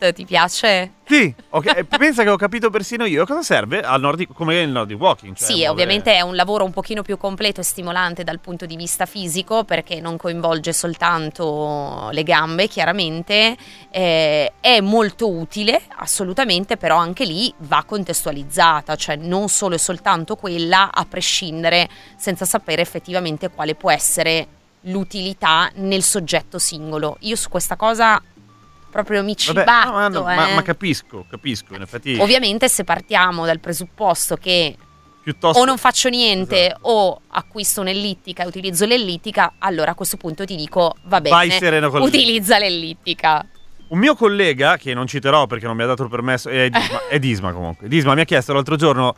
cyclette 0.00 0.12
ti 0.14 0.24
piace? 0.24 0.92
Sì, 1.06 1.32
ok, 1.50 1.66
eh, 1.76 1.84
pensa 1.98 2.22
che 2.22 2.30
ho 2.30 2.36
capito 2.36 2.70
persino 2.70 3.04
io. 3.04 3.26
Cosa 3.26 3.42
serve 3.42 3.82
al 3.82 4.00
Nordic, 4.00 4.32
come 4.32 4.60
il 4.60 4.70
Nordic 4.70 4.98
Walking? 4.98 5.36
Cioè, 5.36 5.46
sì, 5.46 5.52
muovere- 5.52 5.70
ovviamente 5.70 6.14
è 6.14 6.20
un 6.22 6.34
lavoro 6.34 6.64
un 6.64 6.72
pochino 6.72 7.02
più 7.02 7.18
completo 7.18 7.60
e 7.60 7.64
stimolante 7.64 8.24
dal 8.24 8.40
punto 8.40 8.66
di 8.66 8.76
vista 8.76 9.06
fisico 9.06 9.64
perché 9.64 10.00
non 10.00 10.16
coinvolge 10.16 10.72
soltanto 10.72 12.08
le 12.10 12.22
gambe, 12.22 12.66
chiaramente, 12.68 13.56
eh, 13.90 14.52
è 14.60 14.80
molto 14.80 15.30
utile, 15.30 15.82
assolutamente, 15.96 16.76
però 16.76 16.96
anche 16.96 17.24
lì 17.24 17.52
va 17.58 17.84
contestualizzata, 17.86 18.96
cioè 18.96 19.16
non 19.16 19.48
solo 19.48 19.74
e 19.74 19.78
soltanto 19.78 20.36
quella, 20.36 20.90
a 20.92 21.04
prescindere, 21.04 21.88
senza 22.16 22.44
sapere 22.44 22.82
effettivamente 22.82 23.50
quale 23.50 23.74
può 23.74 23.90
essere 23.90 24.46
l'utilità 24.84 25.70
nel 25.74 26.02
soggetto 26.02 26.58
singolo. 26.58 27.16
Io 27.20 27.36
su 27.36 27.50
questa 27.50 27.76
cosa 27.76 28.20
proprio 28.90 29.22
mi 29.22 29.36
ci 29.36 29.52
Vabbè, 29.52 29.64
batto. 29.64 29.90
no, 29.90 29.96
ma, 29.98 30.08
no, 30.08 30.22
ma- 30.22 30.48
eh. 30.50 30.54
ma 30.54 30.62
capisco, 30.62 31.24
capisco. 31.28 31.74
In 31.74 31.82
effetti, 31.82 32.16
Ovviamente 32.20 32.68
se 32.68 32.84
partiamo 32.84 33.46
dal 33.46 33.60
presupposto 33.60 34.36
che 34.36 34.76
piuttosto. 35.22 35.60
o 35.60 35.64
non 35.64 35.78
faccio 35.78 36.08
niente 36.08 36.66
Esatto. 36.66 36.88
o 36.88 37.20
acquisto 37.28 37.80
un'ellittica 37.80 38.42
e 38.42 38.46
utilizzo 38.46 38.84
l'ellittica, 38.86 39.54
allora 39.58 39.92
a 39.92 39.94
questo 39.94 40.16
punto 40.16 40.44
ti 40.44 40.56
dico 40.56 40.94
va 41.04 41.20
Vai 41.20 41.48
bene, 41.48 41.58
sereno 41.60 41.90
con 41.90 42.02
utilizza 42.02 42.58
l'ellittica. 42.58 43.46
Un 43.88 43.98
mio 43.98 44.14
collega, 44.14 44.76
che 44.76 44.94
non 44.94 45.06
citerò 45.08 45.46
perché 45.46 45.66
non 45.66 45.74
mi 45.76 45.82
ha 45.82 45.86
dato 45.86 46.04
il 46.04 46.08
permesso, 46.10 46.48
è 46.48 46.68
Disma, 46.70 47.06
è 47.10 47.18
Disma 47.18 47.52
comunque. 47.52 47.88
Disma 47.88 48.14
mi 48.14 48.20
ha 48.20 48.24
chiesto 48.24 48.52
l'altro 48.52 48.76
giorno, 48.76 49.16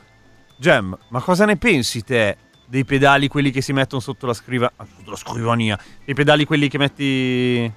Gem, 0.57 0.97
ma 1.09 1.21
cosa 1.21 1.45
ne 1.45 1.57
pensi 1.57 2.03
te 2.03 2.37
dei 2.67 2.85
pedali 2.87 3.29
quelli 3.29 3.51
che 3.51 3.61
si 3.61 3.75
mettono 3.75 4.01
sotto 4.01 4.25
la, 4.27 4.33
scriva- 4.33 4.73
ah, 4.77 4.87
sotto 4.97 5.11
la 5.11 5.17
scrivania, 5.17 5.79
dei 6.07 6.15
pedali 6.15 6.45
quelli 6.47 6.69
che 6.69 6.79
metti... 6.79 7.71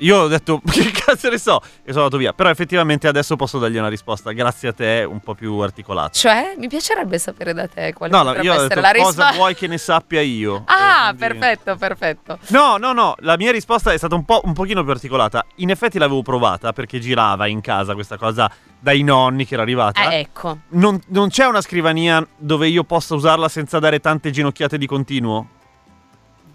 Io 0.00 0.16
ho 0.18 0.28
detto, 0.28 0.60
che 0.70 0.90
cazzo 0.90 1.28
ne 1.30 1.38
so, 1.38 1.60
e 1.82 1.90
sono 1.92 2.04
andato 2.04 2.16
via. 2.16 2.32
Però 2.32 2.48
effettivamente 2.50 3.08
adesso 3.08 3.36
posso 3.36 3.58
dargli 3.58 3.76
una 3.78 3.88
risposta, 3.88 4.32
grazie 4.32 4.68
a 4.68 4.72
te, 4.72 5.06
un 5.08 5.20
po' 5.20 5.34
più 5.34 5.56
articolata. 5.58 6.10
Cioè, 6.12 6.54
mi 6.58 6.68
piacerebbe 6.68 7.18
sapere 7.18 7.52
da 7.54 7.66
te 7.68 7.92
quale 7.92 8.12
No, 8.12 8.22
potrebbe 8.24 8.44
io 8.46 8.52
essere 8.52 8.68
detto 8.68 8.80
la 8.80 8.92
cosa 8.92 9.04
risposta. 9.08 9.32
vuoi 9.36 9.54
che 9.54 9.66
ne 9.66 9.78
sappia 9.78 10.20
io. 10.20 10.64
Ah, 10.86 11.10
Eh, 11.10 11.16
quindi- 11.16 11.38
perfetto, 11.38 11.76
perfetto. 11.76 12.38
No, 12.48 12.76
no, 12.76 12.92
no, 12.92 13.14
la 13.20 13.36
mia 13.36 13.50
risposta 13.52 13.92
è 13.92 13.96
stata 13.96 14.14
un 14.14 14.24
po' 14.24 14.40
un 14.44 14.52
pochino 14.52 14.82
più 14.82 14.92
articolata. 14.92 15.44
In 15.56 15.70
effetti 15.70 15.98
l'avevo 15.98 16.22
provata 16.22 16.72
perché 16.72 16.98
girava 16.98 17.46
in 17.46 17.60
casa 17.60 17.94
questa 17.94 18.16
cosa 18.16 18.50
dai 18.78 19.02
nonni 19.02 19.46
che 19.46 19.54
era 19.54 19.62
arrivata. 19.62 20.10
Eh, 20.10 20.18
ecco. 20.20 20.58
Non, 20.70 21.00
non 21.08 21.28
c'è 21.28 21.46
una 21.46 21.60
scrivania 21.60 22.26
dove 22.36 22.68
io 22.68 22.84
possa 22.84 23.14
usarla 23.14 23.48
senza 23.48 23.78
dare 23.78 24.00
tante 24.00 24.30
ginocchiate 24.30 24.78
di 24.78 24.86
continuo? 24.86 25.48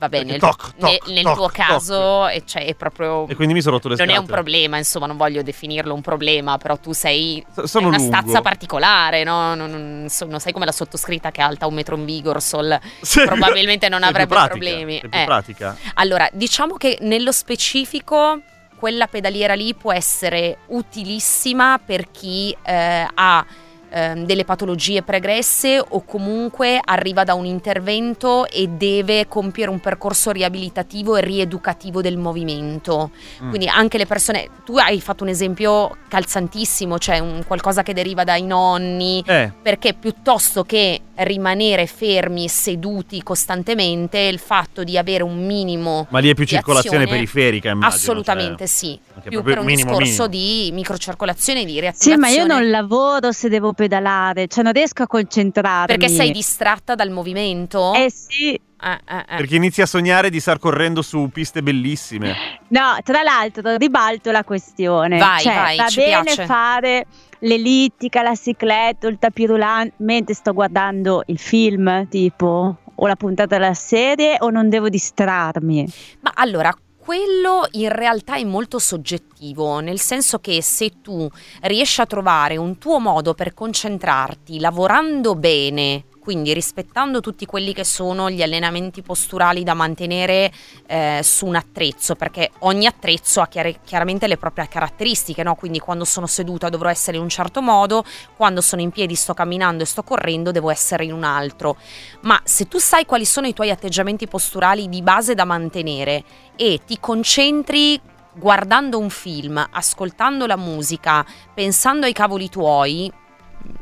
Va 0.02 0.10
bene, 0.10 0.26
Perché 0.26 0.32
nel, 0.32 0.40
toc, 0.40 0.72
ne- 0.78 0.98
toc, 0.98 1.08
nel 1.10 1.24
toc, 1.24 1.36
tuo 1.36 1.48
caso 1.54 2.28
eh, 2.28 2.42
cioè, 2.44 2.66
è 2.66 2.74
proprio... 2.74 3.28
E 3.28 3.36
quindi 3.36 3.54
mi 3.54 3.62
sono 3.62 3.76
rotto 3.76 3.88
le 3.88 3.96
Non 3.98 4.08
è 4.08 4.14
un 4.14 4.16
scatole. 4.26 4.34
problema, 4.34 4.78
insomma, 4.78 5.06
non 5.06 5.16
voglio 5.16 5.44
definirlo 5.44 5.94
un 5.94 6.02
problema, 6.02 6.58
però 6.58 6.76
tu 6.78 6.92
sei 6.92 7.46
S- 7.64 7.74
una 7.76 7.96
lungo. 7.96 8.00
stazza 8.00 8.42
particolare, 8.42 9.24
no? 9.24 9.54
Non, 9.54 9.70
non- 9.70 10.06
so- 10.10 10.26
non 10.26 10.40
sei 10.40 10.54
come 10.54 10.66
la 10.66 10.72
sottoscritta 10.72 11.30
che 11.30 11.42
è 11.42 11.44
alta 11.44 11.68
un 11.68 11.76
metro 11.76 11.96
in 11.96 12.06
Vigorsol. 12.06 12.80
Sì. 13.00 13.24
Probabilmente 13.26 13.90
non 13.90 14.02
avrebbe 14.02 14.26
pratica, 14.34 14.48
problemi. 14.50 15.00
sei 15.02 15.10
più 15.10 15.20
Eh. 15.20 15.24
pratica. 15.26 15.78
Allora, 15.94 16.28
diciamo 16.34 16.78
che 16.78 16.98
nello 17.02 17.32
specifico 17.32 18.42
quella 18.78 19.06
pedaliera 19.06 19.54
lì 19.54 19.76
può 19.76 19.94
essere 19.94 20.58
utilissima 20.70 21.80
per 21.84 22.10
chi 22.10 22.58
eh, 22.64 23.08
ha 23.14 23.46
ehm, 23.92 24.26
delle 24.26 24.46
patologie 24.46 25.02
pregresse 25.04 25.84
o 25.86 26.04
comunque 26.06 26.80
arriva 26.84 27.24
da 27.24 27.34
un 27.34 27.46
intervento 27.46 28.48
e 28.48 28.68
deve 28.68 29.28
compiere 29.28 29.70
un 29.70 29.80
percorso 29.80 30.32
riabilitativo 30.32 31.16
e 31.18 31.22
rieducativo 31.22 32.02
del 32.02 32.18
movimento. 32.18 33.12
Mm. 33.44 33.50
Quindi 33.50 33.68
anche 33.68 33.98
le 33.98 34.06
persone, 34.06 34.48
tu 34.66 34.78
hai 34.78 35.00
fatto 35.02 35.24
un 35.24 35.30
esempio 35.30 35.98
calzantissimo, 36.08 36.98
cioè 36.98 37.20
un 37.20 37.44
qualcosa 37.46 37.84
che 37.84 37.94
deriva 37.94 38.24
dai 38.24 38.44
nonni, 38.44 39.24
Eh, 39.26 39.52
perché 39.62 39.94
piuttosto 39.94 40.64
che 40.64 41.02
rimanere 41.16 41.86
fermi 41.86 42.46
e 42.46 42.50
seduti 42.50 43.22
costantemente, 43.22 44.18
il 44.20 44.40
fatto 44.40 44.84
di 44.84 44.98
avere 44.98 45.24
un 45.24 45.46
minimo 45.46 46.08
ma 46.10 46.20
lì 46.20 46.30
è 46.30 46.34
più 46.34 46.46
circolazione 46.46 47.04
azione, 47.04 47.16
periferica, 47.16 47.70
immagino. 47.70 47.94
assolutamente 47.94 48.66
cioè, 48.66 48.68
sì, 48.68 49.00
più 49.30 49.44
per 49.44 49.60
un 49.60 49.66
minimo, 49.66 49.98
discorso 49.98 50.28
minimo. 50.28 50.28
di 50.28 50.70
microcircolazione 50.74 51.64
di 51.66 51.74
Sì, 51.74 51.80
reattivazione. 51.80 52.18
ma 52.18 52.30
io 52.30 52.46
non 52.46 52.70
lavoro 52.70 53.32
se 53.32 53.50
devo 53.50 53.74
pedalare, 53.82 54.48
cioè 54.48 54.64
non 54.64 54.74
riesco 54.74 55.02
a 55.04 55.08
concentrarmi. 55.08 55.88
perché 55.98 56.08
sei 56.08 56.30
distratta 56.32 56.94
dal 56.94 57.10
movimento? 57.10 57.94
Eh 57.96 58.12
sì, 58.12 58.54
Eh, 58.54 58.60
eh, 59.08 59.18
eh. 59.18 59.36
Perché 59.38 59.56
inizi 59.58 59.82
a 59.82 59.86
sognare 59.86 60.30
di 60.30 60.40
star 60.40 60.58
correndo 60.60 61.02
su 61.02 61.30
piste 61.32 61.62
bellissime. 61.64 62.36
no, 62.70 62.98
tra 63.04 63.22
l'altro 63.24 63.76
ribalto 63.78 64.32
la 64.32 64.44
questione. 64.44 65.18
Vai, 65.20 65.42
Cioè, 65.42 65.54
vai, 65.56 65.78
va 65.78 65.88
ci 65.88 66.00
bene 66.00 66.24
piace. 66.24 66.46
fare 66.46 67.06
l'ellittica, 67.40 68.22
la 68.22 68.36
cicletta, 68.36 69.08
il 69.08 69.18
tapirulan 69.20 69.92
mentre 69.98 70.34
sto 70.34 70.54
guardando 70.54 71.24
il 71.28 71.38
film, 71.40 72.08
tipo, 72.08 72.78
o 72.96 73.08
la 73.08 73.16
puntata 73.16 73.58
della 73.58 73.74
serie, 73.74 74.38
o 74.40 74.50
non 74.50 74.70
devo 74.70 74.90
distrarmi? 74.90 75.88
Ma 76.22 76.32
allora, 76.36 76.72
quello 77.02 77.68
in 77.72 77.90
realtà 77.90 78.36
è 78.36 78.44
molto 78.44 78.78
soggettivo, 78.78 79.80
nel 79.80 80.00
senso 80.00 80.38
che 80.38 80.62
se 80.62 81.02
tu 81.02 81.28
riesci 81.62 82.00
a 82.00 82.06
trovare 82.06 82.58
un 82.58 82.78
tuo 82.78 83.00
modo 83.00 83.34
per 83.34 83.56
concentrarti 83.56 84.60
lavorando 84.60 85.34
bene, 85.34 86.04
quindi 86.22 86.54
rispettando 86.54 87.20
tutti 87.20 87.46
quelli 87.46 87.74
che 87.74 87.84
sono 87.84 88.30
gli 88.30 88.42
allenamenti 88.42 89.02
posturali 89.02 89.64
da 89.64 89.74
mantenere 89.74 90.52
eh, 90.86 91.20
su 91.24 91.48
un 91.48 91.56
attrezzo, 91.56 92.16
perché 92.16 92.52
ogni 92.60 92.86
attrezzo 92.86 93.42
ha 93.42 93.48
chiare- 93.48 93.80
chiaramente 93.84 94.28
le 94.28 94.38
proprie 94.38 94.68
caratteristiche, 94.68 95.44
no? 95.44 95.56
quindi 95.56 95.80
quando 95.80 96.06
sono 96.06 96.28
seduta 96.28 96.70
dovrò 96.70 96.90
essere 96.90 97.18
in 97.18 97.24
un 97.24 97.30
certo 97.30 97.62
modo, 97.62 98.06
quando 98.38 98.62
sono 98.62 98.82
in 98.82 98.92
piedi 98.92 99.16
sto 99.16 99.34
camminando 99.34 99.84
e 99.84 99.88
sto 99.88 100.04
correndo 100.04 100.52
devo 100.52 100.70
essere 100.70 101.04
in 101.04 101.12
un 101.12 101.24
altro. 101.24 101.76
Ma 102.22 102.40
se 102.44 102.68
tu 102.68 102.78
sai 102.78 103.06
quali 103.06 103.26
sono 103.26 103.48
i 103.48 103.54
tuoi 103.54 103.72
atteggiamenti 103.72 104.28
posturali 104.28 104.88
di 104.88 105.02
base 105.02 105.34
da 105.34 105.44
mantenere 105.44 106.24
e 106.56 106.80
ti 106.86 107.00
concentri 107.00 108.00
guardando 108.34 108.98
un 108.98 109.10
film, 109.10 109.66
ascoltando 109.72 110.46
la 110.46 110.56
musica, 110.56 111.26
pensando 111.54 112.06
ai 112.06 112.14
cavoli 112.14 112.50
tuoi, 112.50 113.12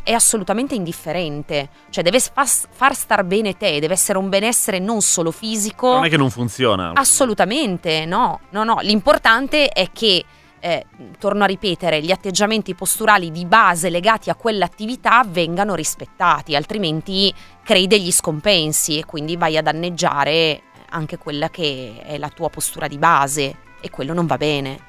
è 0.04 0.12
assolutamente 0.12 0.76
indifferente. 0.76 1.70
Cioè 1.90 2.04
deve 2.04 2.20
fa- 2.20 2.46
far 2.46 2.96
star 2.96 3.24
bene 3.24 3.58
te, 3.58 3.80
deve 3.80 3.94
essere 3.94 4.18
un 4.18 4.30
benessere 4.30 4.80
non 4.80 5.02
solo 5.02 5.32
fisico. 5.32 5.94
Non 5.94 6.06
è 6.06 6.10
che 6.10 6.18
non 6.18 6.30
funziona. 6.30 6.92
Assolutamente, 6.96 8.06
no, 8.06 8.40
no, 8.50 8.64
no. 8.64 8.80
L'importante 8.82 9.70
è 9.70 9.90
che, 9.92 10.26
eh, 10.60 10.86
torno 11.18 11.44
a 11.44 11.48
ripetere, 11.48 12.02
gli 12.02 12.12
atteggiamenti 12.12 12.76
posturali 12.76 13.32
di 13.32 13.46
base 13.46 13.90
legati 13.90 14.30
a 14.30 14.36
quell'attività 14.36 15.24
vengano 15.28 15.76
rispettati, 15.76 16.56
altrimenti 16.56 17.34
crei 17.64 17.88
degli 17.88 18.12
scompensi 18.12 18.98
e 18.98 19.06
quindi 19.06 19.38
vai 19.38 19.58
a 19.58 19.62
danneggiare 19.62 20.64
anche 20.92 21.18
quella 21.18 21.50
che 21.50 22.02
è 22.04 22.18
la 22.18 22.30
tua 22.30 22.50
postura 22.50 22.88
di 22.88 22.98
base 22.98 23.56
e 23.80 23.90
quello 23.90 24.14
non 24.14 24.26
va 24.26 24.38
bene. 24.38 24.88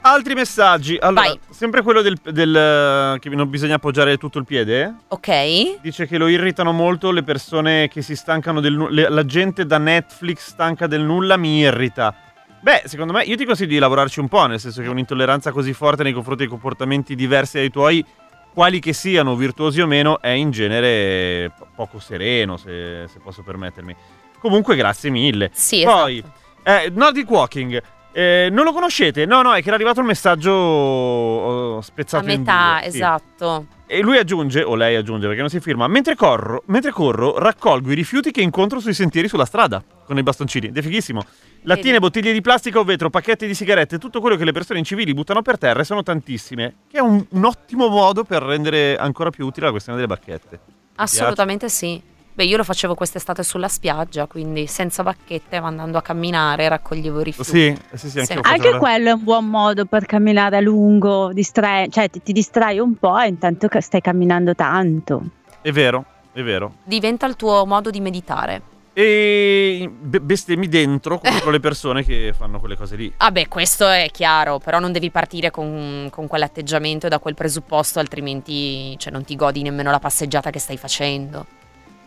Altri 0.00 0.34
messaggi. 0.34 0.96
Allora, 0.98 1.26
Vai. 1.28 1.40
sempre 1.50 1.82
quello 1.82 2.00
del, 2.02 2.16
del- 2.22 3.18
che 3.18 3.28
non 3.30 3.50
bisogna 3.50 3.74
appoggiare 3.74 4.16
tutto 4.16 4.38
il 4.38 4.44
piede. 4.44 4.94
Ok? 5.08 5.80
Dice 5.80 6.06
che 6.06 6.18
lo 6.18 6.28
irritano 6.28 6.72
molto 6.72 7.10
le 7.10 7.22
persone 7.22 7.88
che 7.88 8.00
si 8.02 8.14
stancano 8.16 8.60
del 8.60 8.74
nulla. 8.74 9.10
La 9.10 9.24
gente 9.24 9.66
da 9.66 9.78
Netflix 9.78 10.48
stanca 10.48 10.86
del 10.86 11.02
nulla 11.02 11.36
mi 11.36 11.58
irrita. 11.58 12.14
Beh, 12.60 12.82
secondo 12.86 13.12
me, 13.12 13.22
io 13.24 13.36
ti 13.36 13.44
consiglio 13.44 13.68
di 13.70 13.78
lavorarci 13.78 14.18
un 14.20 14.28
po', 14.28 14.46
nel 14.46 14.58
senso 14.60 14.82
che 14.82 14.88
un'intolleranza 14.88 15.52
così 15.52 15.72
forte 15.72 16.02
nei 16.02 16.12
confronti 16.12 16.44
di 16.44 16.48
comportamenti 16.48 17.14
diversi 17.14 17.58
dai 17.58 17.70
tuoi, 17.70 18.04
quali 18.52 18.80
che 18.80 18.92
siano, 18.92 19.36
virtuosi 19.36 19.80
o 19.80 19.86
meno, 19.86 20.20
è 20.20 20.30
in 20.30 20.50
genere 20.50 21.52
po- 21.56 21.68
poco 21.74 21.98
sereno, 22.00 22.56
se, 22.56 23.04
se 23.08 23.18
posso 23.22 23.42
permettermi. 23.42 23.94
Comunque, 24.40 24.74
grazie 24.74 25.10
mille. 25.10 25.50
Sì, 25.52 25.82
Poi, 25.84 26.18
esatto. 26.18 26.32
eh, 26.64 26.90
Nordic 26.94 27.28
Walking. 27.30 27.82
Eh, 28.12 28.48
non 28.50 28.64
lo 28.64 28.72
conoscete? 28.72 29.26
No, 29.26 29.42
no, 29.42 29.54
è 29.54 29.60
che 29.60 29.66
era 29.66 29.76
arrivato 29.76 30.00
il 30.00 30.06
messaggio 30.06 30.50
oh, 30.50 31.78
A 31.78 31.82
spezzato 31.82 32.28
in 32.28 32.38
metà, 32.38 32.78
due. 32.80 32.90
Sì. 32.90 32.96
esatto. 32.96 33.66
E 33.86 34.00
lui 34.00 34.18
aggiunge, 34.18 34.62
o 34.62 34.74
lei 34.74 34.96
aggiunge 34.96 35.26
perché 35.26 35.40
non 35.40 35.48
si 35.48 35.60
firma, 35.60 35.86
mentre 35.86 36.14
corro, 36.14 36.62
mentre 36.66 36.90
corro 36.90 37.38
raccolgo 37.38 37.90
i 37.90 37.94
rifiuti 37.94 38.30
che 38.30 38.42
incontro 38.42 38.80
sui 38.80 38.92
sentieri 38.92 39.28
sulla 39.28 39.46
strada 39.46 39.82
con 40.04 40.18
i 40.18 40.22
bastoncini. 40.22 40.70
È 40.72 40.82
fighissimo. 40.82 41.24
Lattine, 41.62 41.92
Vedi. 41.92 41.98
bottiglie 42.00 42.32
di 42.32 42.40
plastica 42.40 42.78
o 42.78 42.84
vetro, 42.84 43.10
pacchetti 43.10 43.46
di 43.46 43.54
sigarette, 43.54 43.98
tutto 43.98 44.20
quello 44.20 44.36
che 44.36 44.44
le 44.44 44.52
persone 44.52 44.78
incivili 44.78 45.14
buttano 45.14 45.42
per 45.42 45.58
terra 45.58 45.80
e 45.80 45.84
sono 45.84 46.02
tantissime. 46.02 46.74
Che 46.90 46.98
è 46.98 47.00
un, 47.00 47.24
un 47.28 47.44
ottimo 47.44 47.88
modo 47.88 48.24
per 48.24 48.42
rendere 48.42 48.96
ancora 48.96 49.30
più 49.30 49.46
utile 49.46 49.66
la 49.66 49.72
questione 49.72 49.98
delle 49.98 50.12
bacchette. 50.12 50.60
Assolutamente 50.96 51.68
sì. 51.68 52.00
Beh, 52.38 52.44
io 52.44 52.56
lo 52.56 52.62
facevo 52.62 52.94
quest'estate 52.94 53.42
sulla 53.42 53.66
spiaggia, 53.66 54.26
quindi 54.26 54.68
senza 54.68 55.02
bacchette, 55.02 55.58
ma 55.58 55.66
andando 55.66 55.98
a 55.98 56.02
camminare, 56.02 56.68
raccoglievo 56.68 57.20
i 57.20 57.24
rifiuti. 57.24 57.50
Sì, 57.50 57.76
sì, 57.94 58.10
sì, 58.10 58.18
anche 58.20 58.34
Sì. 58.34 58.40
Anche 58.40 58.78
quello 58.78 59.08
è 59.08 59.12
un 59.12 59.24
buon 59.24 59.46
modo 59.46 59.86
per 59.86 60.06
camminare 60.06 60.56
a 60.56 60.60
lungo, 60.60 61.32
distrae- 61.32 61.88
cioè 61.88 62.08
ti, 62.08 62.22
ti 62.22 62.32
distrai 62.32 62.78
un 62.78 62.94
po' 62.94 63.18
e 63.18 63.26
intanto 63.26 63.66
che 63.66 63.80
stai 63.80 64.00
camminando 64.00 64.54
tanto. 64.54 65.22
È 65.60 65.72
vero, 65.72 66.04
è 66.32 66.40
vero. 66.44 66.74
Diventa 66.84 67.26
il 67.26 67.34
tuo 67.34 67.66
modo 67.66 67.90
di 67.90 67.98
meditare. 67.98 68.62
E 68.92 69.90
be- 69.92 70.20
bestemmi 70.20 70.68
dentro 70.68 71.18
contro 71.18 71.50
le 71.50 71.58
persone 71.58 72.04
che 72.04 72.32
fanno 72.38 72.60
quelle 72.60 72.76
cose 72.76 72.94
lì. 72.94 73.12
Ah 73.16 73.32
beh, 73.32 73.48
questo 73.48 73.88
è 73.88 74.10
chiaro, 74.12 74.60
però 74.60 74.78
non 74.78 74.92
devi 74.92 75.10
partire 75.10 75.50
con, 75.50 76.06
con 76.12 76.28
quell'atteggiamento 76.28 77.06
e 77.06 77.08
da 77.08 77.18
quel 77.18 77.34
presupposto, 77.34 77.98
altrimenti 77.98 78.96
cioè, 78.96 79.10
non 79.10 79.24
ti 79.24 79.34
godi 79.34 79.62
nemmeno 79.62 79.90
la 79.90 79.98
passeggiata 79.98 80.50
che 80.50 80.60
stai 80.60 80.76
facendo. 80.76 81.56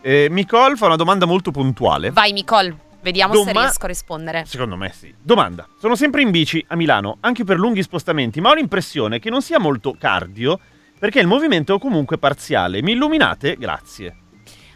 Eh, 0.02 0.28
Nicole 0.30 0.76
fa 0.76 0.88
una 0.88 0.96
domanda 0.96 1.26
molto 1.26 1.52
puntuale. 1.52 2.12
Vai 2.12 2.32
Nicole, 2.32 2.76
vediamo 3.02 3.34
se 3.36 3.46
Doma- 3.46 3.62
riesco 3.62 3.86
a 3.86 3.88
rispondere. 3.88 4.46
Secondo 4.46 4.76
me 4.76 4.92
sì. 4.92 5.14
Domanda. 5.22 5.68
Sono 5.80 5.96
sempre 5.96 6.22
in 6.22 6.32
bici 6.32 6.64
a 6.70 6.76
Milano, 6.76 7.18
anche 7.22 7.44
per 7.44 7.58
lunghi 7.58 7.84
spostamenti, 7.84 8.42
ma 8.42 8.50
ho 8.50 8.54
l'impressione 8.54 9.20
che 9.20 9.30
non 9.30 9.42
sia 9.42 9.60
molto 9.60 9.96
cardio 9.98 10.60
perché 10.98 11.20
il 11.20 11.28
movimento 11.28 11.76
è 11.76 11.80
comunque 11.80 12.18
parziale. 12.18 12.82
Mi 12.82 12.92
illuminate? 12.92 13.56
Grazie. 13.58 14.16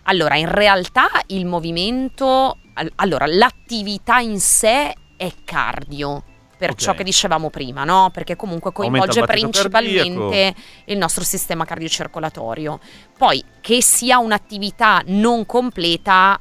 Allora, 0.04 0.36
in 0.36 0.52
realtà 0.52 1.08
il 1.28 1.46
movimento, 1.46 2.58
al- 2.74 2.92
allora 2.96 3.26
l'attività 3.26 4.20
in 4.20 4.40
sé 4.40 4.94
è 5.18 5.32
cardio. 5.44 6.24
Per 6.58 6.72
Ok. 6.72 6.78
ciò 6.78 6.94
che 6.94 7.04
dicevamo 7.04 7.50
prima, 7.50 7.84
no? 7.84 8.10
Perché 8.14 8.36
comunque 8.36 8.70
il 8.70 8.76
coinvolge 8.76 9.24
principalmente 9.24 10.56
il 10.86 10.98
nostro 10.98 11.24
sistema 11.24 11.66
cardiocircolatorio. 11.66 12.80
Poi 13.18 13.44
che 13.60 13.82
sia 13.82 14.20
un'attività 14.20 15.02
non 15.08 15.46
completa, 15.46 16.40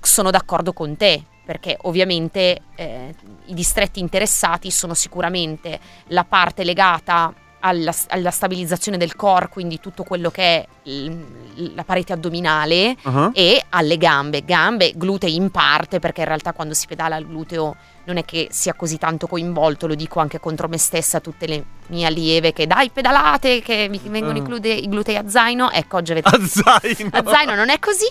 sono 0.00 0.30
d'accordo 0.30 0.72
con 0.72 0.96
te, 0.96 1.22
perché 1.44 1.76
ovviamente 1.82 2.60
eh, 2.74 3.14
i 3.46 3.54
distretti 3.54 4.00
interessati 4.00 4.70
sono 4.72 4.94
sicuramente 4.94 5.78
la 6.08 6.24
parte 6.24 6.64
legata 6.64 7.32
alla, 7.66 7.94
alla 8.08 8.30
stabilizzazione 8.30 8.96
del 8.96 9.14
core, 9.16 9.48
quindi 9.48 9.78
tutto 9.80 10.02
quello 10.04 10.30
che 10.30 10.42
è 10.42 10.66
l- 10.90 11.74
la 11.74 11.84
parete 11.84 12.12
addominale 12.12 12.96
Ah. 13.02 13.30
e 13.32 13.62
alle 13.70 13.96
gambe, 13.98 14.44
gambe, 14.44 14.92
glutei 14.94 15.34
in 15.34 15.50
parte 15.50 15.98
perché 15.98 16.20
in 16.22 16.26
realtà 16.28 16.52
quando 16.52 16.74
si 16.74 16.86
pedala 16.86 17.16
il 17.16 17.26
gluteo 17.26 17.76
non 18.04 18.18
è 18.18 18.24
che 18.24 18.46
sia 18.52 18.72
così 18.74 18.98
tanto 18.98 19.26
coinvolto, 19.26 19.88
lo 19.88 19.96
dico 19.96 20.20
anche 20.20 20.38
contro 20.38 20.68
me 20.68 20.78
stessa, 20.78 21.18
tutte 21.18 21.46
le 21.46 21.64
mie 21.88 22.06
allieve 22.06 22.52
che 22.52 22.66
dai 22.68 22.88
pedalate, 22.90 23.60
che 23.62 23.88
mi 23.90 24.00
vengono 24.04 24.38
i, 24.38 24.42
glutei, 24.42 24.84
i 24.84 24.88
glutei 24.88 25.16
a 25.16 25.28
zaino, 25.28 25.72
ecco 25.72 25.96
oggi 25.96 26.12
avete 26.12 26.28
A 26.28 26.38
zaino. 26.46 27.10
a 27.12 27.24
zaino 27.26 27.54
non 27.56 27.68
è 27.68 27.80
così. 27.80 28.06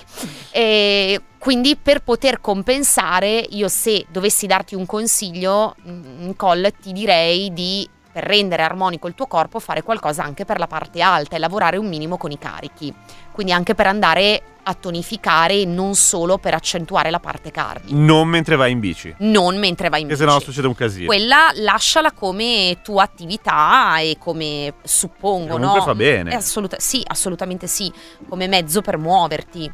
E 0.51 1.21
quindi 1.37 1.75
per 1.77 2.01
poter 2.01 2.41
compensare, 2.41 3.37
io 3.51 3.67
se 3.69 4.05
dovessi 4.09 4.47
darti 4.47 4.75
un 4.75 4.85
consiglio, 4.85 5.75
Nicole, 5.83 6.71
ti 6.71 6.91
direi 6.91 7.53
di 7.53 7.87
per 8.15 8.23
rendere 8.23 8.63
armonico 8.63 9.09
il 9.09 9.13
tuo 9.13 9.27
corpo 9.27 9.59
fare 9.59 9.83
qualcosa 9.83 10.23
anche 10.23 10.45
per 10.45 10.57
la 10.57 10.67
parte 10.67 11.01
alta 11.01 11.35
e 11.35 11.39
lavorare 11.39 11.75
un 11.75 11.89
minimo 11.89 12.15
con 12.15 12.31
i 12.31 12.37
carichi. 12.37 12.93
Quindi 13.33 13.51
anche 13.51 13.75
per 13.75 13.87
andare 13.87 14.41
a 14.63 14.73
tonificare 14.73 15.55
e 15.55 15.65
non 15.65 15.95
solo 15.95 16.37
per 16.37 16.53
accentuare 16.53 17.09
la 17.09 17.19
parte 17.19 17.51
cardio. 17.51 17.93
Non 17.93 18.29
mentre 18.29 18.55
vai 18.55 18.71
in 18.71 18.79
bici. 18.79 19.13
Non 19.19 19.59
mentre 19.59 19.89
vai 19.89 19.99
in 19.99 20.07
bici. 20.07 20.19
se 20.19 20.25
no 20.25 20.39
succede 20.39 20.65
un 20.65 20.75
casino. 20.75 21.07
Quella 21.07 21.49
lasciala 21.55 22.13
come 22.13 22.77
tua 22.81 23.03
attività 23.03 23.97
e 23.99 24.15
come 24.17 24.75
suppongo, 24.81 25.55
Comunque 25.55 25.79
no? 25.79 25.83
fa 25.83 25.93
bene. 25.93 26.31
È 26.31 26.35
assoluta- 26.35 26.79
sì, 26.79 27.03
assolutamente 27.05 27.67
sì, 27.67 27.91
come 28.29 28.47
mezzo 28.47 28.79
per 28.79 28.97
muoverti. 28.97 29.69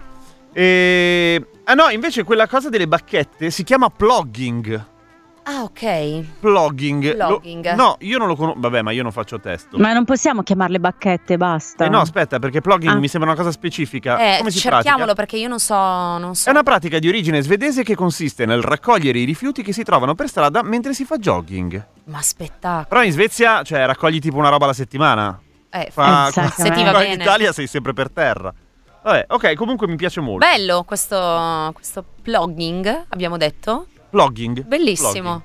E... 0.52 1.46
Ah 1.66 1.76
no, 1.76 1.90
invece 1.90 2.24
quella 2.24 2.48
cosa 2.48 2.70
delle 2.70 2.88
bacchette 2.88 3.52
si 3.52 3.64
chiama 3.64 3.92
plugging. 3.92 4.90
Ah, 5.44 5.64
ok. 5.64 6.24
Plugging. 6.40 7.16
Lo- 7.16 7.40
Plugging. 7.40 7.74
No, 7.74 7.96
io 8.02 8.18
non 8.20 8.28
lo 8.28 8.36
conosco. 8.36 8.60
Vabbè, 8.60 8.82
ma 8.84 8.92
io 8.92 9.02
non 9.02 9.12
faccio 9.12 9.40
testo. 9.40 9.78
Ma 9.80 9.92
non 9.92 10.06
possiamo 10.06 10.44
chiamarle 10.44 10.80
bacchette, 10.80 11.36
basta. 11.38 11.86
Eh 11.86 11.90
no, 11.90 12.00
aspetta, 12.00 12.38
perché 12.40 12.62
plugging 12.62 12.94
Ah. 12.94 13.00
mi 13.00 13.08
sembra 13.08 13.32
una 13.32 13.38
cosa 13.40 13.52
specifica. 13.52 14.18
Eh, 14.18 14.38
Come 14.38 14.52
si 14.52 14.60
cerchiamolo 14.60 15.14
pratica? 15.14 15.14
perché 15.16 15.38
io 15.38 15.48
non 15.48 15.60
so, 15.60 15.76
non 15.76 16.36
so. 16.36 16.48
È 16.48 16.52
una 16.52 16.64
pratica 16.64 17.00
di 17.00 17.08
origine 17.08 17.42
svedese 17.42 17.84
che 17.84 17.96
consiste 17.96 18.46
nel 18.46 18.62
raccogliere 18.62 19.18
i 19.20 19.24
rifiuti 19.26 19.64
che 19.64 19.74
si 19.74 19.84
trovano 19.84 20.14
per 20.16 20.28
strada 20.28 20.62
mentre 20.62 20.94
si 20.94 21.06
fa 21.06 21.18
jogging. 21.18 21.88
Ma 22.06 22.22
spettacolo. 22.22 22.86
Però 22.88 23.04
in 23.04 23.12
Svezia, 23.12 23.64
cioè, 23.64 23.86
raccogli 23.86 24.20
tipo 24.20 24.38
una 24.38 24.50
roba 24.50 24.66
alla 24.66 24.74
settimana. 24.74 25.40
Eh, 25.72 25.90
Fa... 25.92 26.28
Esattamente. 26.28 26.62
Se 26.62 26.70
ti 26.72 26.84
va 26.84 26.90
Qua 26.92 27.04
in 27.04 27.10
bene. 27.12 27.24
Italia 27.24 27.52
sei 27.52 27.66
sempre 27.68 27.94
per 27.94 28.12
terra. 28.12 28.54
Vabbè, 29.04 29.26
ok, 29.30 29.56
comunque 29.56 29.88
mi 29.88 29.96
piace 29.96 30.22
molto. 30.22 30.46
Bello 30.46 30.84
questo, 30.84 31.72
questo 31.74 32.06
plugging, 32.22 33.06
abbiamo 33.10 33.36
detto. 33.38 33.88
Plugging. 34.12 34.64
Bellissimo. 34.66 35.12
Plugging. 35.12 35.42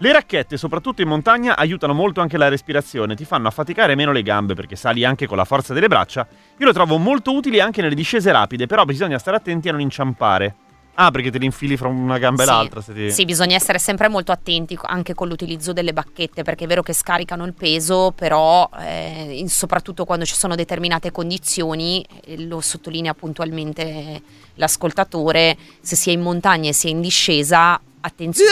Le 0.00 0.12
racchette, 0.12 0.56
soprattutto 0.56 1.02
in 1.02 1.08
montagna, 1.08 1.56
aiutano 1.56 1.92
molto 1.92 2.20
anche 2.20 2.38
la 2.38 2.48
respirazione, 2.48 3.16
ti 3.16 3.24
fanno 3.24 3.48
affaticare 3.48 3.96
meno 3.96 4.12
le 4.12 4.22
gambe 4.22 4.54
perché 4.54 4.76
sali 4.76 5.04
anche 5.04 5.26
con 5.26 5.36
la 5.36 5.44
forza 5.44 5.74
delle 5.74 5.88
braccia. 5.88 6.24
Io 6.58 6.66
lo 6.66 6.72
trovo 6.72 6.98
molto 6.98 7.34
utile 7.34 7.60
anche 7.60 7.82
nelle 7.82 7.96
discese 7.96 8.30
rapide, 8.30 8.66
però 8.66 8.84
bisogna 8.84 9.18
stare 9.18 9.38
attenti 9.38 9.68
a 9.68 9.72
non 9.72 9.80
inciampare. 9.80 10.54
Ah, 11.00 11.10
perché 11.10 11.30
te 11.30 11.38
li 11.38 11.44
infili 11.44 11.76
fra 11.76 11.88
una 11.88 12.18
gamba 12.18 12.44
Sì. 12.44 12.48
e 12.48 12.52
l'altra. 12.52 12.80
Ti... 12.80 13.10
Sì, 13.10 13.24
bisogna 13.24 13.56
essere 13.56 13.80
sempre 13.80 14.08
molto 14.08 14.30
attenti 14.30 14.78
anche 14.82 15.14
con 15.14 15.26
l'utilizzo 15.26 15.72
delle 15.72 15.92
bacchette, 15.92 16.42
perché 16.44 16.64
è 16.64 16.66
vero 16.68 16.82
che 16.82 16.92
scaricano 16.92 17.44
il 17.44 17.54
peso, 17.54 18.12
però 18.14 18.68
eh, 18.80 19.44
soprattutto 19.48 20.04
quando 20.04 20.24
ci 20.24 20.34
sono 20.34 20.54
determinate 20.54 21.10
condizioni, 21.10 22.04
eh, 22.24 22.46
lo 22.46 22.60
sottolinea 22.60 23.14
puntualmente 23.14 24.22
l'ascoltatore, 24.54 25.56
se 25.80 25.96
si 25.96 26.10
è 26.10 26.12
in 26.12 26.20
montagna 26.20 26.68
e 26.68 26.72
si 26.72 26.88
è 26.88 26.90
in 26.90 27.00
discesa, 27.00 27.80
attenzione 28.08 28.50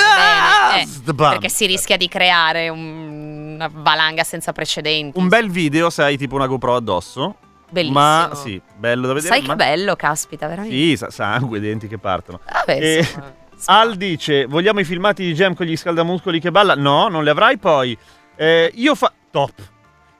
bene, 0.78 0.82
eh, 0.82 1.14
perché 1.14 1.48
si 1.48 1.66
rischia 1.66 1.96
di 1.96 2.08
creare 2.08 2.68
un- 2.68 3.54
una 3.56 3.68
valanga 3.72 4.22
senza 4.24 4.52
precedenti. 4.52 5.18
Un 5.18 5.28
bel 5.28 5.50
video 5.50 5.90
se 5.90 6.02
hai 6.02 6.16
tipo 6.16 6.34
una 6.36 6.46
GoPro 6.46 6.76
addosso. 6.76 7.36
Bellissimo. 7.68 7.98
Ma 7.98 8.30
sì, 8.34 8.60
bello 8.76 9.06
da 9.08 9.14
vedere. 9.14 9.32
Sai 9.34 9.42
ma... 9.42 9.48
che 9.48 9.56
bello, 9.56 9.96
caspita, 9.96 10.46
veramente. 10.46 10.76
Sì, 10.76 10.96
sa- 10.96 11.10
sangue, 11.10 11.58
denti 11.58 11.88
che 11.88 11.98
partono. 11.98 12.40
Vabbè, 12.50 12.78
Eh, 12.80 12.98
insomma, 12.98 13.34
Al 13.66 13.96
dice, 13.96 14.44
vogliamo 14.46 14.80
i 14.80 14.84
filmati 14.84 15.24
di 15.24 15.34
Gem 15.34 15.54
con 15.54 15.66
gli 15.66 15.76
scaldamuscoli 15.76 16.38
che 16.38 16.50
balla? 16.50 16.74
No, 16.74 17.08
non 17.08 17.24
li 17.24 17.30
avrai 17.30 17.56
poi. 17.58 17.96
Eh, 18.36 18.70
io 18.74 18.94
fa... 18.94 19.12
Top. 19.30 19.52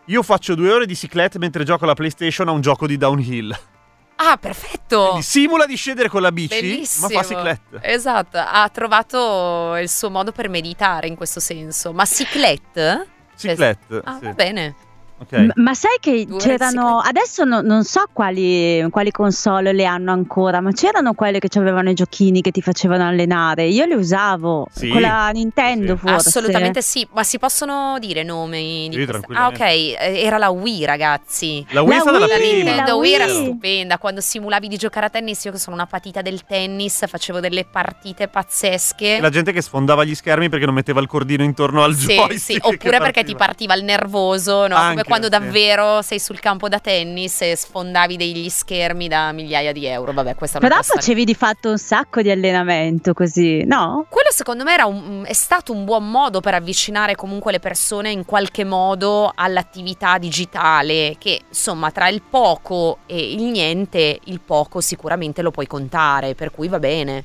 Io 0.06 0.22
faccio 0.22 0.54
due 0.54 0.72
ore 0.72 0.86
di 0.86 0.94
cyclette 0.94 1.38
mentre 1.38 1.62
gioco 1.64 1.84
alla 1.84 1.94
PlayStation 1.94 2.48
a 2.48 2.52
un 2.52 2.60
gioco 2.62 2.86
di 2.86 2.96
downhill. 2.96 3.56
Ah, 4.16 4.36
perfetto. 4.38 5.04
Quindi 5.08 5.22
simula 5.22 5.66
di 5.66 5.76
scendere 5.76 6.08
con 6.08 6.22
la 6.22 6.32
bici, 6.32 6.58
Bellissimo. 6.60 7.08
ma 7.08 7.20
fa 7.20 7.26
cyclette. 7.28 7.78
Esatto, 7.82 8.38
ha 8.38 8.68
trovato 8.70 9.76
il 9.76 9.88
suo 9.90 10.10
modo 10.10 10.32
per 10.32 10.48
meditare 10.48 11.06
in 11.06 11.16
questo 11.16 11.38
senso. 11.40 11.92
Ma 11.92 12.04
cyclette? 12.04 13.06
Cyclette, 13.36 14.00
Ah, 14.04 14.16
sì. 14.18 14.24
va 14.24 14.32
bene. 14.32 14.74
Ok. 15.18 15.32
M- 15.32 15.50
Ma 15.54 15.72
sai 15.72 15.96
che 15.98 16.26
Due 16.26 16.38
c'erano, 16.38 16.98
adesso 16.98 17.44
no- 17.44 17.62
non 17.62 17.84
so 17.84 18.04
quali, 18.12 18.86
quali 18.90 19.10
console 19.10 19.72
le 19.72 19.86
hanno 19.86 20.12
ancora, 20.12 20.60
ma 20.60 20.72
c'erano 20.72 21.14
quelle 21.14 21.38
che 21.38 21.48
avevano 21.58 21.88
i 21.88 21.94
giochini 21.94 22.42
che 22.42 22.50
ti 22.50 22.60
facevano 22.60 23.06
allenare. 23.06 23.64
Io 23.66 23.86
le 23.86 23.94
usavo 23.94 24.66
Sì, 24.70 24.88
con 24.88 25.00
la 25.00 25.30
Nintendo 25.30 25.94
sì. 25.94 26.06
forse. 26.06 26.28
Assolutamente 26.28 26.82
sì, 26.82 27.06
ma 27.12 27.22
si 27.22 27.38
possono 27.38 27.96
dire 27.98 28.22
nomi 28.24 28.88
di 28.90 28.96
Sì, 29.06 29.14
Ah, 29.32 29.46
ok, 29.46 29.60
eh, 29.60 29.96
era 29.98 30.36
la 30.36 30.50
Wii, 30.50 30.84
ragazzi. 30.84 31.64
La 31.70 31.80
Wii 31.82 31.92
è 31.92 31.94
La 31.96 32.00
stata 32.02 32.18
la 32.18 32.24
Wii, 32.26 32.32
La 32.32 32.36
prima. 32.38 32.56
Nintendo 32.64 32.90
la 32.90 32.96
Wii 32.96 33.12
era 33.14 33.28
stupenda, 33.28 33.98
quando 33.98 34.20
simulavi 34.20 34.68
di 34.68 34.76
giocare 34.76 35.06
a 35.06 35.10
tennis, 35.10 35.42
io 35.44 35.52
che 35.52 35.58
sono 35.58 35.76
una 35.76 35.86
patita 35.86 36.20
del 36.20 36.44
tennis, 36.44 37.06
facevo 37.06 37.40
delle 37.40 37.64
partite 37.64 38.28
pazzesche. 38.28 39.18
La 39.20 39.30
gente 39.30 39.52
che 39.52 39.62
sfondava 39.62 40.04
gli 40.04 40.14
schermi 40.14 40.48
perché 40.50 40.66
non 40.66 40.74
metteva 40.74 41.00
il 41.00 41.06
cordino 41.06 41.42
intorno 41.42 41.82
al 41.82 41.94
Sì, 41.94 42.14
joystick. 42.14 42.38
sì, 42.38 42.58
oppure 42.60 42.98
perché 42.98 43.24
ti 43.24 43.34
partiva. 43.34 43.74
il 43.74 43.84
nervoso, 43.84 44.66
no? 44.66 44.74
come 44.74 44.78
Anche, 44.78 45.04
quando 45.06 45.28
davvero 45.28 46.02
sei 46.02 46.18
sul 46.20 46.40
campo 46.40 46.68
da 46.68 46.78
tennis 46.80 47.40
e 47.42 47.56
sfondavi 47.56 48.16
degli 48.16 48.48
schermi 48.48 49.08
da 49.08 49.32
migliaia 49.32 49.72
di 49.72 49.86
euro. 49.86 50.12
Vabbè, 50.12 50.34
questa 50.34 50.58
è 50.58 50.60
una 50.60 50.68
Però 50.68 50.82
facevi 50.82 51.24
di 51.24 51.34
fatto 51.34 51.70
un 51.70 51.78
sacco 51.78 52.20
di 52.22 52.30
allenamento 52.30 53.14
così, 53.14 53.64
no? 53.64 54.06
Quello 54.08 54.30
secondo 54.30 54.64
me 54.64 54.72
era 54.74 54.86
un- 54.86 55.24
è 55.26 55.32
stato 55.32 55.72
un 55.72 55.84
buon 55.84 56.10
modo 56.10 56.40
per 56.40 56.54
avvicinare 56.54 57.14
comunque 57.14 57.52
le 57.52 57.60
persone 57.60 58.10
in 58.10 58.24
qualche 58.24 58.64
modo 58.64 59.32
all'attività 59.34 60.18
digitale, 60.18 61.16
che 61.18 61.40
insomma 61.48 61.90
tra 61.90 62.08
il 62.08 62.22
poco 62.28 62.98
e 63.06 63.32
il 63.32 63.42
niente, 63.44 64.18
il 64.24 64.40
poco 64.40 64.80
sicuramente 64.80 65.42
lo 65.42 65.50
puoi 65.50 65.66
contare, 65.66 66.34
per 66.34 66.50
cui 66.50 66.68
va 66.68 66.78
bene. 66.78 67.24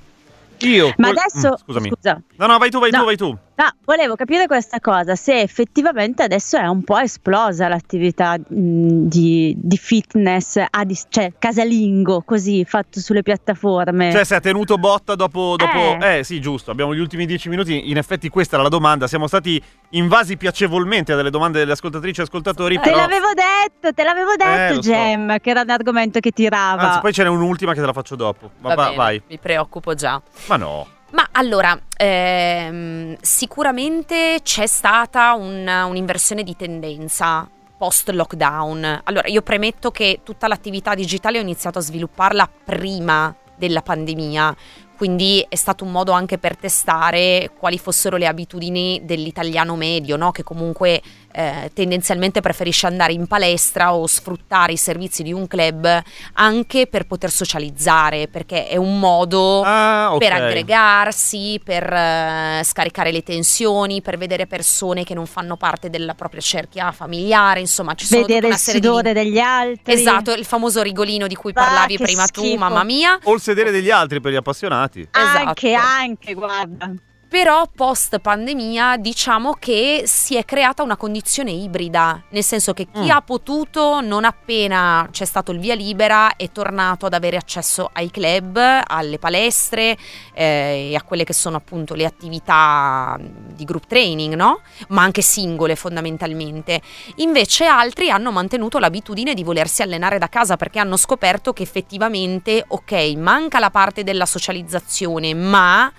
Io. 0.59 0.93
Ma 0.97 1.09
adesso, 1.09 1.49
Mm, 1.49 1.53
scusami. 1.65 1.89
scusa, 1.89 2.21
No, 2.35 2.45
no, 2.45 2.57
vai 2.59 2.69
tu, 2.69 2.79
vai 2.79 2.91
tu, 2.91 2.97
No. 2.97 3.03
vai 3.05 3.17
tu. 3.17 3.35
No, 3.61 3.71
volevo 3.85 4.15
capire 4.15 4.47
questa 4.47 4.79
cosa, 4.79 5.15
se 5.15 5.39
effettivamente 5.39 6.23
adesso 6.23 6.57
è 6.57 6.65
un 6.65 6.83
po' 6.83 6.97
esplosa 6.97 7.67
l'attività 7.67 8.37
mh, 8.37 9.07
di, 9.07 9.53
di 9.57 9.77
fitness, 9.77 10.63
a 10.67 10.83
dis- 10.83 11.05
cioè 11.09 11.33
casalingo, 11.37 12.23
così, 12.23 12.65
fatto 12.65 12.99
sulle 12.99 13.21
piattaforme. 13.21 14.11
Cioè, 14.11 14.23
se 14.23 14.35
ha 14.35 14.39
tenuto 14.39 14.77
botta 14.77 15.15
dopo. 15.15 15.55
dopo... 15.57 16.03
Eh. 16.03 16.19
Eh. 16.19 16.23
sì, 16.23 16.41
giusto. 16.41 16.71
Abbiamo 16.71 16.95
gli 16.95 16.99
ultimi 16.99 17.25
dieci 17.25 17.49
minuti. 17.49 17.89
In 17.89 17.97
effetti, 17.97 18.29
questa 18.29 18.55
era 18.55 18.63
la 18.63 18.69
domanda. 18.69 19.07
Siamo 19.07 19.27
stati 19.27 19.61
invasi 19.91 20.37
piacevolmente 20.37 21.13
dalle 21.13 21.29
domande 21.29 21.59
delle 21.59 21.73
ascoltatrici 21.73 22.21
e 22.21 22.23
ascoltatori. 22.23 22.75
te 22.75 22.81
però... 22.81 22.97
l'avevo 22.97 23.27
detto, 23.33 23.93
te 23.93 24.03
l'avevo 24.03 24.35
detto, 24.35 24.75
lo 24.75 24.81
so. 24.81 24.89
Gem, 24.89 25.39
che 25.39 25.49
era 25.49 25.61
un 25.61 25.69
argomento 25.69 26.19
che 26.19 26.31
tirava. 26.31 26.81
Anzi, 26.81 26.99
poi 27.01 27.13
ce 27.13 27.23
n'è 27.23 27.29
un'ultima 27.29 27.73
che 27.73 27.79
te 27.79 27.85
la 27.85 27.93
faccio 27.93 28.15
dopo. 28.15 28.51
Ma 28.59 28.69
Va 28.69 28.75
va- 28.75 28.83
bene, 28.85 28.95
vai. 28.95 29.21
mi 29.27 29.37
preoccupo 29.37 29.93
già. 29.93 30.21
Ma 30.47 30.55
no. 30.55 30.87
Ma 31.11 31.27
allora, 31.31 31.77
ehm, 31.97 33.17
sicuramente 33.21 34.39
c'è 34.43 34.65
stata 34.65 35.33
un- 35.33 35.67
un'inversione 35.67 36.43
di 36.43 36.55
tendenza 36.55 37.49
post 37.77 38.09
lockdown. 38.09 39.01
Allora, 39.03 39.27
io 39.27 39.41
premetto 39.41 39.91
che 39.91 40.21
tutta 40.23 40.47
l'attività 40.47 40.93
digitale 40.93 41.39
ho 41.39 41.41
iniziato 41.41 41.79
a 41.79 41.81
svilupparla 41.81 42.49
prima 42.63 43.35
della 43.55 43.81
pandemia, 43.81 44.55
quindi 44.95 45.43
è 45.49 45.55
stato 45.55 45.83
un 45.83 45.91
modo 45.91 46.11
anche 46.11 46.37
per 46.37 46.55
testare 46.57 47.51
quali 47.57 47.79
fossero 47.79 48.17
le 48.17 48.27
abitudini 48.27 49.01
dell'italiano 49.03 49.75
medio, 49.75 50.15
no? 50.15 50.31
che 50.31 50.43
comunque 50.43 51.01
eh, 51.33 51.71
tendenzialmente 51.73 52.41
preferisce 52.41 52.87
andare 52.87 53.13
in 53.13 53.27
palestra 53.27 53.93
o 53.93 54.05
sfruttare 54.07 54.73
i 54.73 54.77
servizi 54.77 55.23
di 55.23 55.31
un 55.33 55.47
club 55.47 56.01
anche 56.33 56.87
per 56.87 57.05
poter 57.05 57.29
socializzare, 57.31 58.27
perché 58.27 58.67
è 58.67 58.75
un 58.77 58.99
modo 58.99 59.61
Ah, 59.63 60.09
ok. 60.13 60.17
per 60.19 60.31
aggregarsi, 60.33 61.59
per 61.63 61.91
eh, 61.91 62.61
scaricare 62.63 63.11
le 63.11 63.23
tensioni, 63.23 64.01
per 64.01 64.17
vedere 64.17 64.47
persone 64.47 65.03
che 65.03 65.13
non 65.13 65.25
fanno 65.25 65.57
parte 65.57 65.89
della 65.89 66.13
propria 66.13 66.41
cerchia 66.41 66.91
familiare, 66.91 67.59
insomma, 67.59 67.93
ci 67.93 68.05
sono 68.05 68.21
Vedere 68.21 68.45
una 68.47 68.55
il 68.55 68.61
serie 68.61 68.81
sudore 68.81 69.13
di 69.13 69.19
degli 69.23 69.39
altri. 69.39 69.93
Esatto, 69.93 70.31
il 70.33 70.45
famoso 70.45 70.81
rigolino 70.81 71.27
di 71.27 71.35
cui 71.35 71.51
Ah, 71.55 71.63
parlavi 71.63 71.97
prima 71.97 72.25
tu, 72.27 72.41
schifo. 72.41 72.57
mamma 72.57 72.83
mia. 72.83 73.17
O 73.23 73.33
il 73.33 73.41
sedere 73.41 73.71
degli 73.71 73.89
altri 73.89 74.19
per 74.21 74.31
gli 74.31 74.35
appassionati. 74.35 75.07
Anche, 75.11 75.71
Esatto. 75.73 75.87
anche, 75.87 76.33
guarda. 76.33 76.91
Però 77.31 77.63
post 77.73 78.19
pandemia 78.19 78.97
diciamo 78.97 79.53
che 79.53 80.03
si 80.05 80.35
è 80.35 80.43
creata 80.43 80.83
una 80.83 80.97
condizione 80.97 81.51
ibrida, 81.51 82.21
nel 82.31 82.43
senso 82.43 82.73
che 82.73 82.87
chi 82.91 83.05
Mm. 83.05 83.09
ha 83.09 83.21
potuto 83.21 84.01
non 84.01 84.25
appena 84.25 85.07
c'è 85.09 85.23
stato 85.23 85.53
il 85.53 85.59
via 85.59 85.73
libera 85.73 86.35
è 86.35 86.51
tornato 86.51 87.05
ad 87.05 87.13
avere 87.13 87.37
accesso 87.37 87.89
ai 87.93 88.11
club, 88.11 88.59
alle 88.85 89.17
palestre 89.17 89.95
eh, 90.33 90.89
e 90.91 90.95
a 90.95 91.01
quelle 91.03 91.23
che 91.23 91.31
sono 91.31 91.55
appunto 91.55 91.93
le 91.93 92.03
attività 92.03 93.17
di 93.17 93.63
group 93.63 93.87
training, 93.87 94.33
no? 94.33 94.59
Ma 94.89 95.03
anche 95.03 95.21
singole 95.21 95.77
fondamentalmente. 95.77 96.81
Invece 97.15 97.63
altri 97.63 98.09
hanno 98.09 98.33
mantenuto 98.33 98.77
l'abitudine 98.77 99.33
di 99.33 99.45
volersi 99.45 99.81
allenare 99.81 100.17
da 100.17 100.27
casa 100.27 100.57
perché 100.57 100.79
hanno 100.79 100.97
scoperto 100.97 101.53
che 101.53 101.63
effettivamente, 101.63 102.65
ok, 102.67 103.13
manca 103.15 103.57
la 103.59 103.69
parte 103.69 104.03
della 104.03 104.25
socializzazione, 104.25 105.33
ma 105.33 105.89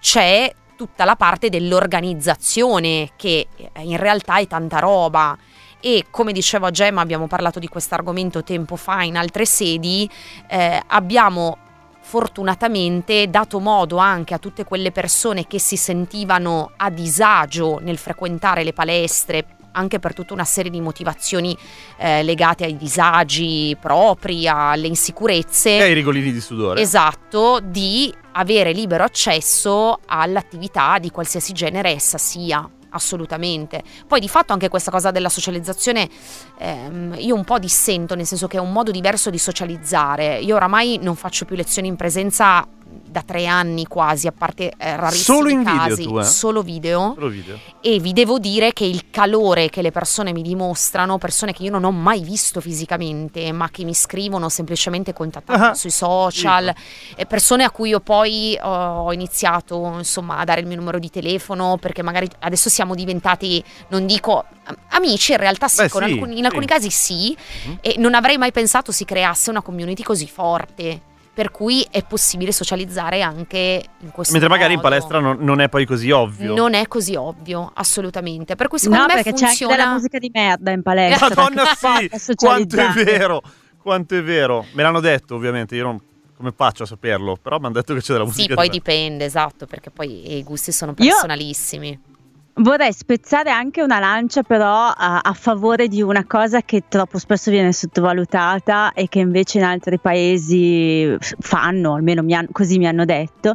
c'è 0.00 0.50
tutta 0.78 1.04
la 1.04 1.16
parte 1.16 1.48
dell'organizzazione 1.48 3.10
che 3.16 3.48
eh, 3.56 3.82
in 3.82 3.96
realtà 3.96 4.38
è 4.38 4.46
tanta 4.46 4.78
roba. 4.78 5.36
E 5.80 6.06
come 6.10 6.32
diceva 6.32 6.70
Gemma, 6.70 7.00
abbiamo 7.00 7.26
parlato 7.26 7.58
di 7.58 7.66
questo 7.66 7.94
argomento 7.94 8.44
tempo 8.44 8.76
fa 8.76 9.02
in 9.02 9.16
altre 9.16 9.44
sedi, 9.44 10.08
eh, 10.48 10.80
abbiamo 10.86 11.58
fortunatamente 12.00 13.28
dato 13.28 13.58
modo 13.58 13.98
anche 13.98 14.34
a 14.34 14.38
tutte 14.38 14.64
quelle 14.64 14.92
persone 14.92 15.46
che 15.46 15.58
si 15.58 15.76
sentivano 15.76 16.72
a 16.76 16.90
disagio 16.90 17.80
nel 17.80 17.98
frequentare 17.98 18.64
le 18.64 18.72
palestre, 18.72 19.44
anche 19.72 19.98
per 19.98 20.14
tutta 20.14 20.32
una 20.32 20.44
serie 20.44 20.70
di 20.70 20.80
motivazioni 20.80 21.56
eh, 21.98 22.22
legate 22.22 22.64
ai 22.64 22.76
disagi 22.76 23.76
propri, 23.80 24.48
alle 24.48 24.86
insicurezze. 24.86 25.76
E 25.76 25.82
ai 25.82 25.94
rigolini 25.94 26.32
di 26.32 26.40
sudore. 26.40 26.80
Esatto, 26.80 27.60
di 27.62 28.12
avere 28.38 28.72
libero 28.72 29.04
accesso 29.04 30.00
all'attività 30.06 30.98
di 30.98 31.10
qualsiasi 31.10 31.52
genere 31.52 31.90
essa 31.90 32.18
sia. 32.18 32.68
Assolutamente. 32.90 33.82
Poi 34.06 34.18
di 34.18 34.28
fatto 34.30 34.54
anche 34.54 34.70
questa 34.70 34.90
cosa 34.90 35.10
della 35.10 35.28
socializzazione 35.28 36.08
ehm, 36.58 37.16
io 37.18 37.34
un 37.34 37.44
po' 37.44 37.58
dissento, 37.58 38.14
nel 38.14 38.24
senso 38.24 38.46
che 38.46 38.56
è 38.56 38.60
un 38.60 38.72
modo 38.72 38.90
diverso 38.90 39.28
di 39.28 39.36
socializzare. 39.36 40.38
Io 40.38 40.56
oramai 40.56 40.98
non 41.02 41.14
faccio 41.14 41.44
più 41.44 41.54
lezioni 41.54 41.88
in 41.88 41.96
presenza 41.96 42.66
da 43.04 43.22
tre 43.22 43.46
anni 43.46 43.86
quasi, 43.86 44.26
a 44.26 44.32
parte 44.32 44.72
eh, 44.76 44.96
rarissimi 44.96 45.36
Solo 45.38 45.48
in 45.48 45.58
video 45.62 45.76
casi, 45.76 46.02
tu, 46.04 46.18
eh? 46.18 46.24
solo 46.24 46.62
video 46.62 47.12
Solo 47.14 47.28
video. 47.28 47.58
e 47.80 47.98
vi 47.98 48.12
devo 48.12 48.38
dire 48.38 48.72
che 48.72 48.84
il 48.84 49.10
calore 49.10 49.68
che 49.70 49.82
le 49.82 49.90
persone 49.90 50.32
mi 50.32 50.42
dimostrano, 50.42 51.18
persone 51.18 51.52
che 51.52 51.62
io 51.62 51.70
non 51.70 51.84
ho 51.84 51.90
mai 51.90 52.20
visto 52.22 52.60
fisicamente, 52.60 53.50
ma 53.52 53.70
che 53.70 53.84
mi 53.84 53.94
scrivono 53.94 54.48
semplicemente 54.48 55.12
contattando 55.12 55.64
Ah, 55.68 55.74
sui 55.74 55.90
social, 55.90 56.72
e 57.16 57.26
persone 57.26 57.64
a 57.64 57.70
cui 57.70 57.90
io 57.90 58.00
poi 58.00 58.58
ho 58.60 59.12
iniziato 59.12 59.94
insomma 59.96 60.38
a 60.38 60.44
dare 60.44 60.60
il 60.60 60.66
mio 60.66 60.76
numero 60.76 60.98
di 60.98 61.10
telefono 61.10 61.76
perché 61.80 62.02
magari 62.02 62.28
adesso 62.40 62.68
siamo 62.68 62.94
diventati, 62.94 63.62
non 63.88 64.06
dico 64.06 64.44
am- 64.64 64.76
amici, 64.90 65.32
in 65.32 65.38
realtà 65.38 65.68
sì, 65.68 65.82
Beh, 65.82 65.88
sì, 65.88 65.96
alcuni- 65.98 66.38
in 66.38 66.44
alcuni 66.44 66.66
sì. 66.66 66.72
casi 66.72 66.90
sì, 66.90 67.36
Mhm. 67.66 67.78
e 67.80 67.94
non 67.98 68.14
avrei 68.14 68.36
mai 68.38 68.52
pensato 68.52 68.92
si 68.92 69.04
creasse 69.04 69.50
una 69.50 69.62
community 69.62 70.02
così 70.02 70.26
forte. 70.28 71.00
Per 71.38 71.52
cui 71.52 71.86
è 71.88 72.02
possibile 72.02 72.50
socializzare 72.50 73.22
anche 73.22 73.84
in 74.00 74.10
questo 74.10 74.32
Mentre 74.32 74.50
magari 74.50 74.72
in 74.72 74.80
modo. 74.80 74.88
palestra 74.88 75.20
non, 75.20 75.36
non 75.38 75.60
è 75.60 75.68
poi 75.68 75.86
così 75.86 76.10
ovvio. 76.10 76.52
Non 76.52 76.74
è 76.74 76.88
così 76.88 77.14
ovvio, 77.14 77.70
assolutamente. 77.74 78.56
Per 78.56 78.66
cui 78.66 78.80
secondo 78.80 79.02
no, 79.02 79.06
me 79.06 79.14
perché 79.14 79.34
c'è 79.34 79.44
anche 79.44 79.56
funziona. 79.58 79.76
della 79.76 79.92
musica 79.92 80.18
di 80.18 80.30
merda 80.34 80.72
in 80.72 80.82
palestra. 80.82 81.28
Madonna 81.36 81.64
sì, 81.76 82.34
quanto 82.34 82.76
è 82.76 82.88
vero, 83.04 83.40
quanto 83.80 84.16
è 84.16 84.22
vero. 84.24 84.66
Me 84.72 84.82
l'hanno 84.82 84.98
detto 84.98 85.36
ovviamente, 85.36 85.76
io 85.76 85.84
non... 85.84 86.00
come 86.36 86.52
faccio 86.56 86.82
a 86.82 86.86
saperlo? 86.86 87.38
Però 87.40 87.58
mi 87.60 87.66
hanno 87.66 87.74
detto 87.74 87.94
che 87.94 88.00
c'è 88.00 88.14
della 88.14 88.24
musica. 88.24 88.42
Sì, 88.42 88.48
di 88.48 88.54
poi 88.54 88.66
me. 88.66 88.72
dipende, 88.72 89.24
esatto, 89.24 89.66
perché 89.66 89.90
poi 89.92 90.38
i 90.38 90.42
gusti 90.42 90.72
sono 90.72 90.92
Io- 90.96 91.04
personalissimi. 91.04 92.00
Vorrei 92.60 92.92
spezzare 92.92 93.50
anche 93.50 93.82
una 93.82 94.00
lancia 94.00 94.42
però 94.42 94.86
a, 94.88 95.20
a 95.22 95.32
favore 95.32 95.86
di 95.86 96.02
una 96.02 96.24
cosa 96.26 96.60
che 96.62 96.82
troppo 96.88 97.18
spesso 97.18 97.52
viene 97.52 97.72
sottovalutata 97.72 98.92
e 98.94 99.06
che 99.08 99.20
invece 99.20 99.58
in 99.58 99.64
altri 99.64 99.98
paesi 100.00 101.16
fanno, 101.38 101.94
almeno 101.94 102.22
mi 102.22 102.34
han- 102.34 102.48
così 102.50 102.78
mi 102.78 102.88
hanno 102.88 103.04
detto, 103.04 103.54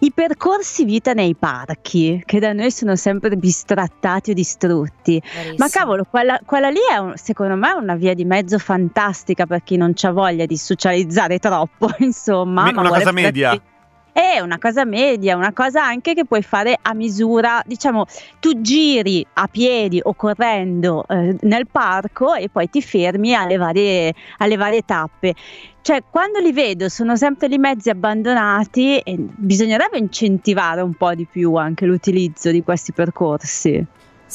i 0.00 0.12
percorsi 0.12 0.84
vita 0.84 1.14
nei 1.14 1.34
parchi, 1.34 2.22
che 2.24 2.38
da 2.38 2.52
noi 2.52 2.70
sono 2.70 2.94
sempre 2.94 3.36
bistrattati 3.36 4.30
o 4.30 4.34
distrutti. 4.34 5.20
Ma 5.20 5.42
Verissimo. 5.42 5.68
cavolo, 5.70 6.04
quella, 6.08 6.38
quella 6.44 6.68
lì 6.70 6.78
è 6.92 6.96
un- 6.98 7.14
secondo 7.16 7.56
me 7.56 7.72
una 7.72 7.96
via 7.96 8.14
di 8.14 8.24
mezzo 8.24 8.58
fantastica 8.58 9.46
per 9.46 9.64
chi 9.64 9.76
non 9.76 9.92
ha 10.00 10.10
voglia 10.12 10.46
di 10.46 10.56
socializzare 10.56 11.40
troppo, 11.40 11.90
insomma. 11.98 12.64
Me- 12.64 12.72
ma 12.72 12.80
una 12.82 12.90
cosa 12.90 13.10
media. 13.10 13.48
farsi- 13.50 13.72
È 14.14 14.38
una 14.38 14.58
cosa 14.58 14.84
media, 14.84 15.34
una 15.34 15.52
cosa 15.52 15.84
anche 15.84 16.14
che 16.14 16.24
puoi 16.24 16.40
fare 16.40 16.78
a 16.80 16.94
misura, 16.94 17.60
diciamo, 17.66 18.06
tu 18.38 18.60
giri 18.60 19.26
a 19.32 19.48
piedi 19.48 20.00
o 20.00 20.14
correndo 20.14 21.04
eh, 21.08 21.36
nel 21.40 21.66
parco 21.66 22.32
e 22.34 22.48
poi 22.48 22.70
ti 22.70 22.80
fermi 22.80 23.34
alle 23.34 23.56
varie, 23.56 24.14
alle 24.38 24.54
varie 24.54 24.82
tappe. 24.82 25.34
Cioè, 25.82 26.04
quando 26.08 26.38
li 26.38 26.52
vedo 26.52 26.88
sono 26.88 27.16
sempre 27.16 27.48
lì 27.48 27.58
mezzi 27.58 27.90
abbandonati 27.90 28.98
e 28.98 29.16
bisognerebbe 29.18 29.98
incentivare 29.98 30.80
un 30.80 30.94
po' 30.94 31.12
di 31.14 31.26
più 31.28 31.56
anche 31.56 31.84
l'utilizzo 31.84 32.52
di 32.52 32.62
questi 32.62 32.92
percorsi. 32.92 33.84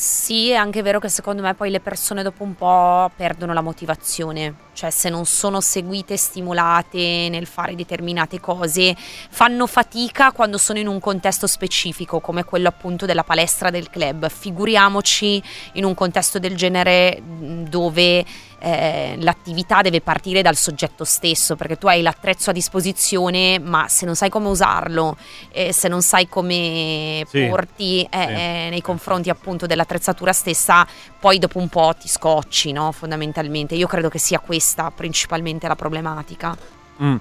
Sì, 0.01 0.49
è 0.49 0.53
anche 0.53 0.81
vero 0.81 0.97
che 0.97 1.09
secondo 1.09 1.41
me 1.41 1.53
poi 1.55 1.69
le 1.69 1.81
persone 1.81 2.23
dopo 2.23 2.43
un 2.43 2.55
po' 2.55 3.11
perdono 3.17 3.51
la 3.51 3.59
motivazione, 3.59 4.55
cioè 4.71 4.91
se 4.91 5.09
non 5.09 5.25
sono 5.25 5.59
seguite 5.59 6.15
stimolate 6.15 7.27
nel 7.29 7.45
fare 7.45 7.75
determinate 7.75 8.39
cose, 8.39 8.95
fanno 8.95 9.67
fatica 9.67 10.31
quando 10.31 10.57
sono 10.57 10.79
in 10.79 10.87
un 10.87 11.01
contesto 11.01 11.47
specifico 11.47 12.21
come 12.21 12.45
quello 12.45 12.69
appunto 12.69 13.05
della 13.05 13.25
palestra 13.25 13.71
del 13.71 13.89
club. 13.89 14.29
Figuriamoci 14.29 15.43
in 15.73 15.83
un 15.83 15.93
contesto 15.95 16.39
del 16.39 16.55
genere 16.55 17.21
dove 17.21 18.23
eh, 18.59 19.15
l'attività 19.19 19.81
deve 19.81 20.01
partire 20.01 20.41
dal 20.41 20.55
soggetto 20.55 21.03
stesso, 21.03 21.55
perché 21.55 21.77
tu 21.77 21.87
hai 21.87 22.01
l'attrezzo 22.01 22.49
a 22.49 22.53
disposizione, 22.53 23.59
ma 23.59 23.87
se 23.87 24.05
non 24.05 24.15
sai 24.15 24.29
come 24.29 24.47
usarlo, 24.49 25.17
eh, 25.51 25.73
se 25.73 25.87
non 25.87 26.01
sai 26.01 26.27
come 26.27 27.25
Sì, 27.27 27.47
porti 27.47 28.01
eh, 28.01 28.07
sì. 28.09 28.33
eh, 28.33 28.67
nei 28.69 28.81
confronti 28.81 29.29
appunto 29.29 29.65
dell'attrezzatura 29.65 30.33
stessa, 30.33 30.85
poi 31.19 31.39
dopo 31.39 31.59
un 31.59 31.69
po' 31.69 31.93
ti 31.99 32.07
scocci, 32.07 32.71
no? 32.71 32.91
Fondamentalmente. 32.91 33.75
Io 33.75 33.87
credo 33.87 34.09
che 34.09 34.19
sia 34.19 34.39
questa 34.39 34.91
principalmente 34.91 35.67
la 35.67 35.75
problematica. 35.75 36.55
Mm. 37.01 37.15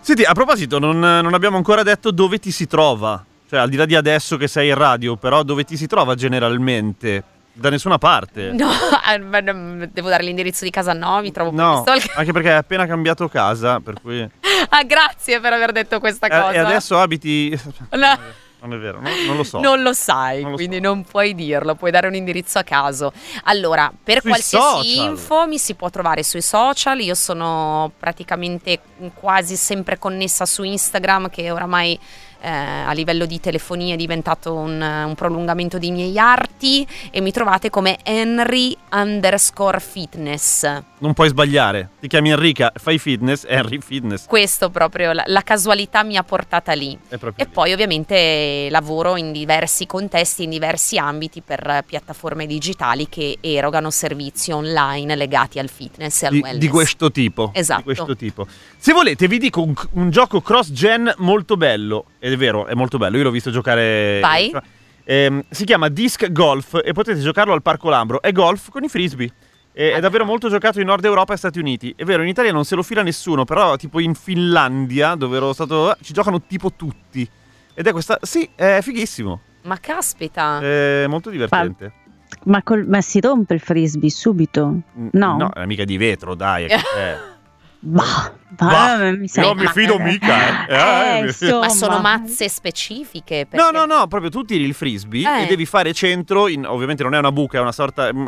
Senti, 0.00 0.24
a 0.24 0.32
proposito, 0.32 0.78
non, 0.78 0.98
non 0.98 1.34
abbiamo 1.34 1.56
ancora 1.56 1.82
detto 1.82 2.10
dove 2.10 2.38
ti 2.38 2.50
si 2.50 2.66
trova. 2.66 3.24
Cioè, 3.48 3.58
al 3.58 3.68
di 3.68 3.76
là 3.76 3.84
di 3.84 3.96
adesso 3.96 4.36
che 4.36 4.46
sei 4.46 4.68
in 4.68 4.76
radio, 4.76 5.16
però 5.16 5.42
dove 5.42 5.64
ti 5.64 5.76
si 5.76 5.86
trova 5.86 6.14
generalmente? 6.14 7.22
Da 7.52 7.68
nessuna 7.68 7.98
parte. 7.98 8.52
No, 8.52 8.70
eh, 9.12 9.18
beh, 9.20 9.40
no, 9.40 9.86
devo 9.92 10.08
dare 10.08 10.22
l'indirizzo 10.22 10.64
di 10.64 10.70
casa, 10.70 10.92
no, 10.92 11.20
mi 11.20 11.32
trovo 11.32 11.50
No, 11.50 11.84
anche 12.14 12.32
perché 12.32 12.50
hai 12.50 12.56
appena 12.56 12.86
cambiato 12.86 13.28
casa, 13.28 13.80
per 13.80 14.00
cui... 14.00 14.28
Ah, 14.72 14.82
grazie 14.84 15.40
per 15.40 15.52
aver 15.54 15.72
detto 15.72 15.98
questa 16.00 16.28
cosa. 16.28 16.52
e 16.52 16.58
adesso 16.58 16.98
abiti... 16.98 17.58
No. 17.90 18.18
Non 18.62 18.74
è 18.74 18.78
vero, 18.78 19.00
no- 19.00 19.08
non 19.26 19.36
lo 19.36 19.42
so. 19.42 19.58
Non 19.58 19.80
lo 19.80 19.94
sai, 19.94 20.42
Non 20.42 20.50
lo 20.50 20.56
quindi 20.56 20.76
so. 20.76 20.82
non 20.82 21.02
puoi 21.02 21.34
dirlo, 21.34 21.74
puoi 21.76 21.90
dare 21.90 22.06
un 22.08 22.14
indirizzo 22.14 22.58
a 22.58 22.62
caso. 22.62 23.10
Allora, 23.44 23.90
per 24.04 24.20
Sui 24.20 24.28
qualsiasi 24.28 24.88
social. 24.96 25.10
info 25.10 25.46
mi 25.46 25.56
si 25.56 25.74
può 25.74 25.88
trovare 25.88 26.22
sui 26.22 26.42
social, 26.42 27.00
io 27.00 27.14
sono 27.14 27.90
praticamente 27.98 28.80
quasi 29.14 29.56
sempre 29.56 29.96
connessa 29.98 30.44
su 30.44 30.62
Instagram 30.62 31.30
che 31.30 31.50
oramai 31.50 31.98
eh, 32.40 32.48
a 32.48 32.92
livello 32.92 33.26
di 33.26 33.40
telefonia 33.40 33.94
è 33.94 33.96
diventato 33.96 34.54
un, 34.54 34.80
un 34.80 35.14
prolungamento 35.14 35.78
dei 35.78 35.90
miei 35.90 36.18
arti 36.18 36.86
e 37.10 37.20
mi 37.20 37.32
trovate 37.32 37.70
come 37.70 37.98
Henry 38.02 38.76
underscore 38.90 39.80
fitness. 39.80 40.89
Non 41.00 41.14
puoi 41.14 41.28
sbagliare. 41.28 41.88
Ti 41.98 42.08
chiami 42.08 42.30
Enrica, 42.30 42.72
fai 42.76 42.98
fitness, 42.98 43.44
Henry 43.48 43.80
Fitness. 43.80 44.26
Questo 44.26 44.68
proprio, 44.68 45.12
la, 45.12 45.22
la 45.26 45.40
casualità 45.40 46.04
mi 46.04 46.18
ha 46.18 46.22
portata 46.22 46.72
lì. 46.74 46.96
E 47.08 47.18
lì. 47.18 47.46
poi 47.50 47.72
ovviamente 47.72 48.68
lavoro 48.70 49.16
in 49.16 49.32
diversi 49.32 49.86
contesti, 49.86 50.42
in 50.42 50.50
diversi 50.50 50.98
ambiti 50.98 51.40
per 51.40 51.66
eh, 51.66 51.84
piattaforme 51.86 52.44
digitali 52.46 53.08
che 53.08 53.38
erogano 53.40 53.90
servizi 53.90 54.52
online 54.52 55.16
legati 55.16 55.58
al 55.58 55.70
fitness 55.70 56.22
e 56.22 56.26
al 56.26 56.32
di, 56.32 56.40
wellness. 56.40 56.60
di 56.60 56.68
questo 56.68 57.10
tipo. 57.10 57.50
Esatto. 57.54 57.78
Di 57.78 57.84
questo 57.84 58.14
tipo. 58.14 58.46
Se 58.76 58.92
volete, 58.92 59.26
vi 59.26 59.38
dico 59.38 59.62
un, 59.62 59.72
un 59.92 60.10
gioco 60.10 60.42
cross-gen 60.42 61.14
molto 61.16 61.56
bello. 61.56 62.04
Ed 62.18 62.32
è 62.32 62.36
vero, 62.36 62.66
è 62.66 62.74
molto 62.74 62.98
bello. 62.98 63.16
Io 63.16 63.22
l'ho 63.22 63.30
visto 63.30 63.50
giocare. 63.50 64.20
Vai. 64.20 64.52
Ehm, 65.04 65.44
si 65.48 65.64
chiama 65.64 65.88
Disc 65.88 66.30
Golf 66.30 66.78
e 66.84 66.92
potete 66.92 67.20
giocarlo 67.20 67.54
al 67.54 67.62
Parco 67.62 67.88
Lambro. 67.88 68.20
È 68.20 68.32
golf 68.32 68.68
con 68.68 68.84
i 68.84 68.88
frisbee. 68.88 69.32
Ah. 69.72 69.96
È 69.96 70.00
davvero 70.00 70.24
molto 70.24 70.48
giocato 70.48 70.80
in 70.80 70.86
Nord 70.86 71.04
Europa 71.04 71.32
e 71.32 71.36
Stati 71.36 71.58
Uniti. 71.58 71.92
È 71.96 72.04
vero, 72.04 72.22
in 72.22 72.28
Italia 72.28 72.52
non 72.52 72.64
se 72.64 72.74
lo 72.74 72.82
fila 72.82 73.02
nessuno, 73.02 73.44
però 73.44 73.76
tipo 73.76 74.00
in 74.00 74.14
Finlandia, 74.14 75.14
dove 75.14 75.36
ero 75.36 75.52
stato, 75.52 75.96
ci 76.02 76.12
giocano 76.12 76.42
tipo 76.42 76.72
tutti. 76.72 77.28
Ed 77.74 77.86
è 77.86 77.92
questa... 77.92 78.18
Sì, 78.22 78.48
è 78.54 78.80
fighissimo. 78.82 79.40
Ma 79.62 79.78
caspita, 79.78 80.58
È 80.60 81.06
molto 81.06 81.30
divertente. 81.30 81.92
Ma, 82.44 82.62
col- 82.62 82.86
ma 82.86 83.00
si 83.00 83.20
rompe 83.20 83.54
il 83.54 83.60
frisbee 83.60 84.10
subito? 84.10 84.66
Mm, 84.98 85.08
no. 85.12 85.36
No, 85.36 85.50
è 85.52 85.64
mica 85.66 85.84
di 85.84 85.96
vetro, 85.96 86.34
dai. 86.34 86.64
è- 86.64 86.74
è- 86.74 87.16
Bah, 87.82 88.32
Bah, 88.50 88.66
bah, 88.98 89.10
mi 89.12 89.20
Io 89.22 89.26
sa- 89.28 89.54
mi 89.54 89.62
ma- 89.64 89.70
fido 89.72 89.98
mica, 89.98 90.66
eh. 90.68 91.22
Eh, 91.24 91.34
Eh. 91.40 91.52
Ma 91.58 91.68
sono 91.70 91.98
mazze 92.00 92.48
specifiche. 92.48 93.46
No, 93.52 93.70
perché- 93.70 93.76
no, 93.78 93.84
no, 93.86 94.06
proprio 94.06 94.30
tu 94.30 94.42
tiri 94.44 94.64
il 94.64 94.74
frisbee 94.74 95.22
Eh. 95.26 95.42
e 95.44 95.46
devi 95.46 95.64
fare 95.64 95.92
centro, 95.94 96.46
in- 96.48 96.66
ovviamente 96.66 97.02
non 97.02 97.14
è 97.14 97.18
una 97.18 97.32
buca, 97.32 97.56
è 97.58 97.60
una 97.62 97.72
sorta, 97.72 98.12
mm, 98.12 98.26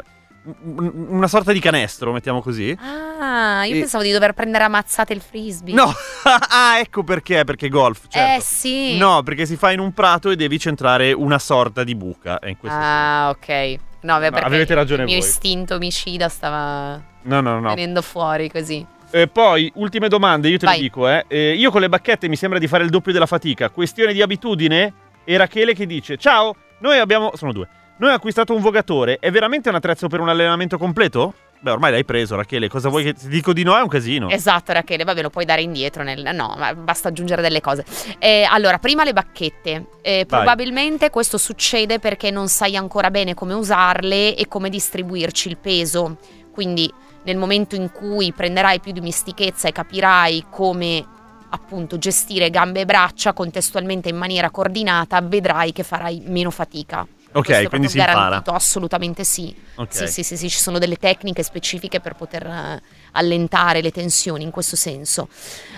una 0.64 1.28
sorta 1.28 1.52
di 1.52 1.60
canestro, 1.60 2.12
mettiamo 2.12 2.40
così. 2.42 2.76
Ah, 2.80 3.64
io 3.64 3.76
E- 3.76 3.78
pensavo 3.80 4.02
di 4.02 4.10
dover 4.10 4.32
prendere 4.32 4.64
a 4.64 4.68
mazzate 4.68 5.12
il 5.12 5.20
frisbee. 5.20 5.74
No, 5.74 5.92
ah, 6.50 6.78
ecco 6.78 7.04
perché, 7.04 7.44
perché 7.44 7.68
golf, 7.68 8.06
certo. 8.08 8.38
Eh 8.38 8.42
sì. 8.44 8.96
No, 8.98 9.22
perché 9.22 9.46
si 9.46 9.56
fa 9.56 9.70
in 9.72 9.78
un 9.80 9.92
prato 9.92 10.30
e 10.30 10.36
devi 10.36 10.58
centrare 10.58 11.12
una 11.12 11.38
sorta 11.38 11.84
di 11.84 11.94
buca. 11.94 12.38
questo 12.58 12.78
Ah, 12.78 13.28
ok. 13.30 13.78
No, 14.00 14.18
beh, 14.18 14.30
perché 14.30 14.46
avete 14.46 14.74
ragione 14.74 15.02
il 15.02 15.08
mio 15.08 15.18
voi. 15.18 15.28
istinto 15.28 15.74
omicida 15.76 16.28
stava 16.28 16.94
senso. 16.94 17.10
No, 17.24 17.40
no, 17.40 17.60
no. 17.60 17.68
venendo 17.68 18.02
fuori 18.02 18.50
così. 18.50 18.84
Eh, 19.12 19.28
poi, 19.28 19.70
ultime 19.76 20.08
domande, 20.08 20.48
io 20.48 20.58
te 20.58 20.66
Vai. 20.66 20.76
le 20.76 20.82
dico, 20.82 21.06
eh. 21.08 21.24
Eh, 21.28 21.52
Io 21.54 21.70
con 21.70 21.82
le 21.82 21.88
bacchette 21.88 22.28
mi 22.28 22.34
sembra 22.36 22.58
di 22.58 22.66
fare 22.66 22.82
il 22.82 22.90
doppio 22.90 23.12
della 23.12 23.26
fatica. 23.26 23.68
Questione 23.70 24.12
di 24.12 24.22
abitudine? 24.22 24.92
E 25.22 25.36
Rachele 25.36 25.74
che 25.74 25.86
dice: 25.86 26.16
Ciao, 26.16 26.56
noi 26.78 26.98
abbiamo. 26.98 27.30
Sono 27.36 27.52
due. 27.52 27.68
Noi 28.02 28.10
abbiamo 28.10 28.16
acquistato 28.16 28.52
un 28.52 28.60
vogatore. 28.60 29.20
È 29.20 29.30
veramente 29.30 29.68
un 29.68 29.76
attrezzo 29.76 30.08
per 30.08 30.18
un 30.18 30.28
allenamento 30.28 30.76
completo? 30.76 31.34
Beh, 31.60 31.70
ormai 31.70 31.92
l'hai 31.92 32.04
preso, 32.04 32.34
Rachele. 32.34 32.66
Cosa 32.66 32.88
vuoi 32.88 33.04
che 33.04 33.14
ti 33.14 33.28
dico 33.28 33.52
di 33.52 33.62
no? 33.62 33.76
È 33.76 33.80
un 33.80 33.86
casino. 33.86 34.28
Esatto, 34.28 34.72
Rachele, 34.72 35.04
vabbè, 35.04 35.22
lo 35.22 35.30
puoi 35.30 35.44
dare 35.44 35.62
indietro. 35.62 36.02
Nel... 36.02 36.34
No, 36.34 36.56
basta 36.78 37.06
aggiungere 37.06 37.42
delle 37.42 37.60
cose. 37.60 37.84
Eh, 38.18 38.42
allora, 38.50 38.80
prima 38.80 39.04
le 39.04 39.12
bacchette. 39.12 39.86
Eh, 40.02 40.24
probabilmente 40.26 41.10
questo 41.10 41.38
succede 41.38 42.00
perché 42.00 42.32
non 42.32 42.48
sai 42.48 42.74
ancora 42.74 43.08
bene 43.12 43.34
come 43.34 43.54
usarle 43.54 44.34
e 44.34 44.48
come 44.48 44.68
distribuirci 44.68 45.48
il 45.48 45.58
peso. 45.58 46.16
Quindi, 46.50 46.92
nel 47.22 47.36
momento 47.36 47.76
in 47.76 47.92
cui 47.92 48.32
prenderai 48.32 48.80
più 48.80 48.90
dimestichezza 48.90 49.68
e 49.68 49.72
capirai 49.72 50.46
come 50.50 51.06
appunto 51.50 51.98
gestire 51.98 52.50
gambe 52.50 52.80
e 52.80 52.84
braccia 52.84 53.32
contestualmente 53.32 54.08
in 54.08 54.16
maniera 54.16 54.50
coordinata, 54.50 55.20
vedrai 55.20 55.70
che 55.70 55.84
farai 55.84 56.20
meno 56.26 56.50
fatica. 56.50 57.06
Ok, 57.32 57.68
quindi 57.68 57.88
si 57.88 57.98
impara. 57.98 58.42
assolutamente 58.44 59.24
sì. 59.24 59.54
Ok. 59.76 59.94
Sì, 59.94 60.06
sì, 60.06 60.22
sì, 60.22 60.36
sì, 60.36 60.50
ci 60.50 60.58
sono 60.58 60.78
delle 60.78 60.96
tecniche 60.96 61.42
specifiche 61.42 62.00
per 62.00 62.14
poter 62.14 62.46
eh, 62.46 62.82
allentare 63.12 63.80
le 63.80 63.90
tensioni 63.90 64.44
in 64.44 64.50
questo 64.50 64.76
senso. 64.76 65.28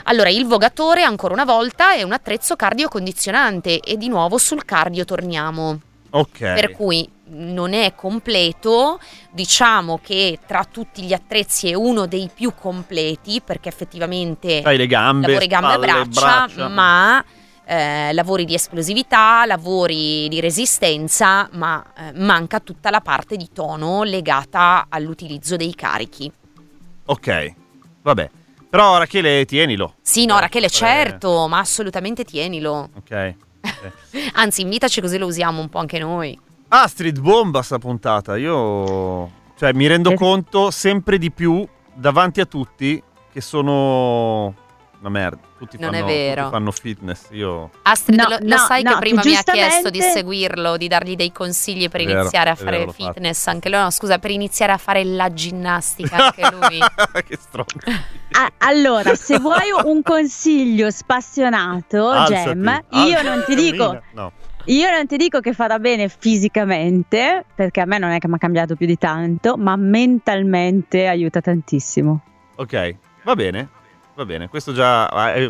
Allora, 0.05 0.29
il 0.29 0.47
vogatore, 0.47 1.03
ancora 1.03 1.35
una 1.35 1.45
volta, 1.45 1.95
è 1.95 2.03
un 2.03 2.13
attrezzo 2.13 2.57
cardiocondizionante 2.57 3.81
e 3.81 3.97
di 3.97 4.09
nuovo 4.09 4.39
sul 4.39 4.65
cardio 4.65 5.05
torniamo. 5.05 5.81
Ok. 6.11 6.39
Per 6.39 6.71
cui 6.73 7.09
non 7.27 7.73
è 7.73 7.95
completo, 7.95 9.01
diciamo 9.31 9.99
che 10.03 10.39
tra 10.47 10.65
tutti 10.71 11.03
gli 11.03 11.13
attrezzi 11.13 11.71
è 11.71 11.75
uno 11.75 12.07
dei 12.07 12.31
più 12.33 12.53
completi 12.55 13.41
perché 13.45 13.69
effettivamente 13.69 14.61
Hai 14.63 14.77
le 14.77 14.87
gambe, 14.87 15.27
lavori 15.27 15.47
gambe 15.47 15.75
e 15.75 15.79
spalle, 15.79 16.09
braccia, 16.11 16.69
ma 16.69 17.25
eh, 17.67 18.13
lavori 18.13 18.45
di 18.45 18.55
esplosività, 18.55 19.45
lavori 19.47 20.29
di 20.29 20.41
resistenza, 20.41 21.49
ma 21.53 21.85
eh, 21.97 22.13
manca 22.15 22.61
tutta 22.61 22.91
la 22.91 23.01
parte 23.01 23.37
di 23.37 23.49
tono 23.53 24.03
legata 24.03 24.87
all'utilizzo 24.89 25.57
dei 25.57 25.75
carichi. 25.75 26.31
Ok, 27.07 27.55
vabbè. 28.03 28.31
Però 28.69 28.99
Rachele, 28.99 29.45
tienilo. 29.45 29.95
Sì, 30.03 30.27
no, 30.27 30.37
Eh, 30.37 30.41
Rachele, 30.41 30.69
certo, 30.69 31.47
ma 31.49 31.59
assolutamente 31.59 32.25
tienilo. 32.25 32.91
Ok. 32.97 33.35
Anzi, 34.35 34.63
invitaci 34.63 35.01
così 35.01 35.17
lo 35.17 35.27
usiamo 35.27 35.61
un 35.61 35.69
po' 35.69 35.79
anche 35.79 35.99
noi. 35.99 36.39
Astrid, 36.69 37.21
bomba 37.21 37.63
sta 37.63 37.79
puntata. 37.79 38.37
Io, 38.37 39.31
cioè, 39.57 39.73
mi 39.73 39.87
rendo 39.87 40.15
conto 40.15 40.71
sempre 40.73 41.19
di 41.19 41.31
più 41.31 41.67
davanti 41.95 42.41
a 42.41 42.47
tutti 42.47 43.01
che 43.33 43.41
sono 43.41 44.55
una 45.05 45.11
merda. 45.11 45.39
Tutti 45.59 45.77
Non 45.79 45.93
è 45.95 45.99
fanno, 45.99 46.07
vero. 46.13 46.41
tutti 46.43 46.55
fanno 46.55 46.71
fitness. 46.73 47.27
Io. 47.33 47.71
Astrid, 47.83 48.19
No, 48.19 48.29
lo, 48.29 48.37
lo 48.41 48.47
no, 48.47 48.57
sai 48.57 48.83
no, 48.83 48.93
che 48.93 48.99
prima 48.99 49.21
mi 49.25 49.37
ha 49.37 49.43
chiesto 49.43 49.91
di 49.91 50.01
seguirlo, 50.01 50.77
di 50.79 50.89
dargli 50.89 51.15
dei 51.15 51.31
consigli 51.31 51.89
per 51.91 52.01
È 52.01 52.05
vero, 52.07 52.21
iniziare 52.21 52.51
a 52.51 52.53
è 52.55 52.57
fare 52.57 52.79
vero, 52.79 52.93
fitness 52.93 53.47
anche 53.47 53.69
lui? 53.69 53.79
No, 53.79 53.91
scusa, 53.91 54.19
per 54.19 54.31
iniziare 54.31 54.73
a 54.73 54.79
fare 54.79 55.05
la 55.05 55.33
ginnastica 55.33 56.17
anche 56.17 56.43
lui. 56.51 56.79
che 57.27 57.37
stronzo. 57.39 57.77
Ah, 58.33 58.51
allora, 58.59 59.15
se 59.15 59.39
vuoi 59.39 59.71
un 59.85 60.03
consiglio 60.03 60.91
spassionato, 60.91 62.09
Alzati, 62.09 62.33
Gem, 62.45 62.85
io 62.91 63.23
non 63.23 63.45
ti 63.47 63.55
dico 63.55 63.85
cammina. 63.85 64.03
No. 64.13 64.33
Io 64.69 64.89
non 64.91 65.07
ti 65.07 65.19
dico 65.19 65.41
che 65.41 65.53
farà 65.53 65.79
bene 65.79 66.09
fisicamente, 66.09 67.45
perché 67.55 67.83
a 67.83 67.85
me 67.85 67.99
non 67.99 68.11
è 68.13 68.19
che 68.19 68.29
mi 68.29 68.35
ha 68.37 68.39
cambiato 68.39 68.77
più 68.77 68.87
di 68.87 68.97
tanto, 68.97 69.57
ma 69.59 69.77
mentalmente 69.77 71.07
aiuta 71.07 71.43
tantissimo. 71.43 72.23
Ok, 72.57 72.95
va 73.25 73.35
bene. 73.35 73.69
Va 74.15 74.25
bene. 74.25 74.49
Questo 74.49 74.73
già 74.73 75.09
è, 75.35 75.49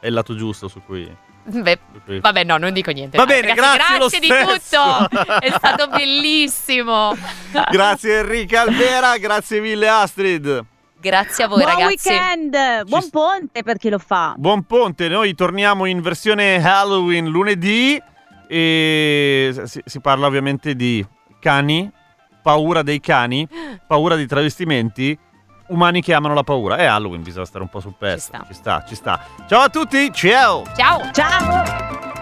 è 0.00 0.06
il 0.06 0.12
lato 0.12 0.34
giusto 0.34 0.68
su 0.68 0.82
cui. 0.84 1.10
Beh, 1.44 1.78
vabbè, 2.20 2.44
no, 2.44 2.56
non 2.56 2.72
dico 2.72 2.90
niente. 2.92 3.16
Va 3.16 3.24
bene, 3.26 3.48
ragazzi, 3.48 3.76
grazie 3.76 3.98
lo 3.98 4.06
di 4.08 4.26
stesso. 4.56 5.08
tutto. 5.08 5.38
È 5.40 5.50
stato 5.50 5.88
bellissimo. 5.88 7.16
Grazie 7.70 8.18
Enrica 8.20 8.60
Alvera, 8.60 9.16
grazie 9.18 9.60
mille 9.60 9.88
Astrid. 9.88 10.64
Grazie 11.00 11.44
a 11.44 11.48
voi, 11.48 11.62
Buon 11.64 11.70
ragazzi. 11.78 12.08
weekend, 12.08 12.84
buon 12.84 13.02
Ci- 13.02 13.10
ponte 13.10 13.62
per 13.64 13.76
chi 13.76 13.88
lo 13.88 13.98
fa. 13.98 14.34
Buon 14.36 14.62
ponte, 14.62 15.08
noi 15.08 15.34
torniamo 15.34 15.86
in 15.86 16.00
versione 16.00 16.62
Halloween 16.64 17.26
lunedì 17.26 18.00
e 18.46 19.52
si, 19.64 19.80
si 19.84 20.00
parla 20.00 20.26
ovviamente 20.28 20.76
di 20.76 21.04
cani, 21.40 21.90
paura 22.40 22.82
dei 22.82 23.00
cani, 23.00 23.48
paura 23.84 24.14
di 24.14 24.26
travestimenti, 24.28 25.18
umani 25.66 26.02
che 26.02 26.14
amano 26.14 26.34
la 26.34 26.42
paura. 26.42 26.76
È 26.76 26.84
Halloween, 26.84 27.22
bisogna 27.22 27.46
stare 27.46 27.64
un 27.64 27.70
po' 27.70 27.80
sul 27.80 27.94
pezzo. 27.96 28.26
sta. 28.26 28.44
ci 28.46 28.54
sta, 28.54 28.84
ci 28.86 28.94
sta. 28.94 29.20
Ciao 29.46 29.60
a 29.60 29.68
tutti, 29.68 30.10
ciao! 30.12 30.64
Ciao. 30.76 31.10
Ciao! 31.12 32.21